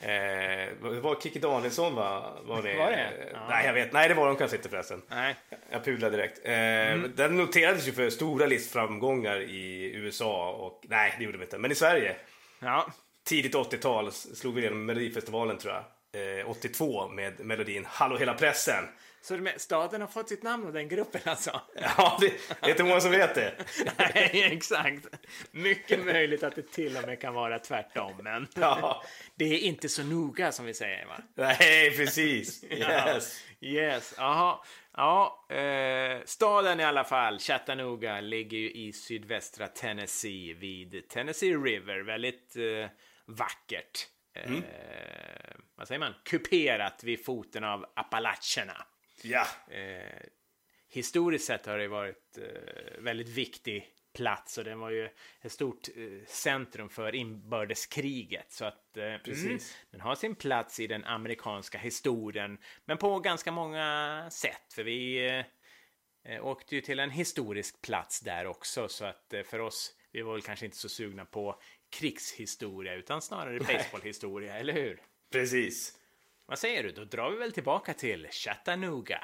Eh, 0.00 0.08
det 0.08 1.00
var 1.02 1.20
Kikki 1.20 1.38
Danielsson 1.38 1.94
va? 1.94 2.32
Var 2.44 2.62
det? 2.62 2.76
Var 2.76 2.90
det? 2.90 2.96
Eh, 2.96 3.28
Ja. 3.32 3.38
Nej, 3.48 3.66
jag 3.66 3.72
vet. 3.74 3.92
Nej, 3.92 4.08
det 4.08 4.14
var 4.14 4.26
de 4.26 4.36
kanske 4.36 4.56
inte 4.56 4.68
förresten. 4.68 5.02
Nej. 5.08 5.34
Jag 5.70 5.84
pudlar 5.84 6.10
direkt. 6.10 6.40
Eh, 6.44 6.52
Mm. 6.54 7.12
Den 7.16 7.36
noterades 7.36 7.88
ju 7.88 7.92
för 7.92 8.10
stora 8.10 8.46
listframgångar 8.46 9.40
i 9.40 9.92
USA 9.94 10.50
och 10.50 10.80
nej, 10.88 11.14
det 11.18 11.24
gjorde 11.24 11.38
de 11.38 11.44
inte. 11.44 11.58
Men 11.58 11.72
i 11.72 11.74
Sverige, 11.74 12.16
Ja. 12.60 12.86
tidigt 13.24 13.54
80-tal, 13.54 14.12
slog 14.12 14.54
vi 14.54 14.60
igenom 14.60 14.86
Melodifestivalen 14.86 15.58
tror 15.58 15.74
jag. 15.74 16.40
Eh, 16.40 16.50
82 16.50 17.08
med 17.08 17.40
melodin 17.40 17.84
Hallå 17.88 18.16
hela 18.16 18.34
pressen. 18.34 18.84
Så 19.24 19.48
staden 19.56 20.00
har 20.00 20.08
fått 20.08 20.28
sitt 20.28 20.42
namn 20.42 20.66
av 20.66 20.72
den 20.72 20.88
gruppen 20.88 21.20
alltså? 21.24 21.60
Ja, 21.74 22.18
det, 22.20 22.28
det 22.60 22.66
är 22.66 22.70
inte 22.70 22.84
många 22.84 23.00
som 23.00 23.10
vet 23.10 23.34
det. 23.34 23.54
Nej, 23.98 24.48
exakt. 24.52 25.06
Mycket 25.50 26.04
möjligt 26.04 26.42
att 26.42 26.54
det 26.56 26.72
till 26.72 26.96
och 26.96 27.06
med 27.06 27.20
kan 27.20 27.34
vara 27.34 27.58
tvärtom, 27.58 28.12
men 28.22 28.48
Ja. 28.54 29.04
det 29.34 29.44
är 29.44 29.58
inte 29.58 29.88
så 29.88 30.02
noga 30.02 30.52
som 30.52 30.64
vi 30.64 30.74
säger, 30.74 31.06
va? 31.06 31.16
Nej, 31.34 31.96
precis. 31.96 32.64
Yes. 32.64 33.40
Ja, 33.58 33.68
yes, 33.68 34.14
jaha. 34.16 34.58
Ja, 34.96 35.46
eh, 35.50 36.20
staden 36.24 36.80
i 36.80 36.84
alla 36.84 37.04
fall, 37.04 37.38
Chattanooga, 37.38 38.20
ligger 38.20 38.58
ju 38.58 38.70
i 38.70 38.92
sydvästra 38.92 39.68
Tennessee 39.68 40.54
vid 40.54 41.08
Tennessee 41.08 41.56
River. 41.56 42.00
Väldigt 42.00 42.56
eh, 42.56 42.90
vackert. 43.26 44.06
Eh, 44.36 44.52
Vad 45.76 45.88
säger 45.88 45.98
man? 45.98 46.14
Kuperat 46.24 47.04
vid 47.04 47.24
foten 47.24 47.64
av 47.64 47.86
Appalacherna. 47.96 48.86
Ja. 49.24 49.46
Eh, 49.68 50.20
historiskt 50.88 51.46
sett 51.46 51.66
har 51.66 51.78
det 51.78 51.88
varit 51.88 52.38
eh, 52.38 53.02
väldigt 53.02 53.28
viktig 53.28 53.94
plats 54.14 54.58
och 54.58 54.64
den 54.64 54.78
var 54.78 54.90
ju 54.90 55.08
ett 55.40 55.52
stort 55.52 55.88
eh, 55.96 56.26
centrum 56.26 56.88
för 56.88 57.14
inbördeskriget. 57.14 58.52
Så 58.52 58.64
att 58.64 58.96
eh, 58.96 59.04
mm, 59.04 59.58
den 59.90 60.00
har 60.00 60.14
sin 60.14 60.34
plats 60.34 60.80
i 60.80 60.86
den 60.86 61.04
amerikanska 61.04 61.78
historien, 61.78 62.58
men 62.84 62.98
på 62.98 63.20
ganska 63.20 63.52
många 63.52 64.26
sätt. 64.30 64.72
För 64.74 64.84
vi 64.84 65.26
eh, 65.26 65.44
eh, 66.34 66.46
åkte 66.46 66.74
ju 66.74 66.80
till 66.80 66.98
en 66.98 67.10
historisk 67.10 67.80
plats 67.82 68.20
där 68.20 68.46
också, 68.46 68.88
så 68.88 69.04
att 69.04 69.34
eh, 69.34 69.42
för 69.42 69.58
oss, 69.58 69.94
vi 70.12 70.22
var 70.22 70.32
väl 70.32 70.42
kanske 70.42 70.64
inte 70.64 70.78
så 70.78 70.88
sugna 70.88 71.24
på 71.24 71.60
krigshistoria, 71.90 72.94
utan 72.94 73.22
snarare 73.22 73.58
baseballhistoria, 73.58 74.58
eller 74.58 74.72
hur? 74.72 75.00
Precis. 75.32 75.98
Vad 76.46 76.58
säger 76.58 76.82
du? 76.82 76.92
Då 76.92 77.04
drar 77.04 77.30
vi 77.30 77.36
väl 77.36 77.52
tillbaka 77.52 77.94
till 77.94 78.26
Chattanooga. 78.30 79.20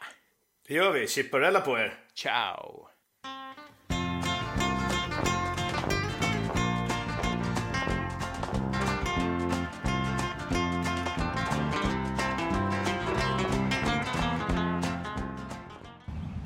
Det 0.68 0.74
gör 0.74 0.92
vi. 0.92 1.08
Chipparella 1.08 1.60
på 1.60 1.78
er. 1.78 1.94
Ciao! 2.14 2.86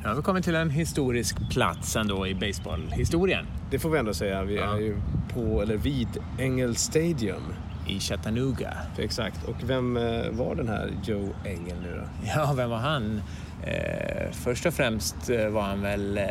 Ja, 0.04 0.14
vi 0.14 0.22
kommer 0.22 0.40
till 0.40 0.54
en 0.54 0.70
historisk 0.70 1.36
plats 1.50 1.96
ändå 1.96 2.26
i 2.26 2.34
baseballhistorien. 2.34 3.46
Det 3.70 3.78
får 3.78 3.90
vi 3.90 3.98
ändå 3.98 4.14
säga. 4.14 4.44
Vi 4.44 4.56
är 4.56 4.78
ju 4.78 4.96
på, 5.34 5.62
eller 5.62 5.76
vid 5.76 6.08
Engel 6.38 6.76
Stadium. 6.76 7.42
I 7.86 8.00
Chattanooga. 8.00 8.76
Exakt. 8.98 9.44
Och 9.44 9.56
vem 9.64 9.96
eh, 9.96 10.30
var 10.30 10.54
den 10.54 10.68
här 10.68 10.90
Joe 11.04 11.28
Engel 11.44 11.76
nu 11.82 11.96
då? 11.96 12.02
Ja, 12.36 12.52
vem 12.56 12.70
var 12.70 12.78
han? 12.78 13.22
Eh, 13.62 14.30
först 14.32 14.66
och 14.66 14.74
främst 14.74 15.30
eh, 15.30 15.48
var 15.48 15.62
han 15.62 15.82
väl... 15.82 16.18
Eh, 16.18 16.24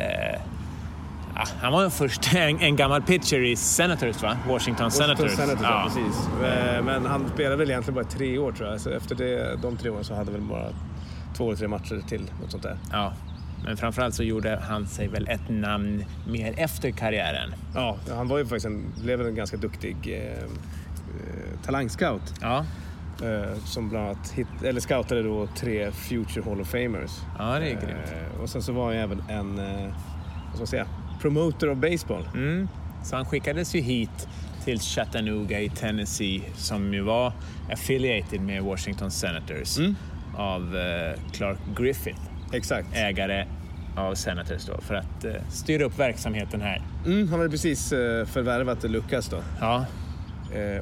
ja, 1.34 1.44
han 1.60 1.72
var 1.72 1.90
först 1.90 2.34
en, 2.34 2.60
en 2.60 2.76
gammal 2.76 3.02
pitcher 3.02 3.44
i 3.44 3.56
Senators, 3.56 4.22
va? 4.22 4.36
Washington 4.48 4.90
Senators. 4.90 5.32
Senators, 5.32 5.62
ja. 5.62 5.84
precis. 5.94 6.28
Eh, 6.44 6.84
Men 6.84 7.06
han 7.06 7.28
spelade 7.34 7.56
väl 7.56 7.70
egentligen 7.70 7.94
bara 7.94 8.04
tre 8.04 8.38
år 8.38 8.52
tror 8.52 8.68
jag. 8.70 8.80
Så 8.80 8.90
efter 8.90 9.14
det, 9.14 9.56
de 9.62 9.76
tre 9.76 9.90
åren 9.90 10.04
så 10.04 10.14
hade 10.14 10.30
väl 10.32 10.40
bara 10.40 10.68
två 11.36 11.46
eller 11.48 11.56
tre 11.56 11.68
matcher 11.68 12.02
till. 12.08 12.30
Något 12.42 12.50
sånt 12.50 12.62
där. 12.62 12.76
ja. 12.92 13.12
Men 13.66 13.76
framförallt 13.76 14.14
så 14.14 14.22
gjorde 14.22 14.60
han 14.68 14.86
sig 14.86 15.08
väl 15.08 15.28
ett 15.28 15.48
namn 15.48 16.04
mer 16.28 16.54
efter 16.56 16.90
karriären. 16.90 17.54
Ja, 17.74 17.96
han 18.08 18.28
var 18.28 18.38
ju 18.38 18.44
faktiskt 18.44 18.66
en, 18.66 18.84
blev 19.02 19.20
en 19.26 19.34
ganska 19.34 19.56
duktig 19.56 19.96
eh, 20.06 20.44
talangscout. 21.64 22.34
Ja, 22.40 22.64
Eh, 23.22 23.58
som 23.64 23.88
bland 23.88 24.06
annat 24.06 24.30
hit, 24.30 24.46
eller 24.64 24.80
scoutade 24.80 25.22
då 25.22 25.46
tre 25.46 25.90
Future 25.92 26.44
Hall 26.44 26.60
of 26.60 26.68
Famers. 26.68 27.10
ja 27.38 27.44
det 27.58 27.66
är 27.66 27.74
grymt. 27.74 28.12
Eh, 28.34 28.40
och 28.42 28.48
sen 28.48 28.62
så 28.62 28.72
var 28.72 28.84
han 28.84 28.94
även 28.94 29.22
en, 29.28 29.58
eh, 29.58 29.86
vad 30.46 30.52
ska 30.52 30.58
man 30.58 30.66
säga, 30.66 30.86
promoter 31.20 31.70
of 31.70 31.78
baseball. 31.78 32.28
Mm. 32.34 32.68
Så 33.04 33.16
han 33.16 33.24
skickades 33.24 33.74
ju 33.74 33.80
hit 33.80 34.28
till 34.64 34.80
Chattanooga 34.80 35.60
i 35.60 35.68
Tennessee 35.68 36.42
som 36.56 36.94
ju 36.94 37.00
var 37.00 37.32
affiliated 37.72 38.40
med 38.40 38.62
Washington 38.62 39.10
Senators 39.10 39.78
av 40.36 40.76
eh, 40.76 41.20
Clark 41.32 41.58
Griffith, 41.76 42.20
Exakt. 42.52 42.88
ägare 42.94 43.46
av 43.96 44.14
Senators 44.14 44.64
då, 44.66 44.80
för 44.80 44.94
att 44.94 45.24
styra 45.48 45.84
upp 45.84 45.98
verksamheten 45.98 46.60
här. 46.60 46.82
Mm, 47.06 47.28
han 47.28 47.38
hade 47.38 47.50
precis 47.50 47.88
förvärvat 48.26 48.82
Lucas 48.82 49.28
då. 49.28 49.38
Ja, 49.60 49.84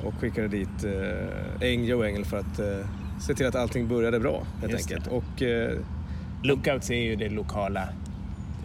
och 0.05 0.15
skickade 0.21 0.49
dit 0.49 0.85
eh, 0.85 1.69
Eng, 1.69 1.85
Joe 1.85 2.05
Engel 2.05 2.25
för 2.25 2.37
att 2.39 2.59
eh, 2.59 2.87
se 3.27 3.35
till 3.35 3.47
att 3.47 3.55
allting 3.55 3.89
började 3.89 4.21
bra 4.21 4.43
helt 4.61 4.73
Just 4.73 4.89
det. 4.89 4.95
enkelt. 4.95 5.13
Och 5.13 5.43
eh, 5.43 5.79
Lookouts 6.43 6.91
är 6.91 6.95
ju 6.95 7.17
det 7.17 7.29
lokala 7.29 7.89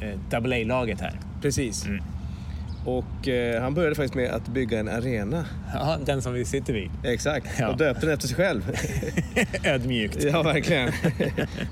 eh, 0.01 0.37
AA-laget 0.37 1.01
här. 1.01 1.19
precis. 1.41 1.85
Mm. 1.85 2.03
Och 2.85 3.27
eh, 3.27 3.61
han 3.61 3.73
började 3.73 3.95
faktiskt 3.95 4.15
med 4.15 4.31
att 4.31 4.47
bygga 4.47 4.79
en 4.79 4.87
arena. 4.89 5.45
Ja, 5.73 5.97
den 6.05 6.21
som 6.21 6.33
vi 6.33 6.45
sitter 6.45 6.73
vid. 6.73 6.89
Exakt. 7.03 7.47
Ja. 7.59 7.67
Och 7.67 7.77
döpte 7.77 8.05
den 8.05 8.13
efter 8.13 8.27
sig 8.27 8.35
själv. 8.37 8.71
Ödmjukt. 9.63 10.23
ja, 10.23 10.43
verkligen. 10.43 10.91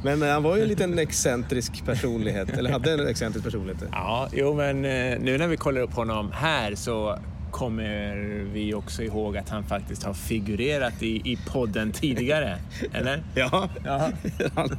Men 0.03 0.23
eh, 0.23 0.29
han 0.29 0.43
var 0.43 0.55
ju 0.55 0.61
en 0.61 0.67
liten 0.67 0.99
excentrisk 0.99 1.85
personlighet. 1.85 2.49
Eller 2.57 2.71
hade 2.71 2.93
en 2.93 3.07
excentrisk 3.07 3.45
personlighet. 3.45 3.83
Ja, 3.91 4.29
jo 4.33 4.53
men 4.53 4.85
eh, 4.85 5.19
nu 5.19 5.37
när 5.37 5.47
vi 5.47 5.57
kollar 5.57 5.81
upp 5.81 5.93
honom 5.93 6.31
här 6.33 6.75
så 6.75 7.19
kommer 7.55 8.15
vi 8.53 8.73
också 8.73 9.03
ihåg 9.03 9.37
att 9.37 9.49
han 9.49 9.63
faktiskt 9.63 10.03
har 10.03 10.13
figurerat 10.13 11.03
i, 11.03 11.31
i 11.31 11.37
podden 11.47 11.91
tidigare. 11.91 12.57
Eller? 12.93 13.23
Ja, 13.35 13.69
Ja. 13.83 14.11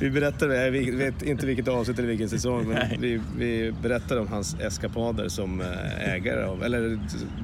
Vi 0.00 0.10
berättade, 0.10 0.64
jag 0.64 0.70
vet 0.70 1.22
inte 1.22 1.46
vilket 1.46 1.68
avsnitt 1.68 1.98
eller 1.98 2.08
vilken 2.08 2.28
säsong, 2.28 2.68
men 2.68 3.00
vi, 3.00 3.20
vi 3.38 3.72
berättade 3.82 4.20
om 4.20 4.28
hans 4.28 4.54
eskapader 4.60 5.28
som 5.28 5.60
eh, 5.60 6.14
ägare 6.14 6.44
av, 6.44 6.64
eller 6.64 6.98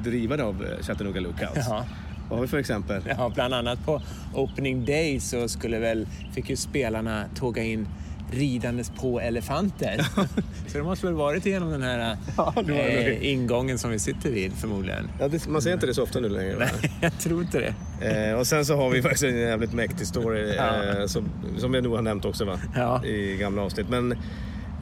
drivare 0.04 0.44
av 0.44 0.64
eh, 0.64 0.82
Chattanooga 0.82 1.20
Lookouts. 1.20 1.66
Ja. 1.68 1.86
Vad 2.28 2.38
har 2.38 2.46
vi 2.46 2.48
för 2.48 2.58
exempel? 2.58 3.02
Ja, 3.08 3.32
bland 3.34 3.54
annat 3.54 3.84
på 3.84 4.02
opening 4.34 4.84
day 4.84 5.20
så 5.20 5.48
skulle 5.48 5.78
väl, 5.78 6.06
fick 6.32 6.50
ju 6.50 6.56
spelarna 6.56 7.24
tåga 7.34 7.62
in 7.62 7.88
ridandes 8.32 8.90
på 9.00 9.20
elefanter. 9.20 10.00
så 10.68 10.78
det 10.78 10.84
måste 10.84 11.06
väl 11.06 11.14
varit 11.14 11.46
genom 11.46 11.70
den 11.70 11.82
här 11.82 12.16
Ja, 12.36 12.54
eh, 12.68 13.30
ingången 13.32 13.78
som 13.78 13.90
vi 13.90 13.98
sitter 13.98 14.30
vid 14.30 14.52
förmodligen. 14.52 15.08
Ja, 15.20 15.28
det, 15.28 15.48
man 15.48 15.62
ser 15.62 15.72
inte 15.72 15.86
det 15.86 15.94
så 15.94 16.02
ofta 16.02 16.20
nu 16.20 16.28
längre. 16.28 16.56
va? 16.56 16.64
Jag 17.00 17.18
tror 17.18 17.42
inte 17.42 17.58
det. 18.00 18.28
Eh, 18.30 18.34
och 18.38 18.46
sen 18.46 18.64
så 18.64 18.76
har 18.76 18.90
vi 18.90 19.02
faktiskt 19.02 19.24
en 19.24 19.38
jävligt 19.38 19.72
mäktig 19.72 20.06
story 20.06 20.54
Ja. 20.56 20.84
eh, 21.00 21.06
som, 21.06 21.28
som 21.58 21.74
jag 21.74 21.84
nog 21.84 21.94
har 21.94 22.02
nämnt 22.02 22.24
också 22.24 22.44
va? 22.44 22.58
Ja. 22.76 23.04
i 23.04 23.36
gamla 23.36 23.62
avsnitt. 23.62 23.86
Men 23.88 24.16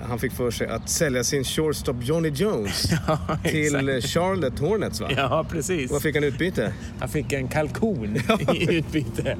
han 0.02 0.18
fick 0.18 0.32
för 0.32 0.50
sig 0.50 0.66
att 0.68 0.88
sälja 0.88 1.24
sin 1.24 1.44
shortstop 1.44 1.96
Johnny 2.00 2.28
Jones 2.28 2.90
Ja, 3.06 3.18
till. 3.44 4.02
Charlotte 4.02 4.58
Hornets 4.58 5.00
va? 5.00 5.08
Ja, 5.16 5.46
precis. 5.50 5.90
Vad 5.90 6.02
fick 6.02 6.14
han 6.14 6.24
i 6.24 6.26
utbyte? 6.26 6.72
Han 7.00 7.08
fick 7.08 7.32
en 7.32 7.48
kalkon 7.48 8.16
i 8.54 8.74
utbyte. 8.78 9.36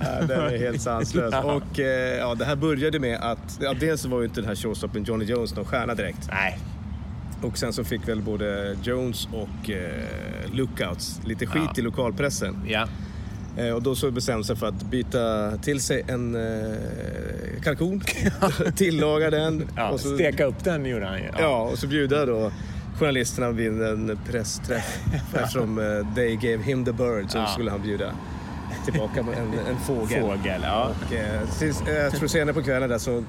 Ja, 0.00 0.26
den 0.26 0.40
är 0.40 0.58
helt 0.58 0.82
sanslös. 0.82 1.34
Ja. 1.42 1.42
Och 1.42 1.80
eh, 1.80 2.18
ja, 2.18 2.34
det 2.34 2.44
här 2.44 2.56
började 2.56 2.98
med 2.98 3.18
att, 3.20 3.58
ja, 3.60 3.74
dels 3.80 4.04
var 4.04 4.18
ju 4.18 4.24
inte 4.24 4.40
den 4.40 4.48
här 4.48 4.54
shortstopen 4.56 5.04
Johnny 5.04 5.24
Jones 5.24 5.54
någon 5.56 5.64
stjärna 5.64 5.94
direkt. 5.94 6.28
Nej, 6.30 6.58
Och 7.42 7.58
sen 7.58 7.72
så 7.72 7.84
fick 7.84 8.08
väl 8.08 8.22
både 8.22 8.76
Jones 8.82 9.28
och 9.32 9.70
eh, 9.70 10.04
Lookouts 10.52 11.20
lite 11.24 11.46
skit 11.46 11.62
Ja. 11.66 11.72
i 11.76 11.82
lokalpressen. 11.82 12.56
ja. 12.68 12.88
Eh, 13.56 13.70
och 13.70 13.82
då 13.82 13.94
så 13.94 14.10
bestämde 14.10 14.44
sig 14.44 14.56
för 14.56 14.66
att 14.66 14.82
byta 14.82 15.50
till 15.56 15.80
sig 15.80 16.04
en 16.08 16.34
eh, 16.34 17.62
kalkon, 17.62 18.02
tillaga 18.76 19.30
den 19.30 19.68
ja 19.76 19.90
och, 19.90 20.00
så, 20.00 20.14
steka 20.14 20.44
upp 20.44 20.64
den 20.64 20.86
gjorde 20.86 21.06
han 21.06 21.18
ju. 21.18 21.28
ja, 21.38 21.62
och 21.62 21.78
så 21.78 21.86
bjuda 21.86 22.26
då 22.26 22.52
journalisterna 22.98 23.50
vid 23.50 23.82
en 23.82 24.18
pressträff. 24.30 24.98
Eftersom 25.34 25.78
eh, 25.78 26.14
they 26.14 26.36
gave 26.36 26.62
him 26.62 26.84
the 26.84 26.92
bird 26.92 27.30
så 27.30 27.38
Ja. 27.38 27.46
skulle 27.46 27.70
han 27.70 27.82
bjuda 27.82 28.12
tillbaka 28.84 29.20
en, 29.20 29.28
en 29.68 29.76
fågel. 29.86 30.20
Fågel, 30.20 30.60
ja. 30.62 30.90
Och, 31.06 31.12
eh, 31.14 31.48
sist, 31.48 31.82
eh, 31.88 31.94
jag 31.94 32.12
tror 32.12 32.28
senare 32.28 32.54
på 32.54 32.62
kvällen 32.62 32.88
där 32.90 32.98
så 32.98 33.24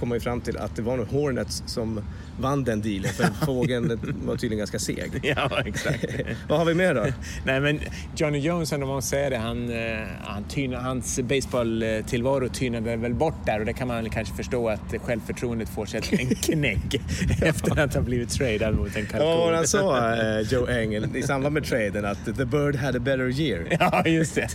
kom 0.00 0.08
man 0.08 0.16
ju 0.16 0.20
fram 0.20 0.40
till 0.40 0.58
att 0.58 0.76
det 0.76 0.82
var 0.82 0.96
nog 0.96 1.06
Hornets 1.06 1.62
som 1.66 2.00
vann 2.40 2.64
den 2.64 2.82
dealen 2.82 3.12
för 3.12 3.24
fågeln 3.46 4.00
var 4.26 4.36
tydligen 4.36 4.58
ganska 4.58 4.78
seg. 4.78 5.10
Ja, 5.36 5.62
exakt. 5.66 6.04
Vad 6.48 6.58
har 6.58 6.66
vi 6.66 6.74
mer 6.74 6.94
då? 6.94 7.06
Nej, 7.44 7.60
men 7.60 7.80
Johnny 8.16 8.38
Jones, 8.38 8.72
om 8.72 8.80
man 8.88 9.02
säger 9.02 9.30
det, 9.30 9.36
han, 9.36 9.70
eh, 9.70 9.98
han 10.24 10.44
tyna, 10.44 10.80
hans 10.80 11.20
baseballtillvaro 11.20 12.48
tynade 12.48 12.96
väl 12.96 13.14
bort 13.14 13.46
där 13.46 13.60
och 13.60 13.66
det 13.66 13.72
kan 13.72 13.88
man 13.88 13.96
väl 13.96 14.10
kanske 14.10 14.34
förstå 14.34 14.68
att 14.68 14.94
självförtroendet 15.04 15.68
får 15.68 15.86
sig 15.86 16.00
en 16.10 16.34
knäck 16.34 16.94
efter 17.42 17.80
att 17.80 17.94
ha 17.94 18.00
blivit 18.00 18.30
tradad 18.30 18.74
mot 18.74 18.96
en 18.96 19.06
kalkon. 19.06 19.28
Ja, 19.28 19.54
han 19.54 19.66
sa 19.66 20.14
eh, 20.14 20.40
Joe 20.40 20.66
Engel 20.66 21.16
i 21.16 21.22
samband 21.22 21.54
med 21.54 21.64
traden 21.64 22.04
att 22.04 22.24
the 22.24 22.44
bird 22.44 22.76
had 22.76 22.96
a 22.96 22.98
better 22.98 23.40
year. 23.40 23.66
Ja, 23.80 24.06
just 24.06 24.34
det. 24.34 24.48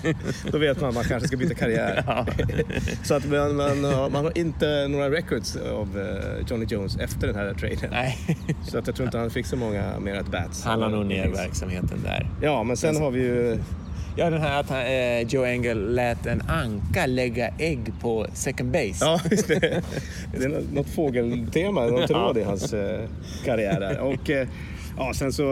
Då 0.52 0.58
vet 0.58 0.82
man 0.82 0.90
att 0.90 0.96
man 0.96 1.04
kanske 1.04 1.28
ska 1.28 1.38
byta 1.38 1.54
karriär. 1.54 2.04
Ja. 2.08 2.26
Så 3.04 3.14
att 3.14 3.26
man, 3.26 3.56
man, 3.56 3.84
har, 3.84 4.10
man 4.10 4.26
har 4.26 4.38
inte 4.38 4.88
några 4.88 5.10
records 5.10 5.56
av 5.56 6.00
eh, 6.00 6.48
Johnny 6.48 6.66
Jones 6.70 6.98
efter 6.98 7.28
den 7.28 7.36
här 7.36 7.54
traden. 7.54 7.71
Nej, 7.92 8.18
Så 8.68 8.78
att 8.78 8.88
jag 8.88 8.96
tror 8.96 9.06
inte 9.08 9.18
han 9.18 9.30
fick 9.30 9.46
så 9.46 9.56
många 9.56 10.00
mer 10.00 10.16
at 10.16 10.28
bats. 10.32 10.64
han 10.64 10.80
la 10.80 10.88
nog 10.90 11.06
ner 11.06 11.28
verksamheten 11.28 12.02
där. 12.04 12.30
Ja, 12.42 12.64
men 12.64 12.78
sen 12.78 12.98
har 12.98 13.12
vi 13.12 13.20
ju... 13.20 13.58
Ja, 14.18 14.30
den 14.30 14.42
här 14.42 14.60
att 14.60 14.70
han, 14.70 14.80
eh, 14.82 15.22
Joe 15.22 15.46
Engel 15.46 15.96
lät 15.96 16.26
en 16.26 16.42
anka 16.42 17.06
lägga 17.06 17.48
ägg 17.58 17.94
på 18.02 18.26
second 18.34 18.72
base. 18.72 18.98
Ja, 19.06 19.20
just 19.32 19.48
det. 19.48 19.82
Det 20.38 20.44
är 20.46 20.50
nå- 20.50 20.60
något 20.74 20.90
fågeltema, 20.90 21.86
något 21.86 22.12
råd 22.12 22.38
i 22.38 22.44
hans 22.44 22.74
eh, 22.74 23.00
karriär 23.46 23.80
där. 23.80 24.00
Och 24.00 24.30
eh, 24.30 24.48
ja, 24.98 25.14
sen 25.16 25.34
så 25.34 25.44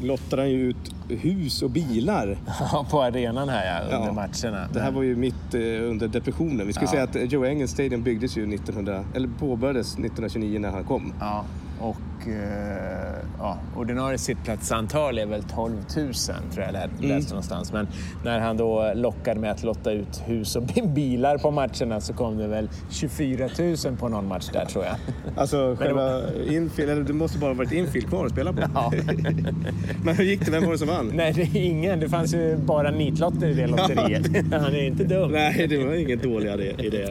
lottade 0.00 0.42
han 0.42 0.50
ju 0.50 0.56
ut 0.70 0.94
hus 1.08 1.62
och 1.62 1.70
bilar. 1.70 2.36
Ja, 2.72 2.86
på 2.90 3.02
arenan 3.02 3.48
här 3.48 3.66
ja, 3.90 3.96
under 3.96 4.06
Ja. 4.08 4.12
matcherna. 4.12 4.68
Det 4.72 4.80
här 4.80 4.90
var 4.90 5.02
ju 5.02 5.16
mitt 5.16 5.54
eh, 5.54 5.60
under 5.60 6.08
depressionen. 6.08 6.66
Vi 6.66 6.72
ska 6.72 6.82
Ja. 6.84 6.90
säga 6.90 7.02
att 7.02 7.32
Joe 7.32 7.44
Engels 7.44 7.70
Stadium 7.70 8.02
byggdes 8.02 8.36
ju 8.36 8.54
1900, 8.54 9.04
eller 9.14 9.28
påbörjades 9.38 9.92
1929 9.92 10.58
när 10.58 10.70
han 10.70 10.84
kom. 10.84 11.12
Ja, 11.20 11.44
och 11.82 12.28
eh, 12.28 13.24
ja, 13.38 13.58
ordinarie 13.76 14.18
sittplatsantal 14.18 15.18
är 15.18 15.26
väl 15.26 15.42
12 15.42 15.72
000 15.74 15.84
tror 16.52 16.64
jag 16.64 16.72
lä- 16.72 16.80
läste 17.00 17.04
Mm. 17.06 17.24
någonstans. 17.28 17.72
Men 17.72 17.88
när 18.24 18.40
han 18.40 18.56
då 18.56 18.92
lockade 18.94 19.40
med 19.40 19.50
att 19.50 19.62
lotta 19.62 19.92
ut 19.92 20.22
hus 20.26 20.56
och 20.56 20.62
bilar 20.94 21.38
på 21.38 21.50
matcherna 21.50 22.00
så 22.00 22.12
kom 22.12 22.38
det 22.38 22.46
väl 22.46 22.68
24 22.90 23.48
000 23.86 23.96
på 23.96 24.08
någon 24.08 24.28
match 24.28 24.48
där 24.52 24.64
tror 24.64 24.84
jag. 24.84 24.94
Alltså 25.36 25.76
själva 25.80 26.02
eller 26.78 27.04
det 27.04 27.12
måste 27.12 27.38
bara 27.38 27.50
ha 27.50 27.54
varit 27.54 27.72
infield 27.72 28.08
kvar 28.08 28.26
att 28.26 28.32
spela 28.32 28.52
på. 28.52 28.60
Ja. 28.74 28.92
Men 30.04 30.16
hur 30.16 30.24
gick 30.24 30.44
det? 30.44 30.50
Vem 30.50 30.64
var 30.64 30.72
det 30.72 30.78
som 30.78 30.88
vann? 30.88 31.10
Nej, 31.14 31.32
det 31.32 31.42
är 31.42 31.56
ingen. 31.56 32.00
Det 32.00 32.08
fanns 32.08 32.34
ju 32.34 32.56
bara 32.56 32.90
nitlotter 32.90 33.46
i 33.48 33.54
det 33.54 33.66
lotteriet. 33.66 34.26
Han 34.52 34.74
är 34.74 34.86
inte 34.86 35.04
dum. 35.04 35.32
Nej, 35.32 35.66
det 35.68 35.84
var 35.84 35.94
ingen 35.94 36.18
dålig 36.18 36.74
idé. 36.78 37.02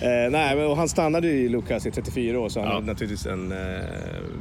Eh, 0.00 0.30
nej, 0.30 0.56
men, 0.56 0.66
och 0.66 0.76
han 0.76 0.88
stannade 0.88 1.26
ju 1.28 1.32
i 1.44 1.48
Lucas 1.48 1.86
i 1.86 1.90
34 1.90 2.40
år 2.40 2.48
så 2.48 2.60
han 2.60 2.68
Ja. 2.70 2.76
är 2.78 2.80
naturligtvis 2.82 3.26
en 3.26 3.52
eh, 3.52 3.58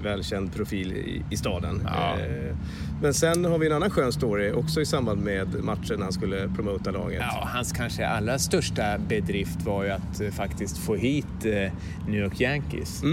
välkänd 0.04 0.54
profil 0.54 0.92
i, 0.94 1.24
i 1.32 1.38
staden. 1.38 1.82
Ja. 1.86 2.18
Eh, 2.20 2.56
men 3.02 3.14
sen 3.14 3.46
har 3.46 3.58
vi 3.58 3.68
en 3.68 3.74
annan 3.74 3.90
skön 3.90 4.12
story 4.12 4.52
också 4.52 4.82
i 4.82 4.86
samband 4.86 5.24
med 5.24 5.64
matchen 5.64 5.96
när 5.98 6.04
han 6.04 6.14
skulle 6.14 6.50
promota 6.56 6.92
laget. 6.92 7.22
Ja, 7.22 7.50
hans 7.54 7.72
kanske 7.72 8.08
allra 8.08 8.40
största 8.40 8.98
bedrift 8.98 9.62
var 9.62 9.84
ju 9.84 9.90
att 9.90 10.22
eh, 10.22 10.30
faktiskt 10.30 10.78
få 10.78 10.96
hit 10.96 11.46
eh, 11.46 11.72
New 12.08 12.22
York 12.24 12.42
Yankees 12.42 13.04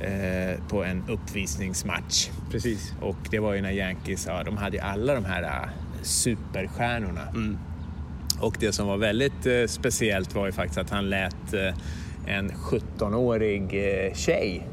eh, 0.00 0.60
på 0.68 0.84
en 0.84 1.02
uppvisningsmatch. 1.08 2.30
Precis. 2.50 2.92
Och 3.00 3.18
det 3.30 3.38
var 3.38 3.54
ju 3.54 3.60
när 3.60 3.72
Yankees, 3.72 4.26
ja, 4.26 4.42
de 4.44 4.56
hade 4.56 4.76
ju 4.76 4.82
alla 4.82 5.14
de 5.14 5.24
här 5.24 5.70
superstjärnorna. 6.02 7.28
Och 8.40 8.56
det 8.60 8.72
som 8.72 8.86
var 8.86 8.96
väldigt 8.96 9.46
eh, 9.46 9.66
speciellt 9.66 10.34
var 10.34 10.46
ju 10.46 10.52
faktiskt 10.52 10.78
att 10.78 10.90
han 10.90 11.10
lät 11.10 11.54
eh, 11.54 11.74
en 12.26 12.50
17-årig 12.50 13.62
eh, 13.62 14.14
tjej, 14.14 14.66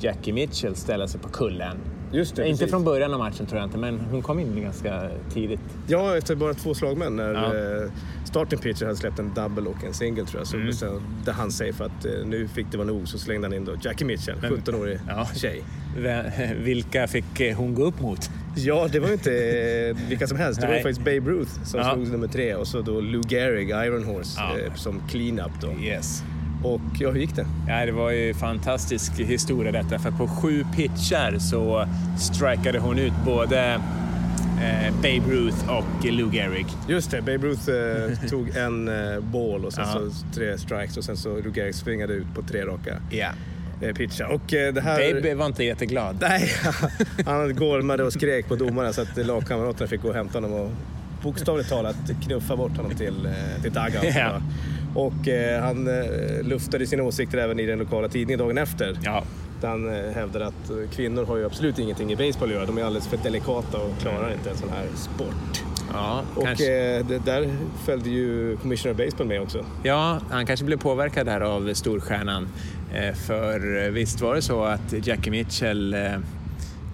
Jackie 0.00 0.32
Mitchell, 0.34 0.74
ställa 0.76 1.08
sig 1.08 1.20
på 1.20 1.28
kullen. 1.28 1.76
Just 2.12 2.36
det, 2.36 2.42
inte 2.48 2.58
precis. 2.58 2.70
från 2.70 2.84
början 2.84 3.12
av 3.12 3.18
matchen 3.18 3.46
tror 3.46 3.60
jag 3.60 3.66
inte, 3.66 3.78
men 3.78 4.00
hon 4.00 4.22
kom 4.22 4.38
in 4.38 4.62
ganska 4.62 5.02
tidigt. 5.34 5.60
Ja, 5.86 6.16
efter 6.16 6.34
bara 6.34 6.54
två 6.54 6.74
slagmän 6.74 7.16
när 7.16 7.32
Ja. 7.34 7.44
eh, 7.84 7.90
starting 8.24 8.58
pitcher 8.58 8.84
hade 8.84 8.96
släppt 8.96 9.18
en 9.18 9.34
double 9.34 9.70
och 9.70 9.84
en 9.86 9.94
single 9.94 10.24
tror 10.24 10.40
jag. 10.40 10.46
Så 10.46 10.56
Mm. 10.56 10.66
bestämde 10.68 11.32
han 11.32 11.50
sig 11.50 11.72
för 11.72 11.84
att 11.84 12.04
eh, 12.04 12.12
nu 12.26 12.48
fick 12.48 12.66
det 12.70 12.78
vara 12.78 12.86
nog 12.88 13.08
så 13.08 13.18
slängde 13.18 13.46
han 13.46 13.54
in 13.56 13.64
då 13.64 13.72
Jackie 13.82 14.06
Mitchell, 14.06 14.36
17-årig 14.40 14.98
Ja. 15.08 15.26
tjej. 15.34 15.62
Vilka 16.64 17.06
fick 17.06 17.54
hon 17.56 17.74
gå 17.74 17.82
upp 17.84 18.00
mot? 18.00 18.30
Ja, 18.56 18.88
det 18.92 19.00
var 19.00 19.06
ju 19.08 19.12
inte 19.12 19.32
eh, 19.32 20.08
vilka 20.08 20.26
som 20.26 20.38
helst. 20.38 20.60
Det 20.60 20.66
var 20.66 20.74
faktiskt 20.74 20.98
Babe 21.04 21.20
Ruth 21.30 21.62
som 21.64 21.80
Ja. 21.80 21.94
slog 21.94 22.08
nummer 22.08 22.26
tre 22.28 22.54
och 22.54 22.66
så 22.66 22.80
då 22.82 23.00
Lou 23.00 23.22
Gehrig, 23.28 23.68
Iron 23.70 24.04
Horse, 24.04 24.40
Ja. 24.40 24.74
som 24.76 25.00
clean-up 25.08 25.52
då. 25.60 25.72
Yes. 25.84 26.22
Och 26.62 26.80
ja, 26.98 27.10
hur 27.10 27.20
gick 27.20 27.36
det? 27.36 27.46
Ja, 27.68 27.86
det 27.86 27.92
var 27.92 28.10
ju 28.10 28.28
en 28.28 28.34
fantastisk 28.34 29.12
historia 29.20 29.72
detta, 29.72 29.98
för 29.98 30.10
på 30.10 30.28
sju 30.28 30.64
pitchar 30.76 31.38
så 31.38 31.86
strikade 32.18 32.78
hon 32.78 32.98
ut 32.98 33.12
både 33.24 33.80
eh, 34.62 34.94
Babe 34.96 35.22
Ruth 35.34 35.70
och 35.70 36.04
Lou 36.04 36.30
Gehrig. 36.32 36.66
Just 36.88 37.10
det, 37.10 37.20
Babe 37.22 37.46
Ruth 37.46 37.70
eh, 37.70 38.28
tog 38.30 38.48
en 38.56 38.88
eh, 38.88 39.20
ball 39.20 39.64
och 39.64 39.72
sen 39.72 39.84
Ja. 39.86 39.92
så 39.92 40.10
tre 40.34 40.58
strikes 40.58 40.96
och 40.96 41.04
sen 41.04 41.16
så 41.16 41.28
Lou 41.28 41.52
Gehrig 41.54 41.74
svingade 41.74 42.12
ut 42.12 42.26
på 42.34 42.42
tre 42.42 42.66
raka 42.66 42.96
Ja. 43.10 43.28
eh, 43.82 43.94
pitchar. 43.94 44.26
Och 44.26 44.54
eh, 44.54 44.74
det 44.74 44.80
här... 44.80 45.14
Babe 45.14 45.34
var 45.34 45.46
inte 45.46 45.64
jätteglad. 45.64 46.16
Nej, 46.20 46.50
han 47.26 47.56
gormade 47.56 48.04
och 48.04 48.12
skrek 48.12 48.48
på 48.48 48.56
domarna 48.56 48.92
så 48.92 49.02
att 49.02 49.16
lagkamraterna 49.26 49.88
fick 49.88 50.02
gå 50.02 50.08
och 50.08 50.14
hämta 50.14 50.36
honom 50.40 50.52
och 50.52 50.70
bokstavligt 51.22 51.68
talat 51.68 51.96
knuffa 52.24 52.56
bort 52.56 52.76
honom 52.76 52.94
till, 52.94 53.26
eh, 53.26 53.62
till 53.62 53.72
dugout. 53.72 54.14
Ja. 54.16 54.40
Och 54.98 55.28
eh, 55.28 55.62
han 55.62 55.86
eh, 55.88 56.42
luftade 56.42 56.86
sina 56.86 57.02
åsikter 57.02 57.38
även 57.38 57.60
i 57.60 57.66
den 57.66 57.78
lokala 57.78 58.08
tidningen 58.08 58.38
dagen 58.38 58.58
efter. 58.58 58.98
Ja. 59.04 59.24
Där 59.60 59.68
Han 59.68 59.88
eh, 59.88 60.12
hävdade 60.14 60.46
att 60.46 60.70
eh, 60.70 60.76
kvinnor 60.96 61.24
har 61.24 61.36
ju 61.36 61.46
absolut 61.46 61.78
ingenting 61.78 62.12
i 62.12 62.16
baseball 62.16 62.48
att 62.48 62.54
göra. 62.54 62.66
De 62.66 62.78
är 62.78 62.82
alldeles 62.84 63.08
för 63.08 63.16
delikata 63.16 63.78
och 63.78 63.98
klarar 64.00 64.32
inte 64.32 64.50
en 64.50 64.56
sån 64.56 64.68
här 64.68 64.86
sport. 64.96 65.64
Ja, 65.92 66.22
Och 66.36 66.44
kanske. 66.44 66.96
eh, 66.96 67.06
det, 67.06 67.18
där 67.24 67.48
följde 67.86 68.10
ju 68.10 68.56
Commissioner 68.56 68.94
Baseball 68.94 69.26
med 69.26 69.40
också. 69.42 69.64
ja, 69.82 70.20
han 70.30 70.46
kanske 70.46 70.64
blev 70.66 70.76
påverkad 70.76 71.28
här 71.28 71.40
av 71.40 71.74
storstjärnan. 71.74 72.48
Eh, 72.94 73.14
För 73.14 73.90
visst 73.90 74.20
var 74.20 74.34
det 74.34 74.42
så 74.42 74.64
att 74.64 75.06
Jackie 75.06 75.30
Mitchell 75.30 75.96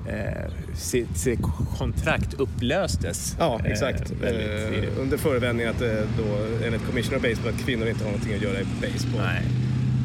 eh, 0.09 0.51
sitt, 0.75 1.17
sitt 1.19 1.41
kontrakt 1.79 2.35
upplöstes. 2.35 3.37
Ja, 3.39 3.61
eh, 3.65 3.71
exakt. 3.73 4.11
väldigt 4.11 4.65
Eh, 4.65 4.71
tidigt. 4.71 4.99
under 4.99 5.17
förevändning 5.17 5.67
att 5.67 5.83
eh, 5.83 5.89
då, 6.19 6.65
enligt 6.67 6.87
Commissioner 6.87 7.19
Baseball 7.19 7.53
att 7.55 7.61
kvinnor 7.65 7.89
inte 7.89 8.05
har 8.05 8.11
någonting 8.11 8.35
att 8.35 8.43
göra 8.43 8.61
i 8.61 8.65
baseball. 8.81 9.21
Nej. 9.27 9.43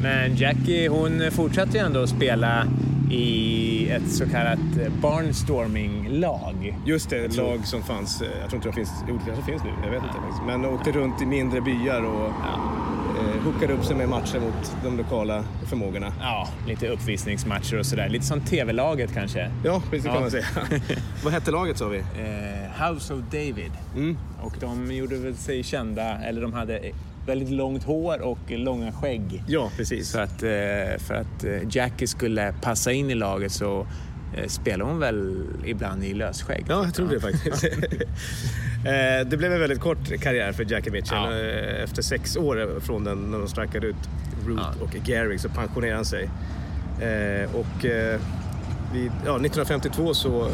Men 0.02 0.36
Jackie 0.36 0.88
hon 0.88 1.30
fortsatte 1.30 1.78
ju 1.78 1.84
ändå 1.84 2.02
att 2.02 2.08
spela 2.08 2.66
i 3.10 3.88
ett 3.90 4.10
så 4.10 4.28
kallat 4.28 4.58
barnstorming-lag. 5.02 6.76
Just 6.86 7.10
det, 7.10 7.16
ett 7.24 7.36
lag 7.36 7.66
som 7.66 7.82
fanns, 7.82 8.22
eh, 8.22 8.28
jag 8.40 8.50
tror 8.50 8.56
inte 8.56 8.68
de 8.68 8.74
finns, 8.74 8.90
det 9.06 9.12
kanske 9.26 9.44
finns 9.52 9.64
nu, 9.64 9.70
jag 9.84 9.90
vet 9.90 10.02
inte. 10.02 10.14
faktiskt. 10.14 10.42
Men 10.46 10.64
åkte 10.64 10.90
runt 10.92 11.22
i 11.22 11.26
mindre 11.26 11.60
byar 11.60 12.02
och 12.02 12.32
eh, 13.20 13.42
hookade 13.44 13.72
upp 13.72 13.84
sig 13.84 13.96
med 13.96 14.08
matcher 14.08 14.40
mot 14.40 14.76
de 14.84 14.96
lokala 14.96 15.44
förmågorna. 15.68 16.12
Ja, 16.20 16.48
lite 16.66 16.88
uppvisningsmatcher 16.88 17.78
och 17.78 17.86
sådär. 17.86 18.08
Lite 18.08 18.24
som 18.24 18.40
TV-laget 18.40 19.12
kanske. 19.14 19.50
Ja, 19.64 19.82
precis 19.90 20.06
Ja. 20.06 20.12
kan 20.12 20.20
man 20.22 20.30
säga. 20.30 20.44
Vad 21.24 21.32
hette 21.32 21.50
laget 21.50 21.78
sa 21.78 21.88
vi? 21.88 21.98
Eh, 21.98 22.88
House 22.88 23.14
of 23.14 23.20
David. 23.30 23.72
Mm. 23.96 24.18
Och 24.42 24.54
de 24.60 24.92
gjorde 24.94 25.16
väl 25.16 25.36
sig 25.36 25.62
kända, 25.62 26.18
eller 26.18 26.42
de 26.42 26.52
hade 26.52 26.80
väldigt 27.26 27.50
långt 27.50 27.84
hår 27.84 28.20
och 28.22 28.38
långa 28.50 28.92
skägg. 28.92 29.42
Ja, 29.46 29.70
precis. 29.76 30.08
Så 30.10 30.20
att, 30.20 30.42
eh, 30.42 30.48
för 30.98 31.14
att 31.14 31.44
eh, 31.44 31.50
Jackie 31.70 32.08
skulle 32.08 32.54
passa 32.62 32.92
in 32.92 33.10
i 33.10 33.14
laget 33.14 33.52
så 33.52 33.86
eh, 34.36 34.46
spelade 34.46 34.90
hon 34.90 34.98
väl 35.00 35.44
ibland 35.64 36.04
i 36.04 36.14
lösskägg. 36.14 36.64
Ja, 36.68 36.84
jag 36.84 36.94
tror 36.94 37.08
det 37.08 37.20
faktiskt. 37.20 37.64
Eh, 38.84 39.26
det 39.26 39.36
blev 39.36 39.52
en 39.52 39.60
väldigt 39.60 39.80
kort 39.80 40.20
karriär 40.20 40.52
för 40.52 40.72
Jackie 40.72 40.92
Mitchell. 40.92 41.18
Ja. 41.18 41.38
Eh, 41.38 41.82
Efter 41.84 42.02
sex 42.02 42.36
år 42.36 42.80
från 42.80 43.04
den 43.04 43.18
när 43.18 43.38
de 43.38 43.48
strikade 43.48 43.86
ut 43.86 43.96
Root 44.46 44.60
Ja. 44.80 44.84
och 44.84 45.08
Gehrig 45.08 45.40
så 45.40 45.48
pensionerade 45.48 45.96
han 45.96 46.04
sig. 46.04 46.30
Och 47.52 47.84
vid, 48.92 49.10
ja, 49.26 49.36
1952 49.36 50.14
så 50.14 50.50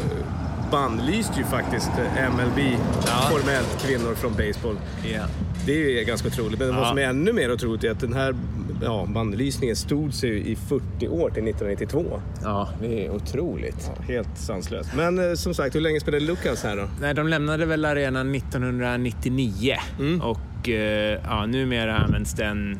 bannlyste 0.71 1.39
ju 1.39 1.43
faktiskt 1.45 1.89
eh, 1.89 2.29
MLB 2.35 2.59
Ja. 3.07 3.29
formellt 3.31 3.85
kvinnor 3.87 4.15
från 4.15 4.31
baseball. 4.33 4.75
Ja. 5.13 5.23
Det 5.65 5.99
är 6.01 6.05
ganska 6.05 6.27
otroligt. 6.27 6.59
Men 6.59 6.75
vad 6.75 6.83
Ja. 6.85 6.89
som 6.89 6.97
är 6.97 7.01
ännu 7.03 7.33
mer 7.33 7.51
otroligt 7.53 7.83
är 7.83 7.91
att 7.91 7.99
den 7.99 8.13
här 8.13 8.35
ja, 8.83 9.05
bannlysningen 9.09 9.75
stod 9.75 10.13
sig 10.13 10.51
i 10.51 10.55
40 10.55 11.07
år 11.07 11.29
till 11.29 11.43
1992. 11.47 12.21
ja, 12.43 12.69
det 12.81 13.05
är 13.05 13.11
otroligt. 13.11 13.91
Ja, 13.97 14.13
helt 14.13 14.37
sanslöst. 14.37 14.89
Men 14.95 15.29
eh, 15.29 15.33
som 15.33 15.53
sagt, 15.53 15.75
hur 15.75 15.81
länge 15.81 15.99
spelade 15.99 16.25
Lucas 16.25 16.63
här 16.63 16.75
då? 16.77 16.83
Nej, 17.01 17.13
de 17.13 17.27
lämnade 17.27 17.65
väl 17.65 17.85
arenan 17.85 18.35
1999 18.35 19.75
Mm. 19.99 20.21
och 20.21 20.69
eh, 20.69 21.19
ja, 21.25 21.45
numera 21.45 21.97
används 21.97 22.33
den 22.33 22.79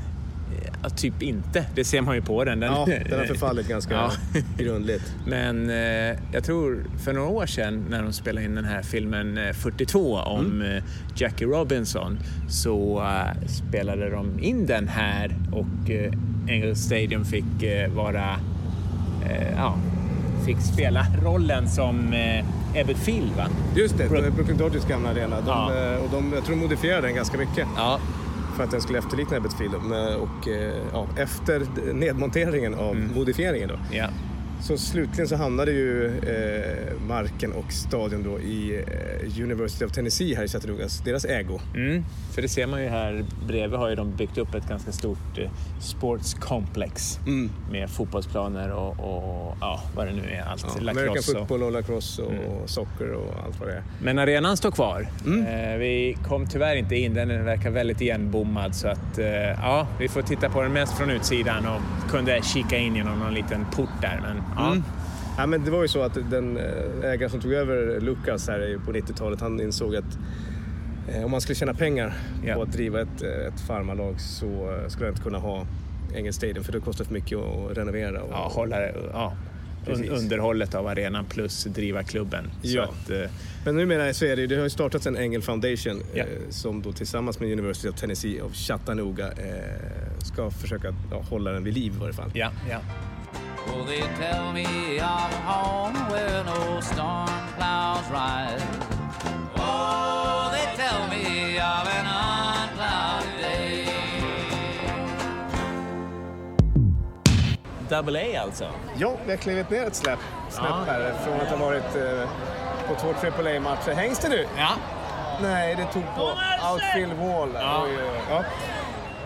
ja, 0.84 0.90
typ 0.90 1.22
inte. 1.24 1.66
Det 1.76 1.84
ser 1.84 2.02
man 2.02 2.16
ju 2.16 2.22
på 2.22 2.44
den. 2.44 2.60
den 2.60 2.72
Ja, 2.74 2.88
den 3.10 3.20
har 3.20 3.26
förfallit 3.26 3.68
ganska 3.70 3.94
Ja. 3.94 4.12
grundligt. 4.58 5.14
Men 5.26 5.70
eh, 5.70 6.20
jag 6.32 6.44
tror 6.44 6.86
för 7.04 7.14
några 7.14 7.28
år 7.28 7.46
sedan 7.46 7.86
när 7.90 8.04
de 8.04 8.14
spelade 8.14 8.46
in 8.46 8.56
den 8.56 8.66
här 8.66 8.82
filmen 8.82 9.38
eh, 9.38 9.54
42 9.54 10.16
om 10.18 10.46
Mm. 10.46 10.78
eh, 10.78 10.84
Jackie 11.16 11.48
Robinson 11.48 12.20
så 12.50 13.00
eh, 13.02 13.48
spelade 13.48 14.10
de 14.10 14.40
in 14.40 14.66
den 14.66 14.88
här 14.88 15.36
och 15.52 15.90
eh, 15.92 16.12
Angel 16.50 16.76
Stadium 16.76 17.26
fick 17.26 17.64
eh, 17.64 17.90
vara... 17.92 18.40
Eh, 19.30 19.52
ja, 19.56 19.76
fick 20.46 20.58
spela 20.62 21.06
rollen 21.24 21.70
som 21.70 22.14
eh, 22.14 22.46
Ebbet 22.82 22.98
Field, 22.98 23.32
va? 23.38 23.48
Just 23.76 23.98
det, 23.98 24.10
Brook 24.10 24.36
Brooklyn 24.36 24.58
Dodgers 24.58 24.86
gamla 24.86 25.10
arena. 25.10 25.36
De, 25.42 25.48
Ja. 25.48 25.72
eh, 25.94 26.04
och 26.04 26.10
de, 26.12 26.34
jag 26.34 26.46
tror 26.46 26.56
de 26.56 26.62
modifierade 26.62 27.08
den 27.08 27.16
ganska 27.16 27.38
mycket 27.38 27.68
Ja. 27.78 28.00
För 28.58 28.64
att 28.64 28.72
den 28.72 28.82
skulle 28.82 29.00
efterlikna 29.00 29.38
Ebbets 29.38 29.56
Field. 29.56 29.74
Men, 29.84 30.16
Och 30.16 30.48
eh, 30.48 30.74
ja, 30.94 31.08
efter 31.18 31.66
nedmonteringen 31.94 32.74
av 32.74 32.96
modifieringen 32.96 33.70
då, 33.70 33.76
ja. 33.92 34.08
Så 34.62 34.78
slutligen 34.78 35.28
så 35.28 35.36
hamnade 35.36 35.72
ju 35.72 36.06
eh, 36.08 37.02
marken 37.08 37.52
och 37.54 37.72
stadion 37.74 38.24
då 38.24 38.40
i 38.40 38.84
eh, 38.88 39.44
University 39.44 39.86
of 39.86 39.92
Tennessee 39.92 40.36
här 40.36 40.44
i 40.44 40.48
Chattanooga, 40.48 40.88
deras 41.06 41.26
ägo. 41.26 41.60
Mm, 41.76 42.04
för 42.36 42.42
det 42.42 42.50
ser 42.50 42.68
man 42.68 42.82
ju 42.84 42.90
här 42.90 43.26
bredvid 43.48 43.80
har 43.80 43.90
ju 43.90 43.96
de 43.96 44.16
byggt 44.16 44.38
upp 44.38 44.56
ett 44.56 44.68
ganska 44.70 44.92
stort 44.92 45.38
eh, 45.38 45.50
sportskomplex 45.80 47.20
Mm. 47.28 47.52
med 47.72 47.90
fotbollsplaner 47.90 48.72
och, 48.72 48.90
och 48.90 49.58
ja, 49.62 49.82
vad 49.96 50.08
det 50.08 50.14
nu 50.14 50.22
är. 50.30 50.42
Allt. 50.42 50.66
Ja, 50.82 50.92
American 50.92 51.24
football 51.24 51.64
och 51.64 51.72
lacrosse 51.72 52.22
och 52.22 52.70
socker 52.70 53.12
och 53.12 53.34
allt 53.46 53.60
vad 53.60 53.70
det 53.70 53.74
är. 53.76 53.84
Men 54.02 54.20
arenan 54.20 54.58
står 54.58 54.72
kvar. 54.72 55.08
Mm. 55.26 55.46
Eh, 55.46 55.78
vi 55.78 56.18
kom 56.28 56.48
tyvärr 56.48 56.76
inte 56.76 56.96
in, 56.96 57.14
den 57.14 57.46
verkar 57.46 57.70
väldigt 57.70 58.02
igenbommad 58.02 58.76
så 58.76 58.88
att 58.88 59.18
eh, 59.20 59.26
ja, 59.62 59.88
vi 60.00 60.08
får 60.08 60.22
titta 60.22 60.50
på 60.50 60.62
den 60.62 60.74
mest 60.74 60.98
från 60.98 61.10
utsidan 61.10 61.66
och 61.68 62.10
kunde 62.12 62.42
kika 62.44 62.78
in 62.78 62.96
genom 62.96 63.20
någon 63.20 63.34
liten 63.34 63.66
port 63.76 63.90
där. 64.02 64.20
Men, 64.24 64.44
ja. 64.56 64.72
Mm. 64.72 64.84
Ja, 65.38 65.46
men 65.46 65.66
det 65.66 65.72
var 65.72 65.82
ju 65.82 65.88
så 65.88 66.02
att 66.02 66.18
den 66.30 66.58
eh, 66.58 67.12
ägaren 67.12 67.30
som 67.30 67.40
tog 67.40 67.54
över 67.54 68.00
Lucas 68.02 68.48
här 68.48 68.80
på 68.86 68.92
90-talet, 68.92 69.42
han 69.42 69.62
insåg 69.62 69.96
att 69.96 70.18
eh, 71.08 71.26
om 71.26 71.32
man 71.32 71.42
skulle 71.42 71.56
tjäna 71.56 71.74
pengar 71.74 72.14
på 72.56 72.62
att 72.62 72.72
driva 72.72 73.02
ett, 73.02 73.22
eh, 73.24 73.48
ett 73.48 73.60
farmarlag 73.68 74.22
så 74.22 74.80
skulle 74.88 75.06
han 75.06 75.14
inte 75.14 75.24
kunna 75.24 75.38
ha 75.38 75.66
Engel 76.16 76.34
Stadium 76.34 76.64
för 76.64 76.74
det 76.74 76.80
kostar 76.80 77.06
för 77.06 77.14
mycket 77.14 77.38
att 77.38 77.78
renovera. 77.78 78.22
Och, 78.22 78.32
ja, 78.32 78.52
hålla, 78.54 78.78
ja, 79.14 79.34
un, 79.88 80.10
underhållet 80.10 80.76
av 80.76 80.88
arenan 80.88 81.26
plus 81.26 81.64
driva 81.64 82.04
klubben. 82.04 82.52
Ja. 82.62 82.84
att, 82.84 83.10
eh, 83.10 83.30
Men 83.66 83.76
numera 83.76 84.14
så 84.14 84.26
är 84.26 84.36
det 84.36 84.42
ju, 84.42 84.48
det 84.48 84.56
har 84.56 84.64
ju 84.64 84.70
startats 84.70 85.08
en 85.08 85.18
Engel 85.18 85.42
Foundation 85.42 86.02
eh, 86.14 86.26
som 86.50 86.82
då 86.82 86.92
tillsammans 86.92 87.40
med 87.40 87.52
University 87.52 87.90
of 87.90 87.96
Tennessee 87.96 88.42
of 88.42 88.54
Chattanooga 88.54 89.28
eh, 89.28 90.20
ska 90.20 90.52
försöka 90.52 90.96
ja, 91.12 91.22
hålla 91.30 91.52
den 91.52 91.64
vid 91.64 91.74
liv 91.74 91.94
i 91.96 92.00
varje 92.00 92.14
fall. 92.14 92.32
ja. 92.34 92.52
Oh, 93.70 93.84
they 93.86 94.02
tell 94.02 94.54
me 94.54 95.00
of 95.00 95.32
a 95.34 95.42
home 95.46 95.94
where 96.12 96.44
no 96.44 96.82
storm 96.82 97.30
clouds 97.58 98.10
rise. 98.12 98.64
Oh, 99.58 100.50
they 100.52 100.66
tell 100.76 101.08
me 101.10 101.58
of 101.60 101.88
an 101.88 102.06
unclouded 102.06 103.42
day. 103.42 103.88
Double 107.90 108.18
A 108.18 108.42
alltså? 108.42 108.70
Ja, 108.98 109.14
vi 109.26 109.32
har 109.32 109.38
klivit 109.38 109.70
ner 109.70 109.88
ett 109.88 109.96
släpp, 109.96 110.20
snäpp 110.50 110.66
Ja. 110.70 110.94
här 110.94 111.14
från 111.26 111.42
att 111.42 111.48
ha 111.60 111.66
varit 111.66 111.96
eh, 111.96 112.30
på 112.88 112.96
två 112.96 113.08
AAA-matcher. 113.28 113.94
Hängs 113.96 114.20
det 114.20 114.30
nu? 114.30 114.48
Ja. 114.58 114.70
Nej, 115.42 115.76
det 115.76 115.86
tog 115.94 116.04
på 116.16 116.32
outfield 116.74 117.14
wall. 117.14 117.50
Ja. 117.54 117.84
Oj. 117.86 117.98
Ja. 118.30 118.44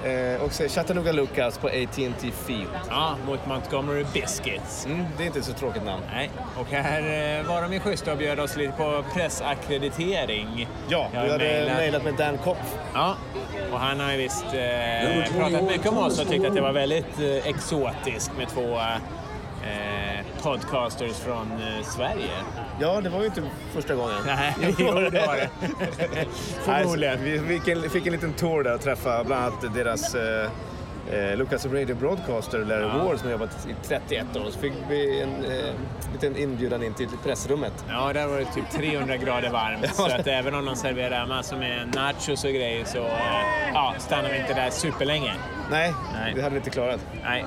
Eh, 0.05 0.41
och 0.43 0.53
så 0.53 0.67
Chattanooga 0.67 1.11
Lucas 1.11 1.57
på 1.57 1.67
AT&T 1.67 2.31
Field. 2.45 2.67
ja, 2.89 3.15
mot 3.25 3.45
Montgomery 3.47 4.05
Biscuits. 4.13 4.85
Mm, 4.85 5.05
det 5.17 5.23
är 5.23 5.27
inte 5.27 5.41
så 5.41 5.53
tråkigt 5.53 5.83
namn. 5.85 6.03
Nej, 6.13 6.29
och 6.59 6.67
här 6.67 6.99
eh, 7.39 7.45
var 7.47 7.61
de 7.61 7.73
ju 7.73 7.79
schyssta 7.79 8.11
och 8.11 8.17
bjöd 8.17 8.39
oss 8.39 8.55
lite 8.57 8.71
på 8.73 9.03
pressackreditering. 9.13 10.67
Ja, 10.89 11.07
Jag 11.13 11.23
vi 11.23 11.29
hade 11.31 11.73
mejlat- 11.77 12.03
med 12.03 12.13
Dan 12.13 12.37
Kopf. 12.37 12.75
Ja, 12.93 13.15
och 13.71 13.79
han 13.79 13.99
har 13.99 14.11
ju 14.11 14.17
visst 14.17 14.45
eh, 14.45 15.37
pratat 15.39 15.63
mycket 15.63 15.87
om 15.87 15.97
oss 15.97 16.19
och 16.21 16.27
tyckt 16.29 16.45
att 16.45 16.55
det 16.55 16.61
var 16.61 16.71
väldigt 16.71 17.19
eh, 17.19 17.47
exotiskt 17.47 18.31
med 18.37 18.47
två 18.49 18.77
eh, 18.79 18.97
podcasters 20.43 21.19
från 21.19 21.51
eh, 21.51 21.83
Sverige. 21.83 22.31
Ja, 22.79 23.01
det 23.01 23.09
var 23.09 23.19
ju 23.19 23.25
inte 23.25 23.43
första 23.73 23.95
gången. 23.95 24.15
Nej, 24.25 24.55
jo, 24.77 24.91
det 24.93 25.25
var 25.27 25.35
det. 25.35 25.49
Förmodligen. 26.63 27.19
Nej, 27.23 27.37
så 27.37 27.41
Vi 27.43 27.59
fick 27.59 27.67
en, 27.67 27.89
fick 27.89 28.05
en 28.07 28.13
liten 28.13 28.33
tour 28.33 28.63
där 28.63 28.75
och 28.75 28.81
träffa 28.81 29.23
bland 29.23 29.45
annat 29.45 29.73
deras 29.75 30.15
eh, 30.15 30.49
eh, 31.11 31.37
Lucas 31.37 31.65
Radio 31.65 31.95
Broadcaster, 31.95 32.59
Larry 32.59 32.81
Ja. 32.81 33.03
Ward, 33.03 33.17
som 33.17 33.25
har 33.27 33.31
jobbat 33.31 33.67
i 33.69 33.87
31 33.87 34.25
år. 34.35 34.51
Så 34.51 34.59
fick 34.59 34.73
vi 34.89 35.21
en 35.21 35.45
eh, 35.45 35.73
liten 36.13 36.37
inbjudan 36.37 36.83
in 36.83 36.93
till 36.93 37.07
pressrummet. 37.23 37.85
Ja, 37.89 38.13
där 38.13 38.27
var 38.27 38.37
det 38.37 38.45
typ 38.45 38.69
300 38.71 39.17
grader 39.17 39.49
varmt. 39.49 39.95
Så 39.95 40.05
att 40.05 40.27
även 40.27 40.55
om 40.55 40.65
de 40.65 40.75
serverar 40.75 41.25
massor 41.25 41.57
med 41.57 41.95
nachos 41.95 42.43
och 42.43 42.49
grejer 42.51 42.85
så 42.85 42.97
eh, 42.97 43.13
ja, 43.73 43.93
stannar 43.97 44.29
vi 44.29 44.39
inte 44.39 44.53
där 44.53 44.69
superlänge. 44.69 45.33
Nej, 45.71 45.93
Nej. 46.13 46.33
det 46.35 46.41
hade 46.41 46.53
vi 46.53 46.57
inte 46.57 46.69
klarat. 46.69 46.99
Nej. 47.23 47.45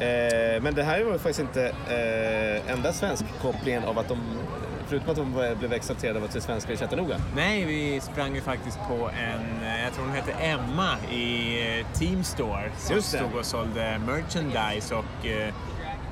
Eh, 0.00 0.62
men 0.62 0.74
det 0.74 0.82
här 0.82 1.02
var 1.02 1.12
faktiskt 1.12 1.40
inte 1.40 1.66
eh, 1.66 2.72
enda 2.72 2.92
svensk 2.92 3.24
kopplingen 3.42 3.84
av 3.84 3.98
att 3.98 4.08
de, 4.08 4.18
förutom 4.86 5.10
att 5.10 5.16
de 5.16 5.56
blev 5.58 5.72
exalterade 5.72 6.18
av 6.18 6.24
att 6.24 6.32
se 6.32 6.40
svenskar 6.40 6.74
i 6.74 6.76
Chattanooga. 6.76 7.16
Nej, 7.36 7.64
vi 7.64 8.00
sprang 8.00 8.34
ju 8.34 8.40
faktiskt 8.40 8.78
på 8.88 8.94
en, 8.94 9.66
eh, 9.66 9.84
jag 9.84 9.92
tror 9.92 10.04
hon 10.04 10.14
hette 10.14 10.32
Emma 10.32 10.96
i 11.12 11.58
eh, 11.80 11.86
Team 11.92 12.24
Store 12.24 12.70
som 12.76 13.02
stod 13.02 13.34
och 13.38 13.44
sålde 13.44 14.00
merchandise 14.06 14.94
och 14.94 15.26
eh, 15.26 15.54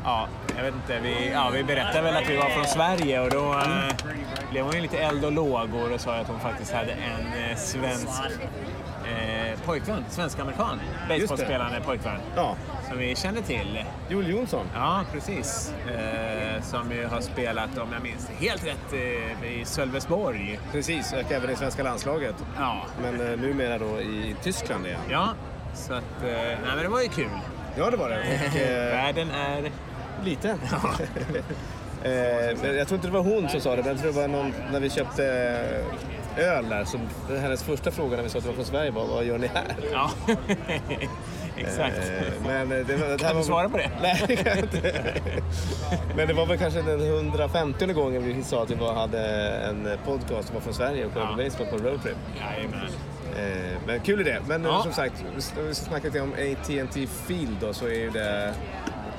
ja, 0.05 0.29
jag 0.57 0.65
vet 0.65 0.75
inte, 0.75 1.01
vi, 1.01 1.31
ja, 1.33 1.51
vi 1.55 1.65
berättade 1.65 2.03
väl 2.03 2.17
att 2.17 2.31
vi 2.31 2.37
var 2.37 2.49
från 2.49 2.65
Sverige 2.65 3.21
och 3.21 3.31
då 3.31 3.53
eh, 3.53 4.11
blev 4.51 4.65
hon 4.65 4.75
ju 4.75 4.81
lite 4.81 4.99
eld 4.99 5.25
och 5.25 5.33
lågor 5.33 5.93
och 5.93 6.01
sa 6.01 6.15
att 6.15 6.29
hon 6.29 6.41
faktiskt 6.41 6.73
hade 6.73 6.93
en 6.93 7.57
svensk 7.57 8.23
pojkvän, 9.67 10.05
svensk-amerikan, 10.11 10.81
baseballspelande 11.09 11.81
pojkvän 11.81 12.21
Ja, 12.37 12.57
som 12.89 12.99
vi 12.99 13.17
kände 13.17 13.43
till. 13.43 13.85
Joel 14.09 14.31
Jonsson. 14.31 14.67
Ja, 14.75 15.05
precis. 15.13 15.73
Eh, 15.89 16.63
som 16.63 16.93
ju 16.93 17.07
har 17.07 17.21
spelat, 17.21 17.79
om 17.79 17.93
jag 17.93 18.03
minns 18.03 18.31
helt 18.39 18.67
rätt 18.67 18.93
eh, 18.93 19.53
i 19.53 19.65
Sölvesborg. 19.65 20.61
Precis, 20.73 21.13
och 21.13 21.33
även 21.33 21.51
i 21.51 21.57
svenska 21.57 21.83
landslaget. 21.83 22.35
Ja, 22.59 22.83
Men 23.03 23.21
eh, 23.21 23.39
numera 23.39 23.79
då 23.79 24.01
i 24.01 24.37
Tyskland 24.43 24.87
igen. 24.87 25.01
Ja, 25.11 25.29
så 25.75 25.95
att, 25.95 26.23
eh, 26.23 26.33
nej 26.33 26.59
men 26.67 26.79
det 26.79 26.89
var 26.89 27.01
ju 27.01 27.09
kul. 27.09 27.31
Ja, 27.77 27.91
det 27.91 27.97
var 27.97 28.09
det. 28.09 28.19
Och, 28.19 28.57
eh, 28.61 28.91
Världen 28.91 29.31
är... 29.31 29.71
liten. 30.25 30.59
eh, 32.03 32.59
men 32.63 32.77
jag 32.77 32.89
tror 32.89 32.97
inte 32.97 33.09
det 33.09 33.15
var 33.15 33.23
hon 33.23 33.49
som 33.49 33.61
sa 33.61 33.77
det, 33.77 33.83
men 33.83 33.93
jag 33.93 33.99
tror 33.99 34.13
det 34.13 34.21
var 34.21 34.29
någon, 34.29 34.53
när 34.73 34.81
vi 34.81 34.91
köpte 34.91 35.25
eh, 35.27 36.07
öl 36.39 36.69
där, 36.69 36.85
som 36.85 37.01
hennes 37.41 37.63
första 37.63 37.91
fråga 37.91 38.17
när 38.17 38.23
vi 38.23 38.29
sa 38.29 38.39
att 38.39 38.45
vi 38.45 38.49
var 38.49 38.55
från 38.55 38.65
Sverige 38.65 38.91
var 38.91 39.07
vad 39.07 39.25
gör 39.25 39.39
ni 39.39 39.47
här? 39.47 39.77
Ja, 39.93 40.11
exakt. 41.57 41.97
Eh, 41.99 42.47
men 42.47 42.69
det, 42.69 42.83
det 42.85 42.97
här 42.97 43.19
Kan 43.19 43.29
var 43.35 43.41
du 43.43 43.47
svara 43.47 43.69
på 43.69 43.77
det? 43.77 43.91
Nej, 44.03 44.25
det 44.29 44.37
kan 44.37 44.47
jag 44.47 44.59
inte. 44.59 44.93
Men 46.17 46.29
det 46.29 46.35
var 46.35 46.47
väl 46.47 46.59
kanske 46.59 46.83
den 46.83 47.01
150 47.17 47.87
gången 47.87 48.25
vi 48.25 48.43
sa 48.43 48.63
att 48.63 48.71
vi 48.71 48.75
var, 48.75 48.95
hade 48.95 49.21
en 49.49 49.89
podcast 50.05 50.47
som 50.49 50.55
var 50.55 50.61
från 50.61 50.75
Sverige 50.75 51.07
och 51.07 51.13
kollade 51.13 51.35
på 51.37 51.43
Ja. 51.43 51.45
baseball 51.45 51.67
på 51.67 51.77
roadtrip. 51.89 52.17
Jajamän. 52.41 52.89
Eh, 53.39 53.79
men 53.87 54.01
kul 54.01 54.21
idé. 54.21 54.37
Men 54.49 54.65
eh, 54.65 54.71
Ja. 54.71 54.83
som 54.83 54.93
sagt, 54.93 55.25
vi 55.37 55.43
ska 55.43 55.75
snacka 55.75 56.07
lite 56.07 56.21
om 56.21 56.33
AT&T 56.33 57.07
Field 57.27 57.57
då, 57.61 57.73
så 57.75 57.87
är 57.87 57.95
ju 57.95 58.11
det 58.11 58.55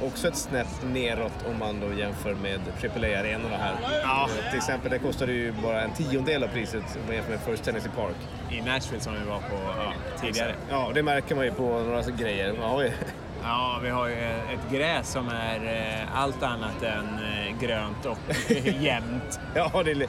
också 0.03 0.27
ett 0.27 0.35
snäpp 0.35 0.67
neråt 0.83 1.45
om 1.49 1.59
man 1.59 1.79
då 1.79 1.93
jämför 1.99 2.33
med 2.33 2.59
AAA-arenorna 2.81 3.57
här. 3.57 3.75
Ja. 4.03 4.29
Eh, 4.43 4.49
till 4.49 4.57
exempel, 4.57 4.91
det 4.91 4.99
kostade 4.99 5.31
ju 5.31 5.51
bara 5.51 5.81
en 5.81 5.91
tiondel 5.93 6.43
av 6.43 6.47
priset 6.47 6.83
om 6.95 7.05
man 7.05 7.15
jämför 7.15 7.31
med 7.31 7.39
First 7.39 7.63
Tennessee 7.63 7.91
Park. 7.95 8.15
I 8.51 8.61
Nashville 8.61 9.01
som 9.03 9.13
vi 9.13 9.29
var 9.29 9.37
på 9.37 9.55
ja, 9.77 9.93
tidigare. 10.21 10.55
Ja, 10.69 10.91
det 10.93 11.03
märker 11.03 11.35
man 11.35 11.45
ju 11.45 11.51
på 11.51 11.63
några 11.63 12.01
grejer. 12.01 12.53
Man 12.53 12.69
har 12.69 12.83
ju 12.83 12.91
Ja, 13.43 13.79
vi 13.83 13.89
har 13.89 14.07
ju 14.07 14.15
ett 14.23 14.71
gräs 14.71 15.11
som 15.11 15.27
är 15.27 15.65
eh, 15.65 16.21
allt 16.21 16.43
annat 16.43 16.83
än 16.83 17.07
eh, 17.19 17.59
grönt 17.61 18.05
och 18.05 18.17
jämnt. 18.79 19.39
Ja, 19.55 19.83
det 19.85 19.91
är 19.91 20.07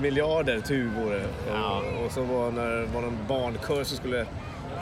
miljarder 0.00 0.60
tuvor. 0.60 1.14
Och, 1.14 1.54
Ja. 1.54 1.82
och 2.04 2.12
så 2.12 2.22
var 2.22 2.50
det 2.52 2.86
var 2.86 3.00
någon 3.02 3.18
barnkör 3.28 3.84
som 3.84 3.96
skulle 3.96 4.26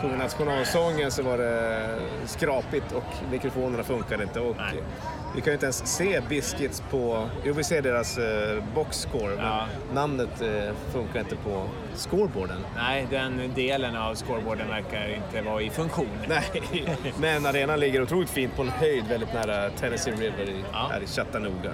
sjunga 0.00 0.16
nationalsången 0.16 1.10
så 1.10 1.22
var 1.22 1.38
det 1.38 1.98
skrapigt 2.26 2.92
och 2.92 3.30
mikrofonerna 3.30 3.82
funkade 3.82 4.22
inte. 4.22 4.40
Och 4.40 4.56
Nej 4.56 4.82
vi 5.36 5.42
kan 5.42 5.50
ju 5.50 5.52
inte 5.52 5.66
ens 5.66 5.86
se 5.96 6.20
Biscuits 6.28 6.82
på... 6.90 7.28
Jo, 7.44 7.52
vi 7.54 7.64
ser 7.64 7.82
deras 7.82 8.18
eh, 8.18 8.62
boxscore, 8.74 9.34
Ja. 9.38 9.66
men 9.86 9.94
namnet 9.94 10.40
eh, 10.42 10.74
funkar 10.92 11.20
inte 11.20 11.36
på 11.36 11.66
scoreboarden. 11.94 12.56
Nej, 12.76 13.06
den 13.10 13.40
delen 13.54 13.96
av 13.96 14.14
scoreboarden 14.14 14.68
verkar 14.68 15.14
inte 15.14 15.42
vara 15.50 15.62
i 15.62 15.70
funktion. 15.70 16.08
Nej, 16.28 16.62
men 17.20 17.46
arenan 17.46 17.80
ligger 17.80 18.02
otroligt 18.02 18.30
fint 18.30 18.56
på 18.56 18.62
en 18.62 18.68
höjd 18.68 19.04
väldigt 19.08 19.34
nära 19.34 19.70
Tennessee 19.70 20.12
River 20.14 20.44
i, 20.48 20.64
Ja. 20.72 20.88
här 20.92 21.00
i 21.00 21.06
Chattanooga. 21.06 21.72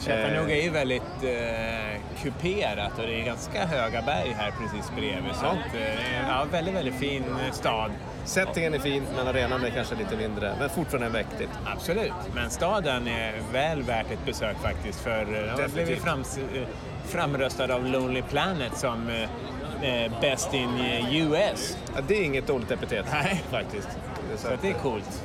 Chattanooga 0.00 0.52
Eh, 0.54 0.58
är 0.58 0.62
ju 0.62 0.70
väldigt 0.70 1.02
eh, 1.22 2.00
kuperat 2.22 2.98
och 2.98 3.06
det 3.06 3.20
är 3.20 3.24
ganska 3.24 3.66
höga 3.66 4.02
berg 4.02 4.34
här 4.38 4.50
precis 4.60 4.92
bredvid. 4.96 5.34
Så 5.34 5.44
Ja. 5.44 5.50
att, 5.50 5.74
eh, 5.74 6.28
ja, 6.28 6.46
väldigt, 6.52 6.74
väldigt 6.74 6.94
fin 6.94 7.24
eh, 7.46 7.52
stad. 7.52 7.90
Settingen 8.24 8.74
är 8.74 8.78
fin, 8.78 9.02
men 9.16 9.26
arenan 9.28 9.64
är 9.64 9.70
kanske 9.70 9.94
lite 9.94 10.16
mindre, 10.16 10.54
men 10.58 10.70
fortfarande 10.70 11.10
mäktigt. 11.10 11.50
Absolut, 11.66 12.12
men 12.34 12.50
staden 12.50 13.08
är 13.08 13.32
väl 13.52 13.82
värt 13.82 14.10
ett 14.10 14.24
besök 14.26 14.56
faktiskt. 14.62 15.00
För 15.00 15.20
eh, 15.20 15.26
den 15.26 15.46
Definitivt. 15.46 15.74
blivit 15.74 16.02
frams, 16.02 16.38
eh, 16.38 16.62
framröstad 17.08 17.74
av 17.74 17.86
Lonely 17.86 18.22
Planet 18.22 18.76
som 18.78 19.08
eh, 19.08 20.04
eh, 20.04 20.12
Best 20.20 20.54
in 20.54 20.78
eh, 20.80 21.16
US. 21.16 21.76
Ja, 21.94 22.00
det 22.08 22.14
är 22.18 22.24
inget 22.24 22.46
dåligt 22.46 22.70
epitet 22.70 23.06
Nej. 23.12 23.42
faktiskt. 23.50 23.88
Så 24.36 24.48
att 24.48 24.62
det 24.62 24.68
är 24.68 24.72
coolt. 24.74 25.22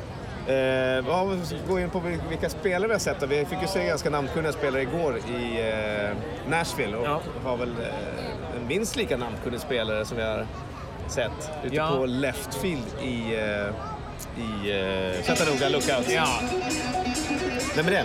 Eh, 0.48 0.56
ja, 0.56 1.28
gå 1.68 1.80
in 1.80 1.90
på 1.90 2.00
vil- 2.00 2.22
vilka 2.30 2.50
spelare 2.50 2.88
vi 2.88 2.94
har 2.94 3.00
sett. 3.00 3.24
Vi 3.24 3.46
fick 3.46 3.62
ju 3.62 3.68
se 3.68 3.86
ganska 3.86 4.10
namnkunniga 4.10 4.52
spelare 4.52 4.82
igår 4.82 5.18
i 5.18 5.60
eh, 5.70 6.18
Nashville 6.50 6.98
och 6.98 7.06
Ja. 7.06 7.22
har 7.44 7.58
väl 7.58 7.70
eh, 7.70 8.58
en 8.62 8.68
minst 8.68 8.96
lika 8.96 9.18
namnkunnig 9.18 9.60
spelare 9.60 10.06
som 10.06 10.18
vi 10.18 10.24
har 10.24 10.46
sett 11.12 11.52
ute 11.64 11.76
Ja. 11.76 11.90
på 11.98 12.06
left 12.06 12.56
field 12.56 12.84
i, 13.04 13.36
eh, 13.36 14.44
i 14.44 14.72
eh, 15.16 15.24
Chattanooga 15.24 15.70
Lookout. 15.70 16.10
Ja, 16.10 16.28
Vem 17.76 17.88
är 17.88 17.92
det? 17.92 18.04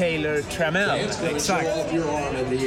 Taylor 0.00 0.42
Trammell. 0.42 1.00
Exakt. 1.34 1.68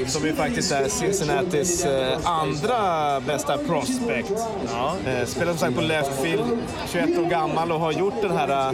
Som 0.08 0.26
ju 0.26 0.34
faktiskt 0.36 0.72
är 0.72 0.90
Cincinnatis 0.90 1.86
eh, 1.86 2.18
andra 2.24 3.20
bästa 3.20 3.58
prospect. 3.58 4.32
Ja. 4.72 4.96
Eh, 5.08 5.26
spelar 5.26 5.52
som 5.52 5.58
sagt 5.58 5.76
på 5.76 5.82
left 5.82 6.22
field, 6.22 6.44
21 6.92 7.18
år 7.20 7.26
gammal 7.30 7.72
och 7.72 7.80
har 7.80 7.92
gjort 7.92 8.22
den 8.22 8.38
här 8.38 8.50
eh, 8.50 8.74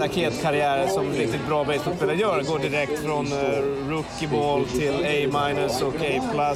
raketkarriären 0.00 0.88
som 0.88 1.12
riktigt 1.12 1.46
bra 1.46 1.64
baseballspelare 1.64 2.16
gör. 2.16 2.42
Går 2.42 2.58
direkt 2.58 3.02
från 3.02 3.26
rookie 3.88 4.28
ball 4.28 4.64
till 4.64 4.94
A- 5.06 5.28
och 5.84 5.94
A+. 6.40 6.54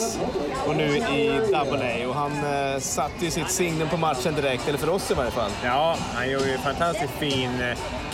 Och 0.66 0.76
nu 0.76 0.96
i 0.96 1.40
double 1.52 2.04
A. 2.04 2.08
Och 2.08 2.14
han 2.14 2.32
satte 2.80 3.24
ju 3.24 3.30
sitt 3.30 3.50
signum 3.50 3.88
på 3.88 3.96
matchen 3.96 4.34
direkt, 4.34 4.68
eller 4.68 4.78
för 4.78 4.88
oss 4.90 5.10
i 5.10 5.14
varje 5.14 5.30
fall. 5.30 5.50
Ja, 5.64 5.96
han 6.14 6.30
gjorde 6.30 6.48
ju 6.50 6.58
fantastiskt 6.58 7.12
fin 7.18 7.50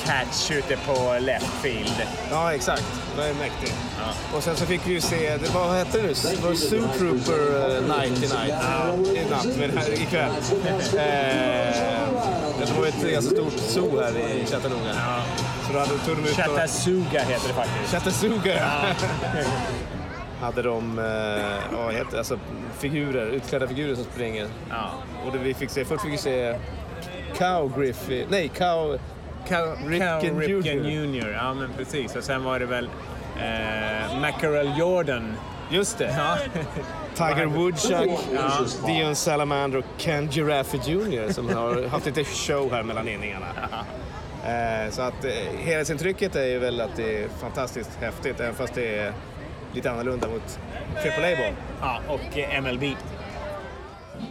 catch 0.06 0.50
ute 0.50 0.76
på 0.86 1.16
left 1.20 1.52
field. 1.62 2.02
Ja, 2.30 2.54
exakt. 2.54 2.84
Det 3.18 3.24
är 3.24 3.34
mäktigt. 3.34 3.74
Och 4.34 4.42
sen 4.42 4.56
så 4.56 4.66
fick 4.66 4.86
vi 4.86 4.92
ju 4.92 5.00
se, 5.00 5.36
det, 5.36 5.54
vad 5.54 5.70
hette 5.70 5.98
det 5.98 6.02
nu? 6.02 6.08
Det 6.08 6.42
var 6.46 6.54
Zoo 6.54 6.88
Trooper 6.98 7.76
eh, 7.76 7.96
Night 7.96 8.18
i 8.18 8.20
night. 8.20 9.16
I 9.16 9.30
natt, 9.30 9.46
men 9.58 9.78
här, 9.78 9.92
ikväll. 10.02 10.30
Eh, 10.30 11.08
det 12.58 12.78
var 12.78 12.86
ett 12.86 13.12
ganska 13.12 13.30
stort 13.30 13.52
zoo 13.52 14.00
här 14.00 14.18
i 14.18 14.46
Chattanooga. 14.46 14.94
Så 15.66 15.72
då 15.72 15.78
hade, 15.78 15.90
tog 15.90 16.16
de 16.16 16.22
ut. 16.22 16.36
Chattasuga 16.36 17.20
heter 17.20 17.48
det 17.48 17.54
faktiskt. 17.54 17.92
Chattanooga, 17.92 18.54
ja. 18.56 18.94
hade 20.40 20.62
de 20.62 20.98
eh, 20.98 21.78
vad 21.78 21.94
heter, 21.94 22.18
alltså, 22.18 22.38
figurer, 22.78 23.26
utklädda 23.26 23.68
figurer 23.68 23.94
som 23.94 24.04
springer. 24.04 24.48
Ja. 24.70 24.90
Och 25.26 25.32
det 25.32 25.38
vi 25.38 25.54
fick 25.54 25.70
se, 25.70 25.84
först 25.84 26.02
fick 26.02 26.12
vi 26.12 26.18
se 26.18 26.58
Cow 27.36 27.72
Griffith, 27.78 28.30
nej 28.30 28.48
Cow... 28.48 28.98
Cal 29.48 29.76
Cal 29.98 30.38
Ripken 30.38 30.84
Jr. 30.88 31.32
Ja, 31.32 31.54
men 31.54 31.70
precis. 31.76 32.16
Och 32.16 32.24
sen 32.24 32.44
var 32.44 32.58
det 32.58 32.66
väl 32.66 32.88
eh, 33.36 34.20
Mackerel 34.20 34.78
Jordan. 34.78 35.36
Just 35.70 35.98
det. 35.98 36.14
Ja. 36.18 36.38
Tiger 37.14 37.46
Woodchuck, 37.56 38.20
Dion 38.86 39.14
Salamander 39.16 39.78
och 39.78 39.84
Ken 39.96 40.28
Giraffe 40.30 40.76
Jr 40.76 41.32
som 41.32 41.48
har 41.48 41.86
haft 41.88 42.06
lite 42.06 42.24
show 42.24 42.72
här 42.72 42.82
mellan 42.82 43.08
inningarna. 43.08 43.46
Eh, 44.46 44.90
så 44.90 45.02
att 45.02 45.24
eh, 45.24 45.30
helhetsintrycket 45.58 46.36
är 46.36 46.44
ju 46.46 46.58
väl 46.58 46.80
att 46.80 46.96
det 46.96 47.22
är 47.22 47.28
fantastiskt 47.28 47.90
häftigt 48.00 48.40
även 48.40 48.54
fast 48.54 48.74
det 48.74 48.98
är 48.98 49.12
lite 49.72 49.90
annorlunda 49.90 50.28
mot 50.28 50.58
AAA-boll. 50.96 51.54
ja, 51.80 52.00
och 52.08 52.38
eh, 52.38 52.62
MLB. 52.62 52.84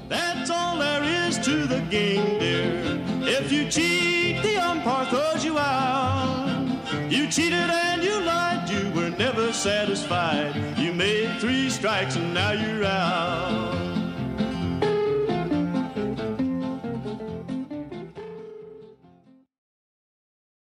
That's 0.10 0.50
all 0.50 0.78
there 0.78 1.04
is 1.04 1.38
to 1.40 1.66
the 1.66 1.82
game, 1.90 2.40
dear. 2.40 3.02
If 3.28 3.52
you 3.52 3.70
cheat, 3.70 4.42
the 4.42 4.58
umpire 4.58 5.06
throws 5.08 5.44
you 5.44 5.60
out. 5.60 6.66
You 7.10 7.28
cheated 7.28 7.70
and 7.70 8.02
you 8.02 8.22
lied, 8.22 8.70
you 8.70 8.90
were 8.92 9.10
never 9.10 9.52
satisfied. 9.52 10.56
You 10.78 10.94
made 10.94 11.40
three 11.40 11.70
strikes 11.70 12.16
and 12.16 12.34
now 12.34 12.52
you're 12.52 12.86
out. 12.86 13.87